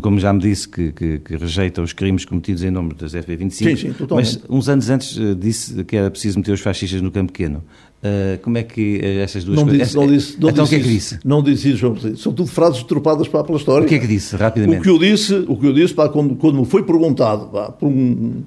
como 0.00 0.18
já 0.18 0.32
me 0.32 0.40
disse, 0.40 0.66
que, 0.66 0.92
que, 0.92 1.18
que 1.18 1.36
rejeita 1.36 1.82
os 1.82 1.92
crimes 1.92 2.24
cometidos 2.24 2.62
em 2.62 2.70
nome 2.70 2.94
das 2.94 3.12
FP25, 3.12 3.50
sim, 3.50 3.76
sim, 3.76 3.92
totalmente. 3.92 4.40
mas 4.40 4.50
uns 4.50 4.68
anos 4.68 4.88
antes 4.88 5.18
eh, 5.18 5.34
disse 5.34 5.84
que 5.84 5.96
era 5.96 6.10
preciso 6.10 6.38
meter 6.38 6.52
os 6.52 6.60
fascistas 6.60 7.02
no 7.02 7.10
campo 7.10 7.32
pequeno. 7.32 7.62
Uh, 8.04 8.38
como 8.42 8.58
é 8.58 8.62
que 8.62 8.98
uh, 8.98 9.22
essas 9.22 9.44
duas 9.44 9.56
não 9.56 9.64
coisas... 9.64 9.86
Disse, 9.86 9.96
não 9.96 10.06
disse, 10.06 10.36
não 10.38 10.50
então 10.50 10.64
disse 10.64 10.74
o 10.74 10.78
que 10.78 10.82
é 10.82 10.86
que 10.86 10.94
disse? 10.94 11.18
Não 11.24 11.42
disse 11.42 11.68
isso, 11.70 11.78
João 11.78 11.96
São 11.96 12.34
tudo 12.34 12.46
frases 12.46 12.82
tropadas 12.82 13.26
para 13.28 13.42
pela 13.44 13.56
história. 13.56 13.86
O 13.86 13.88
que 13.88 13.94
é 13.94 13.98
que 13.98 14.06
disse, 14.06 14.36
rapidamente? 14.36 14.80
O 14.80 14.82
que 14.82 14.90
eu 14.90 14.98
disse, 14.98 15.34
o 15.48 15.56
que 15.56 15.66
eu 15.66 15.72
disse 15.72 15.94
pá, 15.94 16.06
quando, 16.10 16.36
quando 16.36 16.58
me 16.58 16.66
foi 16.66 16.82
perguntado 16.82 17.46
pá, 17.46 17.72
por, 17.72 17.86
um, 17.86 18.42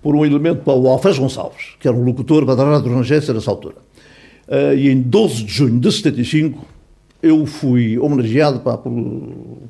por 0.00 0.14
um 0.14 0.24
elemento, 0.24 0.62
para 0.62 0.74
o 0.74 0.86
Alfés 0.86 1.18
Gonçalves, 1.18 1.70
que 1.80 1.88
era 1.88 1.96
um 1.96 2.04
locutor 2.04 2.46
para 2.46 2.62
a 2.62 2.76
Rádio 2.76 2.94
Rangência 2.94 3.34
nessa 3.34 3.50
altura, 3.50 3.74
uh, 4.46 4.72
e 4.76 4.88
em 4.88 5.02
12 5.02 5.42
de 5.42 5.52
junho 5.52 5.80
de 5.80 5.90
75 5.90 6.64
eu 7.20 7.44
fui 7.44 7.98
homenageado 7.98 8.60
pá, 8.60 8.78
por, 8.78 8.92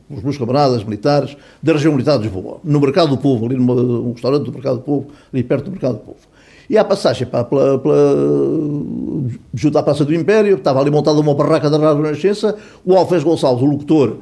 pelos 0.09 0.23
meus 0.23 0.37
camaradas 0.37 0.85
militares 0.85 1.37
da 1.63 1.73
região 1.73 1.93
militar 1.93 2.19
de 2.19 2.25
Lisboa, 2.25 2.61
no 2.63 2.81
Mercado 2.81 3.09
do 3.09 3.19
Povo, 3.19 3.47
ali 3.47 3.57
num 3.57 4.13
restaurante 4.13 4.45
do 4.45 4.53
Mercado 4.53 4.77
do 4.77 4.83
Povo, 4.83 5.09
ali 5.33 5.43
perto 5.43 5.65
do 5.65 5.71
Mercado 5.71 5.95
do 5.95 6.01
Povo. 6.01 6.32
E 6.69 6.79
à 6.79 6.85
passagem 6.85 7.27
pá, 7.27 7.45
pela, 7.45 7.79
pela, 7.79 8.17
junto 9.55 9.79
à 9.79 9.83
Praça 9.83 10.05
do 10.05 10.15
Império, 10.15 10.57
estava 10.57 10.81
ali 10.81 10.91
montada 10.91 11.21
uma 11.21 11.35
barraca 11.35 11.69
da 11.69 11.79
Rádio 11.79 12.03
Renascença, 12.03 12.57
o 12.85 12.95
Alfés 12.95 13.23
Gonçalves, 13.23 13.63
o 13.63 13.67
locutor, 13.67 14.19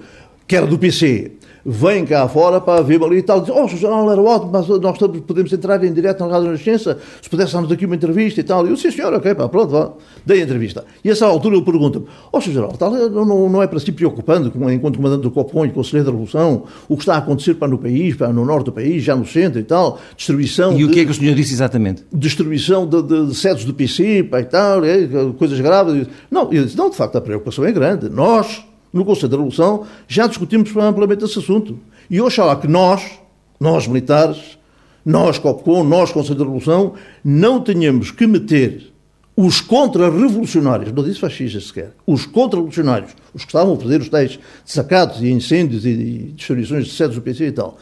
que 0.47 0.57
era 0.57 0.67
do 0.67 0.79
PC, 0.79 1.33
vem 1.65 2.05
cá 2.05 2.29
fora 2.29 2.61
para 2.61 2.83
ver 2.83 3.03
ali 3.03 3.19
e 3.19 3.23
tal, 3.23 3.41
diz, 3.41 3.51
oh, 3.55 3.65
o 3.65 3.69
jornal 3.69 4.11
era 4.11 4.21
ótimo, 4.21 4.51
mas 4.53 4.69
nós 4.69 4.99
podemos 4.99 5.53
entrar 5.53 5.83
em 5.85 5.93
direto 5.93 6.21
na 6.21 6.33
Rádio 6.33 6.47
Renascença, 6.47 6.99
se 7.21 7.29
pudéssemos 7.29 7.71
aqui 7.71 7.87
uma 7.87 7.97
entrevista 7.97 8.41
e 8.41 8.45
tal. 8.45 8.67
E 8.67 8.71
eu, 8.71 8.77
sim 8.77 8.91
senhor, 8.91 9.13
ok, 9.15 9.35
pá, 9.35 9.49
pronto, 9.49 9.71
vá, 9.71 9.93
dei 10.25 10.41
a 10.41 10.45
entrevista. 10.45 10.85
E 11.05 11.09
a 11.09 11.13
essa 11.13 11.27
altura 11.27 11.57
ele 11.57 11.65
pergunta-me, 11.65 12.07
ó, 12.33 12.39
oh, 12.39 12.41
General, 12.41 12.73
tal, 12.73 12.91
não, 12.91 13.49
não 13.49 13.63
é 13.63 13.67
para 13.67 13.79
si 13.79 13.93
preocupando, 13.93 14.53
enquanto 14.73 14.97
comandante 14.97 15.23
do 15.23 15.31
Copom 15.31 15.65
e 15.67 15.71
Conselheiro 15.71 16.07
da 16.07 16.11
Revolução, 16.11 16.65
o 16.89 16.97
que 16.97 17.03
está 17.03 17.15
a 17.15 17.19
acontecer 17.19 17.55
para 17.55 17.69
no 17.69 17.79
país, 17.79 18.17
para 18.17 18.33
no 18.33 18.45
norte 18.45 18.67
do 18.67 18.73
país, 18.73 19.03
já 19.03 19.15
no 19.15 19.27
centro 19.27 19.61
e 19.61 19.65
tal, 19.65 19.99
distribuição... 20.17 20.73
E 20.73 20.79
de, 20.79 20.85
o 20.85 20.91
que 20.91 21.01
é 21.01 21.05
que 21.05 21.11
o 21.11 21.15
senhor 21.15 21.35
disse 21.35 21.53
exatamente? 21.53 22.05
Distribuição 22.13 22.87
de, 22.87 23.03
de, 23.03 23.27
de 23.27 23.35
sedes 23.35 23.65
do 23.65 23.75
PC, 23.75 24.25
pá, 24.25 24.41
e 24.41 24.45
tal, 24.45 24.85
é, 24.85 25.07
coisas 25.39 25.61
graves. 25.61 26.07
Não, 26.31 26.51
ele 26.53 26.65
disse, 26.65 26.77
não, 26.77 26.91
de 26.91 26.97
facto 26.97 27.17
a 27.17 27.21
preocupação 27.21 27.65
é 27.65 27.73
grande. 27.73 28.09
Nós, 28.09 28.65
no 28.93 29.05
Conselho 29.05 29.29
da 29.29 29.37
Revolução, 29.37 29.87
já 30.09 30.27
discutimos 30.27 30.75
amplamente 30.77 31.25
esse 31.25 31.39
assunto. 31.39 31.79
E 32.09 32.21
oxalá 32.21 32.57
que 32.57 32.67
nós, 32.67 33.21
nós 33.59 33.87
militares, 33.87 34.59
nós 35.05 35.39
COPCOM, 35.39 35.85
nós 35.85 36.13
Conselho 36.13 36.37
da 36.37 36.45
Revolução, 36.45 36.95
não 37.25 37.61
tenhamos 37.61 38.11
que 38.11 38.27
meter 38.27 38.91
os 39.37 39.61
contra-revolucionários, 39.61 40.93
não 40.93 41.03
disse 41.03 41.21
fascistas 41.21 41.69
sequer, 41.69 41.93
os 42.07 42.27
contra-revolucionários, 42.27 43.13
os 43.33 43.43
que 43.43 43.49
estavam 43.49 43.75
a 43.75 43.77
fazer 43.79 44.01
os 44.01 44.09
tais 44.09 44.39
sacados 44.67 45.23
e 45.23 45.31
incêndios 45.31 45.87
e, 45.87 46.33
destruições 46.37 46.87
de 46.87 46.93
sedes 46.93 47.15
do 47.15 47.23
PC 47.23 47.47
e 47.47 47.53
tal, 47.53 47.79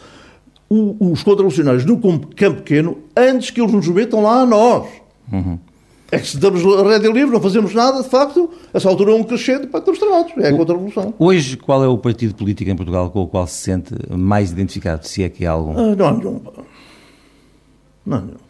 os 0.70 1.22
contra-revolucionários 1.22 1.84
no 1.84 1.98
campo 1.98 2.58
pequeno, 2.58 2.98
antes 3.16 3.50
que 3.50 3.60
eles 3.60 3.72
nos 3.72 3.88
metam 3.88 4.22
lá 4.22 4.42
a 4.42 4.46
nós. 4.46 4.86
Uhum. 5.32 5.58
É 6.10 6.18
que 6.18 6.26
se 6.26 6.38
damos 6.38 6.64
a 6.64 6.88
rédea 6.88 7.10
livre, 7.10 7.32
não 7.32 7.40
fazemos 7.40 7.74
nada, 7.74 8.02
de 8.02 8.08
facto, 8.08 8.50
essa 8.72 8.88
altura 8.88 9.12
é 9.12 9.14
um 9.14 9.24
crescente 9.24 9.66
para 9.66 9.80
estamos 9.80 9.98
travados. 9.98 10.32
É 10.38 10.48
a 10.48 10.56
contra-revolução. 10.56 11.12
Hoje, 11.18 11.56
qual 11.58 11.84
é 11.84 11.88
o 11.88 11.98
partido 11.98 12.34
político 12.34 12.70
em 12.70 12.76
Portugal 12.76 13.10
com 13.10 13.22
o 13.22 13.28
qual 13.28 13.46
se 13.46 13.56
sente 13.56 13.94
mais 14.10 14.50
identificado, 14.50 15.06
se 15.06 15.22
é 15.22 15.28
que 15.28 15.44
há 15.44 15.50
algum? 15.50 15.72
Ah, 15.72 15.94
não 15.94 16.06
há 16.06 16.12
nenhum. 16.12 16.40
Não 18.06 18.16
há 18.16 18.20
nenhum. 18.22 18.48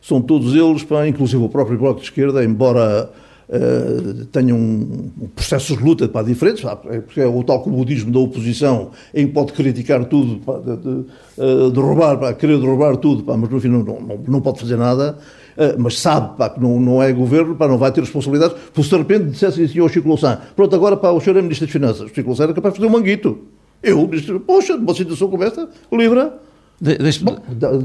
São 0.00 0.22
todos 0.22 0.54
eles, 0.54 0.84
pá, 0.84 1.08
inclusive 1.08 1.42
o 1.42 1.48
próprio 1.48 1.76
Bloco 1.76 1.98
de 1.98 2.06
Esquerda, 2.06 2.44
embora 2.44 3.10
uh, 3.48 4.24
tenham 4.26 4.56
um, 4.56 5.10
processos 5.34 5.76
de 5.76 5.82
luta 5.82 6.06
pá, 6.06 6.22
diferentes, 6.22 6.62
pá, 6.62 6.76
porque 6.76 7.20
é 7.20 7.26
o 7.26 7.42
tal 7.42 7.60
comodismo 7.60 8.12
da 8.12 8.20
oposição, 8.20 8.92
em 9.12 9.26
que 9.26 9.32
pode 9.32 9.52
criticar 9.52 10.04
tudo, 10.04 10.38
pá, 10.38 10.58
de, 10.58 10.76
de, 10.76 10.88
uh, 10.88 11.70
derrubar, 11.72 12.18
pá, 12.18 12.32
querer 12.32 12.60
derrubar 12.60 12.96
tudo, 12.98 13.24
pá, 13.24 13.36
mas 13.36 13.50
no 13.50 13.58
fim 13.58 13.66
não, 13.66 13.82
não, 13.82 14.20
não 14.28 14.40
pode 14.40 14.60
fazer 14.60 14.76
nada. 14.76 15.18
Uh, 15.56 15.74
mas 15.78 15.98
sabe 15.98 16.36
pá, 16.36 16.50
que 16.50 16.60
não, 16.60 16.78
não 16.78 17.02
é 17.02 17.10
governo, 17.12 17.54
pá, 17.56 17.66
não 17.66 17.78
vai 17.78 17.90
ter 17.90 18.00
responsabilidades, 18.00 18.56
por 18.74 18.84
se 18.84 18.90
de 18.90 18.96
repente 18.98 19.30
dissesse 19.30 19.62
assim 19.62 19.78
ao 19.78 19.88
Chico 19.88 20.06
Louçã, 20.06 20.38
pronto, 20.54 20.74
agora 20.76 20.98
pá, 20.98 21.10
o 21.10 21.20
senhor 21.20 21.38
é 21.38 21.42
Ministro 21.42 21.66
das 21.66 21.72
Finanças, 21.72 22.10
o 22.10 22.14
Chico 22.14 22.28
Louçã 22.28 22.44
era 22.44 22.52
capaz 22.52 22.74
de 22.74 22.80
fazer 22.80 22.90
um 22.90 22.92
manguito. 22.92 23.38
Eu, 23.82 24.08
poxa, 24.46 24.76
numa 24.76 24.94
situação 24.94 25.28
como 25.28 25.44
esta, 25.44 25.68
livra. 25.92 26.38
De, 26.80 26.98
deixa... 26.98 27.24
Bom, 27.24 27.38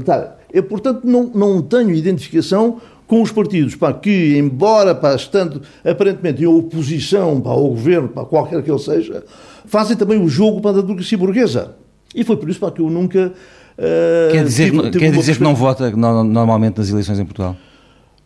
tá, 0.04 0.36
eu, 0.52 0.62
portanto, 0.64 1.00
não, 1.04 1.30
não 1.34 1.62
tenho 1.62 1.90
identificação 1.92 2.78
com 3.06 3.22
os 3.22 3.30
partidos, 3.30 3.74
pá, 3.74 3.92
que, 3.92 4.36
embora 4.36 4.94
pá, 4.94 5.14
estando 5.14 5.62
aparentemente 5.84 6.42
em 6.42 6.46
oposição 6.46 7.40
pá, 7.40 7.50
ao 7.50 7.68
governo, 7.68 8.08
pá, 8.08 8.24
qualquer 8.24 8.62
que 8.62 8.70
ele 8.70 8.78
seja, 8.78 9.24
fazem 9.66 9.96
também 9.96 10.18
o 10.18 10.28
jogo 10.28 10.60
pá, 10.60 10.72
da 10.72 10.82
burguesia 10.82 11.18
burguesa. 11.18 11.74
E 12.14 12.24
foi 12.24 12.36
por 12.36 12.48
isso 12.48 12.60
pá, 12.60 12.70
que 12.70 12.80
eu 12.80 12.90
nunca 12.90 13.32
Uh, 13.78 14.32
quer 14.32 14.44
dizer, 14.44 14.70
tive, 14.70 14.82
tive 14.90 14.98
quer 14.98 15.12
dizer 15.12 15.36
que 15.36 15.42
não 15.42 15.54
vota 15.54 15.90
normalmente 15.90 16.78
nas 16.78 16.90
eleições 16.90 17.18
em 17.18 17.24
Portugal? 17.24 17.56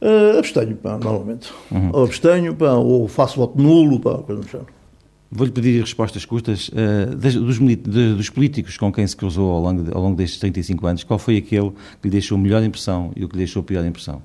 Uh, 0.01 0.39
abstenho, 0.39 0.77
pá, 0.77 0.99
normalmente. 0.99 1.51
Uhum. 1.71 1.91
Ou 1.93 2.05
abstenho, 2.05 2.55
pá, 2.55 2.73
ou 2.73 3.09
faço 3.09 3.37
voto 3.39 3.61
nulo, 3.61 4.01
pá, 4.01 4.19
coisa 4.19 4.43
do 4.43 4.49
género. 4.49 4.69
Vou-lhe 5.31 5.53
pedir 5.53 5.81
respostas 5.81 6.25
curtas. 6.25 6.69
Uh, 6.69 7.17
das, 7.17 7.35
dos, 7.35 7.59
dos, 7.59 8.31
políticos 8.31 8.77
com 8.77 8.93
quem 8.93 9.07
se 9.07 9.17
cruzou 9.17 9.51
ao 9.51 9.61
longo, 9.61 9.83
de, 9.83 9.93
ao 9.93 10.03
longo 10.03 10.17
destes 10.17 10.39
35 10.39 10.87
anos, 10.87 11.05
qual 11.05 11.19
foi 11.19 11.37
aquele 11.37 11.71
que 11.71 12.05
lhe 12.05 12.11
deixou 12.11 12.37
melhor 12.39 12.63
impressão 12.63 13.11
e 13.17 13.25
o 13.25 13.29
que 13.29 13.35
lhe 13.35 13.41
deixou 13.41 13.63
pior 13.63 13.85
impressão? 13.85 14.23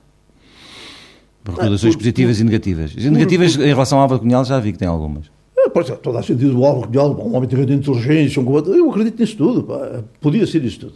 Recordações 1.43 1.95
ah, 1.95 1.97
positivas 1.97 2.37
por, 2.37 2.41
e 2.41 2.45
negativas. 2.45 2.93
Por, 2.93 3.11
negativas 3.11 3.55
por, 3.55 3.65
em 3.65 3.69
relação 3.69 3.97
ao 3.97 4.03
Álvaro 4.03 4.21
Cunhal 4.21 4.45
já 4.45 4.59
vi 4.59 4.73
que 4.73 4.77
tem 4.77 4.87
algumas. 4.87 5.31
Pois 5.69 5.89
é, 5.89 5.95
toda 5.95 6.19
a 6.19 6.21
gente 6.21 6.39
diz 6.39 6.51
o 6.51 6.65
Álvaro 6.65 6.87
Cunhal, 6.87 7.11
um 7.11 7.35
homem 7.35 7.47
de 7.47 7.73
inteligência, 7.73 8.41
um 8.41 8.57
eu 8.57 8.89
acredito 8.89 9.19
nisso 9.19 9.37
tudo, 9.37 9.63
pá, 9.63 10.03
podia 10.19 10.45
ser 10.47 10.63
isso 10.63 10.79
tudo. 10.79 10.93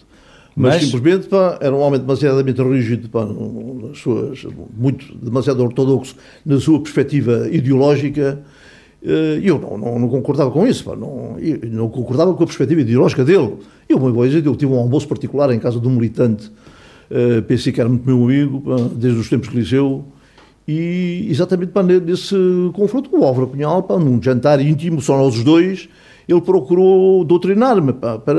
Mas, 0.56 0.76
mas, 0.76 0.84
simplesmente 0.86 1.28
pá, 1.28 1.58
era 1.62 1.76
um 1.76 1.80
homem 1.80 2.00
demasiadamente 2.00 2.62
rígido, 2.62 3.10
pá, 3.10 3.26
nas 3.26 3.98
suas, 3.98 4.46
muito, 4.76 5.14
demasiado 5.18 5.62
ortodoxo 5.62 6.16
na 6.46 6.60
sua 6.60 6.80
perspectiva 6.80 7.48
ideológica. 7.52 8.42
Eh, 9.04 9.40
e 9.44 9.48
eu 9.48 9.60
não, 9.60 9.78
não, 9.78 10.00
não, 10.00 10.08
concordava 10.08 10.50
com 10.50 10.66
isso, 10.66 10.86
pá, 10.86 10.96
não, 10.96 11.36
não 11.72 11.90
concordava 11.90 12.34
com 12.34 12.44
a 12.44 12.46
perspectiva 12.46 12.82
ideológica 12.82 13.26
dele. 13.26 13.58
Eu, 13.88 13.98
uma 13.98 14.12
vez, 14.12 14.34
eu 14.46 14.56
tive 14.56 14.72
um 14.72 14.80
almoço 14.80 15.08
particular 15.08 15.52
em 15.52 15.60
casa 15.60 15.80
de 15.80 15.88
um 15.88 15.92
militante, 15.92 16.48
uh, 17.12 17.42
pensei 17.44 17.74
que 17.74 17.80
era 17.80 17.90
muito 17.90 18.06
meu 18.06 18.24
amigo, 18.24 18.64
desde 18.96 19.20
os 19.20 19.30
tempos 19.30 19.50
que 19.50 19.58
liceu, 19.58 20.06
e 20.68 21.28
exatamente 21.30 21.72
nesse 22.04 22.36
confronto 22.74 23.10
com 23.10 23.20
o 23.20 23.24
Álvaro 23.24 23.48
Cunhal, 23.48 23.86
num 24.00 24.22
jantar 24.22 24.60
íntimo, 24.60 25.00
só 25.02 25.16
nós 25.18 25.36
os 25.36 25.44
dois, 25.44 25.88
ele 26.28 26.42
procurou 26.42 27.24
doutrinar-me 27.24 27.94
para 27.94 28.34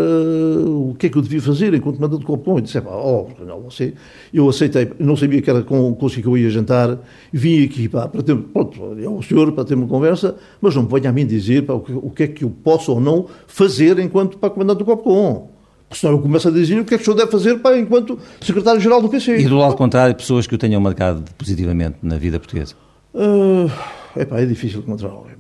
o 0.67 0.95
que 0.99 1.07
é 1.07 1.09
que 1.09 1.17
eu 1.17 1.23
devia 1.23 1.41
fazer 1.41 1.73
enquanto 1.73 2.01
mandante 2.01 2.21
de 2.21 2.27
Copom. 2.27 2.59
E 2.59 2.63
disse, 2.63 2.81
pá, 2.81 2.91
oh, 2.91 3.29
não, 3.45 3.61
você, 3.61 3.95
eu 4.35 4.49
aceitei, 4.49 4.91
não 4.99 5.17
sabia 5.17 5.41
que 5.41 5.49
era 5.49 5.63
com, 5.63 5.95
com 5.95 6.09
que 6.09 6.27
eu 6.27 6.37
ia 6.37 6.51
jantar, 6.51 6.99
vim 7.33 7.65
aqui 7.65 7.89
pá, 7.89 8.09
para 8.09 8.23
ter, 8.23 8.37
pronto, 8.37 8.97
é 9.01 9.09
o 9.09 9.23
senhor 9.23 9.53
para 9.53 9.65
ter 9.65 9.75
uma 9.75 9.87
conversa, 9.87 10.37
mas 10.61 10.75
não 10.75 10.83
me 10.83 10.89
venha 10.89 11.11
a 11.11 11.13
mim 11.13 11.27
dizer 11.27 11.65
pá, 11.65 11.75
o, 11.75 11.81
que, 11.81 11.93
o 11.93 12.11
que 12.11 12.23
é 12.25 12.27
que 12.27 12.45
eu 12.45 12.51
posso 12.51 12.93
ou 12.93 13.01
não 13.01 13.27
fazer 13.47 13.99
enquanto 14.01 14.37
pá, 14.37 14.51
comandante 14.51 14.79
do 14.79 14.85
Copom. 14.85 15.56
Porque 15.89 16.01
senão 16.01 16.15
eu 16.15 16.21
começo 16.21 16.49
a 16.49 16.51
dizer 16.51 16.81
o 16.81 16.85
que 16.85 16.95
é 16.95 16.97
que 16.99 17.03
o 17.03 17.05
senhor 17.05 17.17
deve 17.17 17.31
fazer 17.31 17.59
pá, 17.59 17.77
enquanto 17.77 18.19
secretário-geral 18.41 19.01
do 19.01 19.09
PC. 19.09 19.39
E 19.39 19.47
do 19.47 19.57
lado 19.57 19.77
contrário, 19.77 20.15
pessoas 20.15 20.47
que 20.47 20.55
o 20.55 20.59
tenham 20.59 20.81
marcado 20.81 21.23
positivamente 21.39 21.99
na 22.03 22.19
vida 22.19 22.39
portuguesa? 22.39 22.75
Uh, 23.15 23.71
epá, 24.19 24.41
é 24.41 24.47
difícil 24.47 24.81
encontrar 24.81 25.11
alguém 25.11 25.37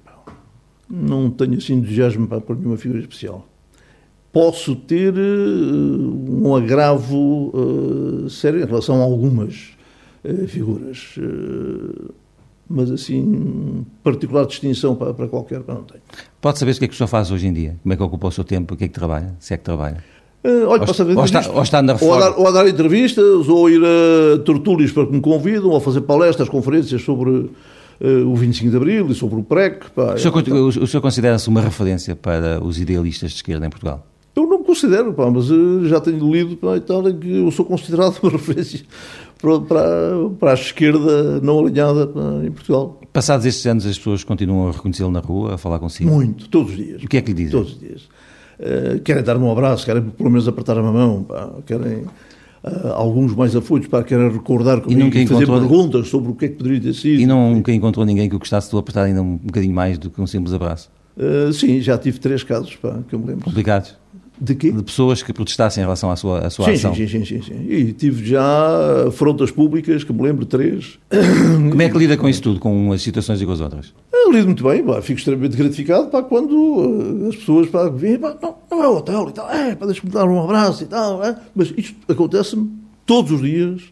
não 0.88 1.30
tenho 1.30 1.58
assim 1.58 1.74
entusiasmo 1.74 2.26
para 2.26 2.40
por 2.40 2.56
nenhuma 2.56 2.76
figura 2.76 3.00
especial. 3.00 3.46
Posso 4.32 4.76
ter 4.76 5.14
uh, 5.14 6.44
um 6.44 6.54
agravo 6.54 7.50
uh, 7.54 8.30
sério 8.30 8.62
em 8.62 8.66
relação 8.66 9.00
a 9.00 9.04
algumas 9.04 9.76
uh, 10.24 10.46
figuras, 10.46 11.14
mas 12.68 12.90
assim, 12.90 13.86
particular 14.02 14.44
distinção 14.44 14.94
para, 14.94 15.14
para 15.14 15.26
qualquer, 15.26 15.62
para 15.62 15.74
não 15.74 15.84
tenho. 15.84 16.02
Pode 16.40 16.58
saber 16.58 16.72
o 16.72 16.78
que 16.78 16.84
é 16.84 16.88
que 16.88 16.94
o 16.94 16.96
senhor 16.96 17.08
faz 17.08 17.30
hoje 17.30 17.46
em 17.46 17.52
dia? 17.52 17.76
Como 17.82 17.92
é 17.92 17.96
que 17.96 18.02
ocupa 18.02 18.28
o 18.28 18.32
seu 18.32 18.44
tempo? 18.44 18.74
O 18.74 18.76
que 18.76 18.84
é 18.84 18.88
que 18.88 18.94
trabalha? 18.94 19.34
Se 19.38 19.54
é 19.54 19.56
que 19.56 19.64
trabalha? 19.64 20.04
Uh, 20.44 20.68
olha, 20.68 20.82
ou, 20.82 21.16
ou, 21.18 21.24
está, 21.24 21.50
ou, 21.50 21.62
está. 21.62 21.80
Ou 22.00 22.14
a, 22.14 22.20
dar, 22.20 22.38
ou 22.38 22.46
a 22.46 22.50
dar 22.52 22.68
entrevistas, 22.68 23.48
ou 23.48 23.66
a 23.66 23.70
ir 23.70 23.82
a 23.82 24.38
tertúlios 24.38 24.92
para 24.92 25.06
que 25.06 25.12
me 25.12 25.20
convidam, 25.20 25.70
ou 25.70 25.76
a 25.76 25.80
fazer 25.80 26.02
palestras, 26.02 26.48
conferências 26.48 27.02
sobre 27.02 27.30
uh, 27.30 27.50
o 28.26 28.34
25 28.36 28.70
de 28.70 28.76
Abril 28.76 29.10
e 29.10 29.14
sobre 29.14 29.40
o 29.40 29.42
PREC. 29.42 29.90
Pá, 29.90 30.14
o, 30.14 30.18
senhor, 30.18 30.34
o 30.34 30.86
senhor 30.86 31.00
considera-se 31.00 31.48
uma 31.48 31.60
referência 31.60 32.14
para 32.14 32.62
os 32.62 32.78
idealistas 32.78 33.30
de 33.30 33.36
esquerda 33.36 33.66
em 33.66 33.70
Portugal? 33.70 34.06
Eu 34.36 34.46
não 34.46 34.58
me 34.58 34.64
considero, 34.64 35.14
pá, 35.14 35.30
mas 35.30 35.50
uh, 35.50 35.86
já 35.86 35.98
tenho 35.98 36.30
lido 36.30 36.56
pá, 36.58 36.76
e 36.76 36.80
tal, 36.80 37.02
que 37.02 37.38
eu 37.38 37.50
sou 37.50 37.64
considerado 37.64 38.18
uma 38.22 38.30
referência 38.30 38.80
para, 39.40 39.60
para, 39.60 40.28
para 40.38 40.50
a 40.50 40.54
esquerda 40.54 41.40
não 41.40 41.58
alinhada 41.58 42.06
pá, 42.06 42.20
em 42.44 42.50
Portugal. 42.50 43.00
Passados 43.12 43.46
estes 43.46 43.64
anos, 43.66 43.86
as 43.86 43.96
pessoas 43.96 44.22
continuam 44.22 44.68
a 44.68 44.72
reconhecê-lo 44.72 45.10
na 45.10 45.20
rua, 45.20 45.54
a 45.54 45.58
falar 45.58 45.78
consigo? 45.78 46.10
Muito, 46.10 46.48
todos 46.50 46.72
os 46.72 46.76
dias. 46.76 47.02
O 47.02 47.08
que 47.08 47.16
é 47.16 47.22
que 47.22 47.28
lhe 47.28 47.34
dizem? 47.34 47.52
Todos 47.52 47.72
os 47.72 47.80
dias. 47.80 48.08
Uh, 48.58 49.00
querem 49.00 49.22
dar-me 49.22 49.44
um 49.44 49.52
abraço, 49.52 49.84
querem 49.84 50.02
pelo 50.02 50.30
menos 50.30 50.48
apertar 50.48 50.78
a 50.78 50.82
mão, 50.82 51.24
pá, 51.24 51.50
querem 51.66 52.04
Uh, 52.64 52.88
alguns 52.88 53.32
mais 53.32 53.54
afutos 53.54 53.86
para 53.86 54.02
querer 54.02 54.32
recordar 54.32 54.80
comigo 54.80 55.00
e, 55.00 55.04
nunca 55.04 55.20
e 55.20 55.26
fazer 55.28 55.44
encontrou... 55.44 55.68
perguntas 55.68 56.08
sobre 56.08 56.32
o 56.32 56.34
que 56.34 56.46
é 56.46 56.48
que 56.48 56.56
poderia 56.56 56.80
ter 56.80 56.94
sido. 56.94 57.20
E 57.20 57.24
nunca 57.24 57.72
encontrou 57.72 58.04
ninguém 58.04 58.28
que 58.28 58.34
o 58.34 58.40
gostasse 58.40 58.68
de 58.68 58.76
apertar 58.76 59.04
ainda 59.04 59.22
um 59.22 59.36
bocadinho 59.36 59.72
mais 59.72 59.98
do 59.98 60.10
que 60.10 60.20
um 60.20 60.26
simples 60.26 60.52
abraço? 60.52 60.90
Uh, 61.16 61.52
sim, 61.52 61.80
já 61.80 61.96
tive 61.96 62.18
três 62.18 62.42
casos 62.42 62.74
pá, 62.74 62.98
que 63.08 63.14
eu 63.14 63.20
me 63.20 63.26
lembro. 63.26 63.44
Complicados? 63.44 63.94
De 64.40 64.54
quê? 64.56 64.72
De 64.72 64.82
pessoas 64.82 65.22
que 65.22 65.32
protestassem 65.32 65.80
em 65.80 65.84
relação 65.84 66.10
à 66.10 66.16
sua, 66.16 66.40
à 66.40 66.50
sua 66.50 66.64
sim, 66.64 66.72
ação. 66.72 66.94
Sim, 66.94 67.06
sim, 67.06 67.24
sim, 67.24 67.40
sim. 67.40 67.66
E 67.68 67.92
tive 67.92 68.26
já 68.26 69.08
frontas 69.12 69.52
públicas, 69.52 70.02
que 70.02 70.12
me 70.12 70.22
lembro, 70.22 70.44
três. 70.44 70.98
Como 71.70 71.80
é 71.80 71.88
que 71.88 71.96
lida 71.96 72.16
com 72.16 72.28
isso 72.28 72.42
tudo, 72.42 72.58
com 72.58 72.76
umas 72.86 73.00
situações 73.00 73.40
e 73.40 73.46
com 73.46 73.52
as 73.52 73.60
outras? 73.60 73.94
Eu 74.26 74.32
lido 74.32 74.46
muito 74.46 74.64
bem, 74.64 74.82
pá, 74.82 75.00
fico 75.00 75.20
extremamente 75.20 75.56
gratificado 75.56 76.08
pá, 76.08 76.20
quando 76.20 76.52
uh, 76.52 77.28
as 77.28 77.36
pessoas 77.36 77.68
pá, 77.68 77.88
vêm, 77.88 78.18
pá, 78.18 78.36
não, 78.42 78.56
não 78.68 78.82
é 78.82 78.88
hotel 78.88 79.28
e 79.28 79.32
tal, 79.32 79.48
é, 79.48 79.72
deixa-me 79.72 80.10
dar 80.10 80.24
um 80.24 80.42
abraço 80.42 80.82
e 80.82 80.86
tal, 80.86 81.22
é? 81.22 81.38
mas 81.54 81.72
isto 81.76 81.94
acontece-me 82.08 82.68
todos 83.06 83.30
os 83.30 83.40
dias, 83.40 83.82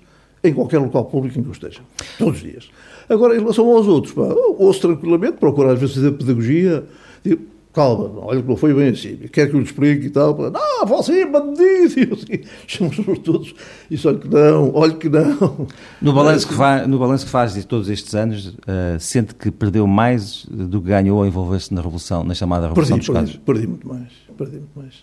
em 0.42 0.52
qualquer 0.52 0.80
local 0.80 1.04
público 1.04 1.38
em 1.38 1.42
que 1.44 1.48
eu 1.48 1.52
esteja. 1.52 1.82
Todos 2.18 2.42
os 2.42 2.42
dias. 2.42 2.68
Agora, 3.08 3.36
em 3.36 3.38
relação 3.38 3.64
aos 3.70 3.86
outros, 3.86 4.12
pá, 4.12 4.22
ouço 4.58 4.80
tranquilamente, 4.80 5.34
procuro 5.34 5.70
às 5.70 5.78
vezes 5.78 5.94
fazer 5.94 6.10
pedagogia, 6.10 6.84
digo, 7.22 7.42
calma, 7.74 8.08
olha 8.24 8.40
que 8.40 8.48
não 8.48 8.56
foi 8.56 8.72
bem 8.72 8.90
assim, 8.90 9.16
quer 9.32 9.50
que 9.50 9.56
eu 9.56 9.58
lhe 9.58 9.66
explique 9.66 10.06
e 10.06 10.10
tal, 10.10 10.36
não, 10.50 10.86
você 10.86 11.22
é 11.22 11.26
bandido, 11.26 12.14
assim, 12.14 12.44
chamamos 12.68 13.18
todos, 13.18 13.54
isso 13.90 14.08
olha 14.08 14.18
que 14.18 14.28
não, 14.28 14.74
olha 14.74 14.94
que 14.94 15.08
não. 15.08 15.66
No 16.00 16.12
balanço 16.12 16.46
que, 16.46 16.54
faz, 16.54 16.86
no 16.86 16.98
balanço 17.00 17.24
que 17.24 17.32
faz 17.32 17.54
de 17.54 17.66
todos 17.66 17.90
estes 17.90 18.14
anos, 18.14 18.46
uh, 18.46 18.98
sente 19.00 19.34
que 19.34 19.50
perdeu 19.50 19.88
mais 19.88 20.46
do 20.48 20.80
que 20.80 20.88
ganhou 20.88 21.24
a 21.24 21.26
envolver-se 21.26 21.74
na 21.74 21.82
Revolução, 21.82 22.22
na 22.22 22.32
chamada 22.32 22.68
Revolução 22.68 22.96
perdi, 22.96 23.12
dos 23.12 23.32
Perdi, 23.32 23.38
perdi 23.44 23.66
muito 23.66 23.88
mais, 23.88 24.12
perdi 24.38 24.56
muito 24.56 24.78
mais. 24.78 24.94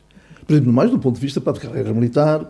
Perdi 0.48 0.64
muito 0.64 0.76
mais 0.76 0.92
do 0.92 0.98
ponto 0.98 1.16
de 1.16 1.22
vista 1.22 1.42
para 1.42 1.54
de 1.54 1.60
carreira 1.60 1.94
militar, 1.94 2.46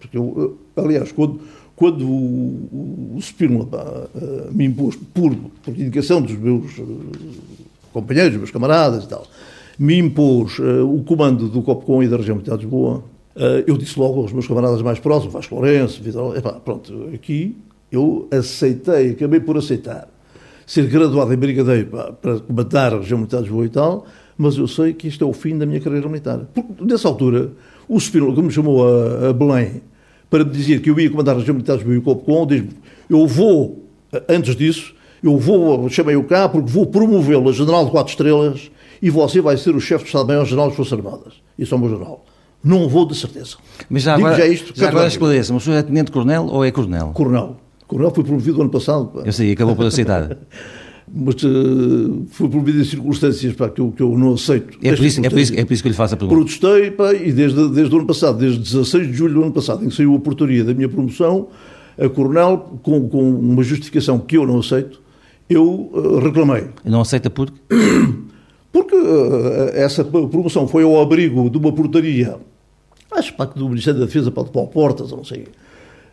porque 0.00 0.16
eu, 0.16 0.58
aliás, 0.74 1.12
quando, 1.12 1.38
quando 1.76 2.08
o, 2.08 3.14
o 3.14 3.18
Spínola 3.20 4.10
uh, 4.14 4.54
me 4.54 4.64
impôs, 4.64 4.96
por, 4.96 5.34
por 5.34 5.78
indicação 5.78 6.22
dos 6.22 6.34
meus 6.34 6.78
uh, 6.78 7.10
companheiros, 7.92 8.32
dos 8.32 8.40
meus 8.40 8.50
camaradas 8.50 9.04
e 9.04 9.08
tal, 9.08 9.26
me 9.78 9.98
impôs 9.98 10.58
uh, 10.58 10.84
o 10.84 11.02
comando 11.04 11.48
do 11.48 11.62
Copcom 11.62 12.02
e 12.02 12.08
da 12.08 12.16
região 12.16 12.36
militar 12.36 12.56
de 12.56 12.64
Lisboa, 12.64 13.04
eu 13.66 13.76
disse 13.76 13.98
logo 13.98 14.22
aos 14.22 14.32
meus 14.32 14.46
camaradas 14.46 14.80
mais 14.80 14.98
próximos, 14.98 15.34
Vasco 15.34 15.54
Lourenço, 15.56 16.02
Vitor, 16.02 16.38
epá, 16.38 16.52
pronto, 16.52 17.10
aqui 17.12 17.54
eu 17.92 18.26
aceitei, 18.32 19.10
acabei 19.10 19.40
por 19.40 19.58
aceitar 19.58 20.08
ser 20.66 20.86
graduado 20.88 21.32
em 21.32 21.36
brigadeiro 21.36 21.86
para, 21.86 22.40
para 22.40 22.96
a 22.96 22.98
região 22.98 23.18
militar 23.18 23.38
de 23.38 23.44
Lisboa 23.44 23.64
e 23.64 23.68
tal, 23.68 24.06
mas 24.36 24.58
eu 24.58 24.66
sei 24.66 24.92
que 24.92 25.06
isto 25.06 25.24
é 25.24 25.26
o 25.26 25.32
fim 25.32 25.56
da 25.56 25.64
minha 25.64 25.80
carreira 25.80 26.08
militar. 26.08 26.40
Porque, 26.52 26.84
nessa 26.84 27.06
altura, 27.06 27.52
o 27.88 27.96
Spínola, 27.98 28.34
que 28.34 28.42
me 28.42 28.50
chamou 28.50 28.86
a, 28.86 29.30
a 29.30 29.32
Belém 29.32 29.80
para 30.28 30.44
me 30.44 30.50
dizer 30.50 30.82
que 30.82 30.90
eu 30.90 30.98
ia 30.98 31.08
comandar 31.08 31.36
a 31.36 31.38
região 31.38 31.54
militar 31.54 31.78
de 31.78 31.84
Lisboa 31.84 31.94
e 31.94 31.98
o 31.98 32.02
Copcom, 32.02 32.46
diz-me, 32.46 32.70
eu 33.08 33.26
vou, 33.26 33.86
antes 34.28 34.56
disso, 34.56 34.92
eu 35.22 35.38
vou, 35.38 35.88
chamei-o 35.88 36.24
cá 36.24 36.48
porque 36.48 36.68
vou 36.68 36.84
promovê-lo 36.86 37.48
a 37.48 37.52
general 37.52 37.84
de 37.84 37.92
quatro 37.92 38.10
estrelas 38.10 38.70
e 39.00 39.10
você 39.10 39.40
vai 39.40 39.56
ser 39.56 39.74
o 39.74 39.80
chefe 39.80 40.04
de 40.04 40.08
Estado-Maior-General 40.08 40.68
das 40.68 40.76
Forças 40.76 40.92
Armadas. 40.92 41.34
Isso 41.58 41.74
é 41.74 41.76
o 41.76 41.80
meu 41.80 41.90
general. 41.90 42.24
Não 42.62 42.88
vou 42.88 43.06
de 43.06 43.14
certeza. 43.14 43.56
Mas 43.88 44.02
já 44.02 44.16
Digo 44.16 44.26
agora, 44.26 44.42
já 44.42 44.48
isto, 44.48 44.72
já 44.74 44.88
agora 44.88 45.06
esclareça-me, 45.06 45.58
o 45.58 45.60
senhor 45.60 45.76
é 45.76 45.82
tenente-coronel 45.82 46.46
ou 46.46 46.64
é 46.64 46.70
coronel? 46.70 47.08
Coronel. 47.08 47.56
Coronel 47.86 48.10
foi 48.10 48.24
promovido 48.24 48.60
ano 48.60 48.70
passado. 48.70 49.22
Eu 49.24 49.32
sei, 49.32 49.52
acabou 49.52 49.76
por 49.76 49.86
aceitar. 49.86 50.36
mas 51.12 51.36
uh, 51.44 52.26
foi 52.30 52.48
promovido 52.48 52.80
em 52.80 52.84
circunstâncias 52.84 53.54
pá, 53.54 53.68
que, 53.68 53.80
eu, 53.80 53.92
que 53.92 54.02
eu 54.02 54.16
não 54.18 54.34
aceito. 54.34 54.78
É 54.82 54.94
por, 54.94 55.04
isso, 55.04 55.24
é, 55.24 55.30
por 55.30 55.38
isso, 55.38 55.54
é 55.54 55.64
por 55.64 55.72
isso 55.72 55.82
que 55.82 55.88
eu 55.88 55.90
lhe 55.90 55.96
faço 55.96 56.14
a 56.14 56.16
pergunta. 56.16 56.40
Protestei 56.40 56.90
pá, 56.90 57.14
e 57.14 57.32
desde, 57.32 57.68
desde 57.68 57.94
o 57.94 57.98
ano 57.98 58.06
passado, 58.06 58.38
desde 58.38 58.58
16 58.58 59.06
de 59.06 59.12
julho 59.12 59.34
do 59.34 59.42
ano 59.42 59.52
passado, 59.52 59.84
em 59.84 59.88
que 59.88 59.94
saiu 59.94 60.14
a 60.14 60.18
portaria 60.18 60.64
da 60.64 60.74
minha 60.74 60.88
promoção, 60.88 61.48
a 61.98 62.08
Coronel, 62.08 62.80
com, 62.82 63.08
com 63.08 63.22
uma 63.22 63.62
justificação 63.62 64.18
que 64.18 64.36
eu 64.36 64.46
não 64.46 64.58
aceito, 64.58 65.00
eu 65.48 65.90
uh, 65.92 66.18
reclamei. 66.18 66.66
Não 66.84 67.00
aceita 67.00 67.30
por 67.30 67.50
Porque 68.76 68.94
uh, 68.94 69.70
essa 69.72 70.04
promoção 70.04 70.68
foi 70.68 70.82
ao 70.82 71.00
abrigo 71.00 71.48
de 71.48 71.56
uma 71.56 71.72
portaria, 71.72 72.36
acho 73.10 73.34
que 73.34 73.58
do 73.58 73.70
Ministério 73.70 74.00
da 74.00 74.04
Defesa 74.04 74.30
para 74.30 74.42
o 74.42 74.48
Paulo 74.48 74.68
Portas, 74.68 75.10
não 75.12 75.24
sei, 75.24 75.46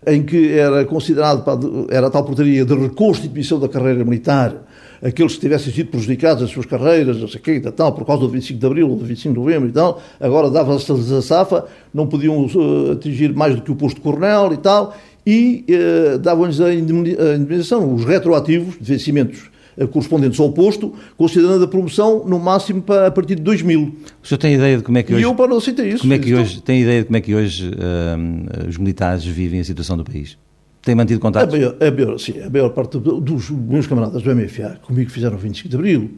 em 0.07 0.23
que 0.23 0.53
era 0.53 0.85
considerado, 0.85 1.43
era 1.89 2.09
tal 2.09 2.23
portaria 2.23 2.63
de 2.63 2.73
reconstituição 2.73 3.59
da 3.59 3.67
carreira 3.67 4.05
militar, 4.05 4.55
aqueles 5.03 5.33
que 5.35 5.41
tivessem 5.41 5.73
sido 5.73 5.89
prejudicados 5.89 6.41
as 6.41 6.51
suas 6.51 6.65
carreiras, 6.65 7.17
não 7.17 7.27
sei 7.27 7.41
o 7.41 7.43
quê, 7.43 7.59
tal, 7.59 7.91
por 7.91 8.05
causa 8.05 8.21
do 8.21 8.29
25 8.29 8.57
de 8.57 8.65
Abril 8.65 8.87
do 8.95 9.03
25 9.03 9.33
de 9.33 9.39
Novembro 9.41 9.67
e 9.67 9.73
tal, 9.73 10.01
agora 10.17 10.49
dava-se 10.49 10.89
a 10.89 11.21
safa, 11.21 11.65
não 11.93 12.07
podiam 12.07 12.45
uh, 12.45 12.91
atingir 12.93 13.33
mais 13.33 13.57
do 13.57 13.61
que 13.61 13.73
o 13.73 13.75
posto 13.75 13.97
de 13.97 14.01
coronel 14.03 14.53
e 14.53 14.57
tal, 14.57 14.95
e 15.27 15.65
uh, 15.67 16.17
davam-lhes 16.17 16.61
a 16.61 16.73
indemnização, 16.73 17.93
os 17.93 18.05
retroativos 18.05 18.75
de 18.79 18.93
vencimentos 18.93 19.51
correspondentes 19.91 20.39
ao 20.39 20.51
posto, 20.51 20.93
considerando 21.17 21.63
a 21.63 21.67
promoção 21.67 22.23
no 22.25 22.39
máximo 22.39 22.81
para, 22.81 23.07
a 23.07 23.11
partir 23.11 23.35
de 23.35 23.41
2000. 23.41 23.95
O 24.21 24.27
senhor 24.27 24.37
tem 24.37 24.53
ideia 24.55 24.77
de 24.77 24.83
como 24.83 24.97
é 24.97 25.03
que 25.03 25.13
hoje... 25.13 25.21
E 25.21 25.25
eu 25.25 25.35
para 25.35 25.47
não 25.47 25.57
aceitei 25.57 25.89
isso. 25.89 26.01
Como 26.01 26.13
é 26.13 26.19
que 26.19 26.33
hoje, 26.33 26.61
tem 26.61 26.81
ideia 26.81 26.99
de 27.01 27.05
como 27.05 27.17
é 27.17 27.21
que 27.21 27.33
hoje 27.33 27.69
uh, 27.69 28.69
os 28.69 28.77
militares 28.77 29.25
vivem 29.25 29.59
a 29.59 29.63
situação 29.63 29.97
do 29.97 30.03
país? 30.03 30.37
Tem 30.81 30.95
mantido 30.95 31.19
contato? 31.19 31.47
A 31.47 31.51
maior, 31.51 31.75
a 31.79 31.91
maior, 31.91 32.19
sim, 32.19 32.41
a 32.41 32.49
maior 32.49 32.69
parte 32.69 32.99
dos 32.99 33.49
meus 33.49 33.87
camaradas 33.87 34.21
do 34.21 34.35
MFA, 34.35 34.79
comigo 34.81 35.09
fizeram 35.09 35.37
25 35.37 35.69
de 35.69 35.75
Abril. 35.75 36.11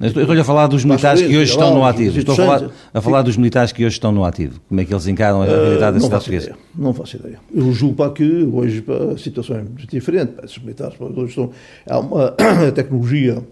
Estou-lhe 0.00 0.40
a 0.40 0.44
falar 0.44 0.66
dos 0.66 0.84
militares 0.84 1.22
que 1.22 1.36
hoje 1.36 1.52
estão 1.52 1.74
no 1.74 1.84
ativo. 1.84 2.18
Estou 2.18 2.34
a 2.34 2.36
falar, 2.36 2.70
a 2.92 3.00
falar 3.00 3.22
dos 3.22 3.36
militares 3.36 3.72
que 3.72 3.84
hoje 3.84 3.94
estão 3.94 4.12
no 4.12 4.24
ativo. 4.24 4.60
Como 4.68 4.80
é 4.80 4.84
que 4.84 4.92
eles 4.92 5.06
encaram 5.06 5.42
a 5.42 5.46
realidade 5.46 5.98
da 5.98 6.00
cidade 6.00 6.10
portuguesa? 6.10 6.56
Não 6.74 6.92
faço 6.92 7.16
ideia. 7.16 7.38
Eu 7.54 7.72
julgo 7.72 7.94
para 7.94 8.10
que 8.10 8.48
hoje 8.52 8.82
para 8.82 9.12
a 9.12 9.18
situação 9.18 9.56
é 9.56 9.64
diferente. 9.88 10.32
Esses 10.42 10.58
militares 10.58 10.94
hoje 11.00 11.28
estão. 11.28 11.50
Há 11.88 11.98
uma, 11.98 12.34
a 12.68 12.72
tecnologia 12.72 13.42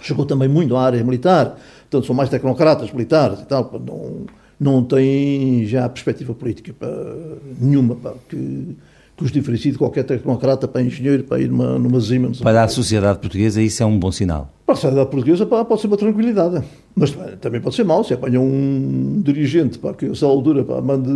chegou 0.00 0.26
também 0.26 0.48
muito 0.48 0.76
à 0.76 0.82
área 0.82 1.02
militar, 1.04 1.56
portanto 1.82 2.06
são 2.06 2.14
mais 2.14 2.28
tecnocratas 2.28 2.90
militares 2.90 3.40
e 3.40 3.46
tal. 3.46 3.70
Não, 3.86 4.26
não 4.58 4.84
têm 4.84 5.66
já 5.66 5.88
perspectiva 5.88 6.34
política 6.34 6.72
para, 6.72 7.14
nenhuma 7.60 7.94
para 7.96 8.14
que 8.28 8.76
que 9.16 9.24
os 9.24 9.32
diferencie 9.32 9.72
de 9.72 9.78
qualquer 9.78 10.04
tecnocrata 10.04 10.66
para 10.66 10.82
engenheiro, 10.82 11.24
para 11.24 11.40
ir 11.40 11.48
numa, 11.48 11.78
numa 11.78 12.00
zima. 12.00 12.30
Para 12.42 12.64
a 12.64 12.68
sociedade 12.68 13.18
portuguesa 13.18 13.60
isso 13.60 13.82
é 13.82 13.86
um 13.86 13.98
bom 13.98 14.10
sinal? 14.10 14.50
Para 14.72 14.78
a 14.78 14.80
sociedade 14.80 15.10
portuguesa 15.10 15.44
pode 15.44 15.80
ser 15.82 15.86
uma 15.86 15.96
tranquilidade, 15.98 16.64
mas 16.96 17.10
também 17.42 17.60
pode 17.60 17.74
ser 17.74 17.84
mau, 17.84 18.02
se 18.02 18.14
apanha 18.14 18.40
um 18.40 19.20
dirigente 19.22 19.78
para 19.78 19.92
que 19.92 20.06
a 20.06 20.12
essa 20.12 20.24
altura 20.24 20.64
para, 20.64 20.80
mande, 20.80 21.10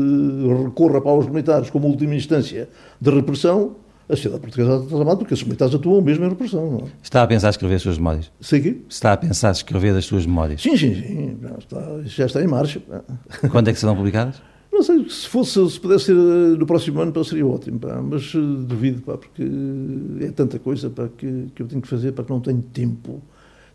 recorra 0.64 1.00
para 1.00 1.14
os 1.14 1.26
militares 1.26 1.70
como 1.70 1.88
última 1.88 2.14
instância 2.14 2.68
de 3.00 3.10
repressão, 3.10 3.76
a 4.10 4.14
sociedade 4.14 4.42
portuguesa 4.42 4.76
está 4.76 4.94
tramada 4.94 5.16
porque 5.16 5.32
os 5.32 5.42
militares 5.42 5.74
atuam 5.74 6.02
mesmo 6.02 6.26
em 6.26 6.28
repressão. 6.28 6.82
É? 6.84 6.88
Está 7.02 7.22
a 7.22 7.26
pensar 7.26 7.48
escrever 7.48 7.76
as 7.76 7.82
suas 7.82 7.96
memórias? 7.96 8.30
Sei 8.42 8.60
que? 8.60 8.82
Está 8.90 9.14
a 9.14 9.16
pensar 9.16 9.52
escrever 9.52 9.96
as 9.96 10.04
suas 10.04 10.26
memórias? 10.26 10.60
Sim, 10.60 10.76
sim, 10.76 10.94
sim. 10.94 11.36
Já 11.40 11.56
está, 11.56 12.00
já 12.04 12.26
está 12.26 12.42
em 12.42 12.46
marcha. 12.46 12.82
Quando 13.50 13.68
é 13.68 13.72
que 13.72 13.78
serão 13.78 13.96
publicadas? 13.96 14.36
Não 14.70 14.82
sei, 14.82 15.08
se 15.08 15.26
fosse, 15.26 15.70
se 15.70 15.80
pudesse 15.80 16.04
ser 16.04 16.12
eh, 16.12 16.58
no 16.58 16.66
próximo 16.66 17.00
ano, 17.00 17.10
pá, 17.10 17.24
seria 17.24 17.46
ótimo, 17.46 17.78
pá, 17.78 18.02
mas 18.02 18.34
uh, 18.34 18.38
duvido, 18.38 19.00
pá, 19.00 19.16
porque 19.16 19.42
é 20.20 20.30
tanta 20.32 20.58
coisa 20.58 20.90
pá, 20.90 21.08
que, 21.16 21.46
que 21.54 21.62
eu 21.62 21.66
tenho 21.66 21.80
que 21.80 21.88
fazer 21.88 22.12
para 22.12 22.24
que 22.24 22.30
não 22.30 22.40
tenho 22.40 22.60
tempo 22.60 23.22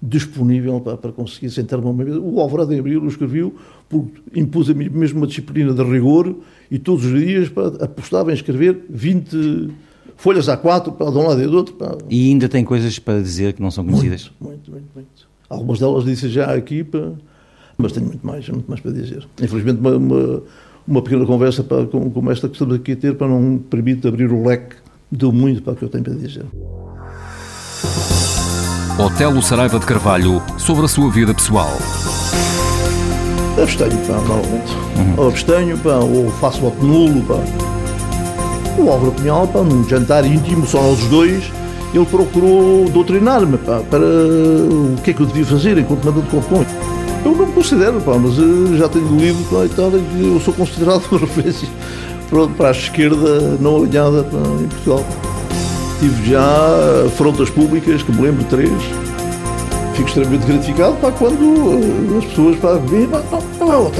disponível 0.01 0.79
pá, 0.81 0.97
para 0.97 1.11
conseguir 1.11 1.49
sentar-me 1.49 1.85
uma 1.85 2.03
mesa. 2.03 2.19
O 2.19 2.39
Alvarado 2.39 2.73
em 2.73 2.79
Abril 2.79 3.05
escreveu, 3.07 3.55
porque 3.87 4.21
impus 4.35 4.69
a 4.69 4.73
mim 4.73 4.89
mesmo 4.89 5.19
uma 5.19 5.27
disciplina 5.27 5.73
de 5.73 5.83
rigor 5.83 6.35
e 6.69 6.79
todos 6.79 7.05
os 7.05 7.19
dias 7.19 7.49
pá, 7.49 7.67
apostava 7.79 8.31
em 8.31 8.33
escrever 8.33 8.85
20 8.89 9.69
folhas 10.15 10.47
A4 10.47 10.93
para 10.93 11.11
de 11.11 11.17
um 11.17 11.27
lado 11.27 11.41
e 11.41 11.47
do 11.47 11.57
outro. 11.57 11.75
Pá. 11.75 11.97
E 12.09 12.29
ainda 12.29 12.49
tem 12.49 12.63
coisas 12.63 12.97
para 12.97 13.21
dizer 13.21 13.53
que 13.53 13.61
não 13.61 13.71
são 13.71 13.85
conhecidas? 13.85 14.31
Muito, 14.39 14.71
muito, 14.71 14.71
muito. 14.71 14.87
muito. 14.95 15.31
Algumas 15.49 15.79
delas 15.79 16.05
disse 16.05 16.29
já 16.29 16.53
aqui, 16.53 16.83
pá, 16.83 17.11
mas 17.77 17.91
tenho 17.91 18.07
muito 18.07 18.25
mais, 18.25 18.47
muito 18.49 18.67
mais 18.67 18.79
para 18.79 18.91
dizer. 18.91 19.27
Infelizmente, 19.41 19.79
uma, 19.79 19.97
uma 19.97 20.43
uma 20.87 21.01
pequena 21.01 21.25
conversa 21.25 21.63
para, 21.63 21.85
com, 21.85 22.09
como 22.09 22.31
esta 22.31 22.47
que 22.47 22.55
estamos 22.55 22.75
aqui 22.75 22.93
a 22.93 22.95
ter 22.95 23.15
para 23.15 23.27
não 23.27 23.57
permitir 23.57 24.07
abrir 24.07 24.31
o 24.31 24.45
leque 24.45 24.75
do 25.11 25.31
muito 25.31 25.61
para 25.61 25.73
o 25.73 25.75
que 25.75 25.83
eu 25.83 25.89
tenho 25.89 26.03
para 26.03 26.13
dizer. 26.13 26.45
Otelo 29.01 29.41
Saraiva 29.41 29.79
de 29.79 29.85
Carvalho 29.87 30.43
sobre 30.59 30.85
a 30.85 30.87
sua 30.87 31.09
vida 31.09 31.33
pessoal. 31.33 31.71
Abstenho, 33.59 33.97
pá, 34.05 34.13
normalmente. 34.13 34.71
Uhum. 34.95 35.27
Abstenho, 35.27 35.77
pá, 35.79 35.95
ou 35.95 36.29
faço 36.33 36.61
voto 36.61 36.85
nulo, 36.85 37.19
pá. 37.23 37.39
O 38.77 38.91
Álvaro 38.91 39.11
Pinhal, 39.13 39.47
pá, 39.47 39.61
num 39.63 39.83
jantar 39.89 40.23
íntimo, 40.23 40.67
só 40.67 40.79
nós 40.83 40.99
dois, 41.05 41.51
ele 41.91 42.05
procurou 42.05 42.87
doutrinar-me, 42.91 43.57
pá, 43.57 43.81
para 43.89 44.05
o 44.05 44.95
que 45.03 45.09
é 45.09 45.13
que 45.15 45.21
eu 45.21 45.25
devia 45.25 45.45
fazer 45.47 45.79
enquanto 45.79 46.05
mandante 46.05 46.27
de 46.27 46.35
Copom. 46.35 46.63
Eu 47.25 47.31
não 47.31 47.47
me 47.47 47.53
considero, 47.53 47.99
pá, 48.01 48.13
mas 48.19 48.35
já 48.77 48.87
tenho 48.87 49.07
lido 49.17 49.43
pá, 49.49 49.65
e 49.65 49.69
tal, 49.69 49.89
e 49.89 50.31
eu 50.31 50.39
sou 50.39 50.53
considerado 50.53 51.01
uma 51.09 51.21
referência 51.21 51.67
para 52.55 52.67
a 52.67 52.71
esquerda 52.71 53.57
não 53.59 53.77
alinhada 53.77 54.23
pá, 54.25 54.37
em 54.61 54.67
Portugal. 54.67 55.03
Tive 56.01 56.31
já 56.31 57.07
frontas 57.15 57.51
públicas, 57.51 58.01
que 58.01 58.11
me 58.11 58.23
lembro, 58.23 58.43
três. 58.45 58.71
Fico 59.93 60.07
extremamente 60.07 60.47
gratificado 60.47 60.95
pá, 60.95 61.11
quando 61.11 61.43
uh, 61.43 62.17
as 62.17 62.25
pessoas 62.25 62.55
pá, 62.57 62.73
vêm, 62.87 63.07
tal, 63.07 63.91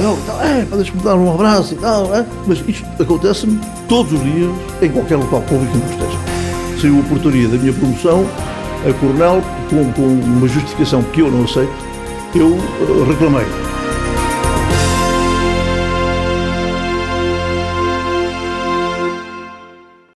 é, 0.42 0.64
deixa-me 0.64 1.00
dar 1.00 1.14
um 1.14 1.32
abraço 1.32 1.74
e 1.74 1.76
tal, 1.76 2.12
é? 2.12 2.26
mas 2.44 2.58
isto 2.66 2.84
acontece-me 3.00 3.60
todos 3.88 4.12
os 4.12 4.20
dias, 4.20 4.50
em 4.82 4.90
qualquer 4.90 5.14
local 5.14 5.42
público 5.42 5.78
que 5.78 5.92
esteja. 5.92 6.18
Saiu 6.80 6.98
a 6.98 7.02
portaria 7.04 7.46
da 7.46 7.56
minha 7.56 7.72
promoção, 7.72 8.26
a 8.84 8.92
Coronel, 8.94 9.40
com, 9.70 9.92
com 9.92 10.08
uma 10.08 10.48
justificação 10.48 11.04
que 11.04 11.20
eu 11.20 11.30
não 11.30 11.44
aceito, 11.44 11.72
eu 12.34 12.56
eh, 12.56 13.10
reclamei. 13.12 13.71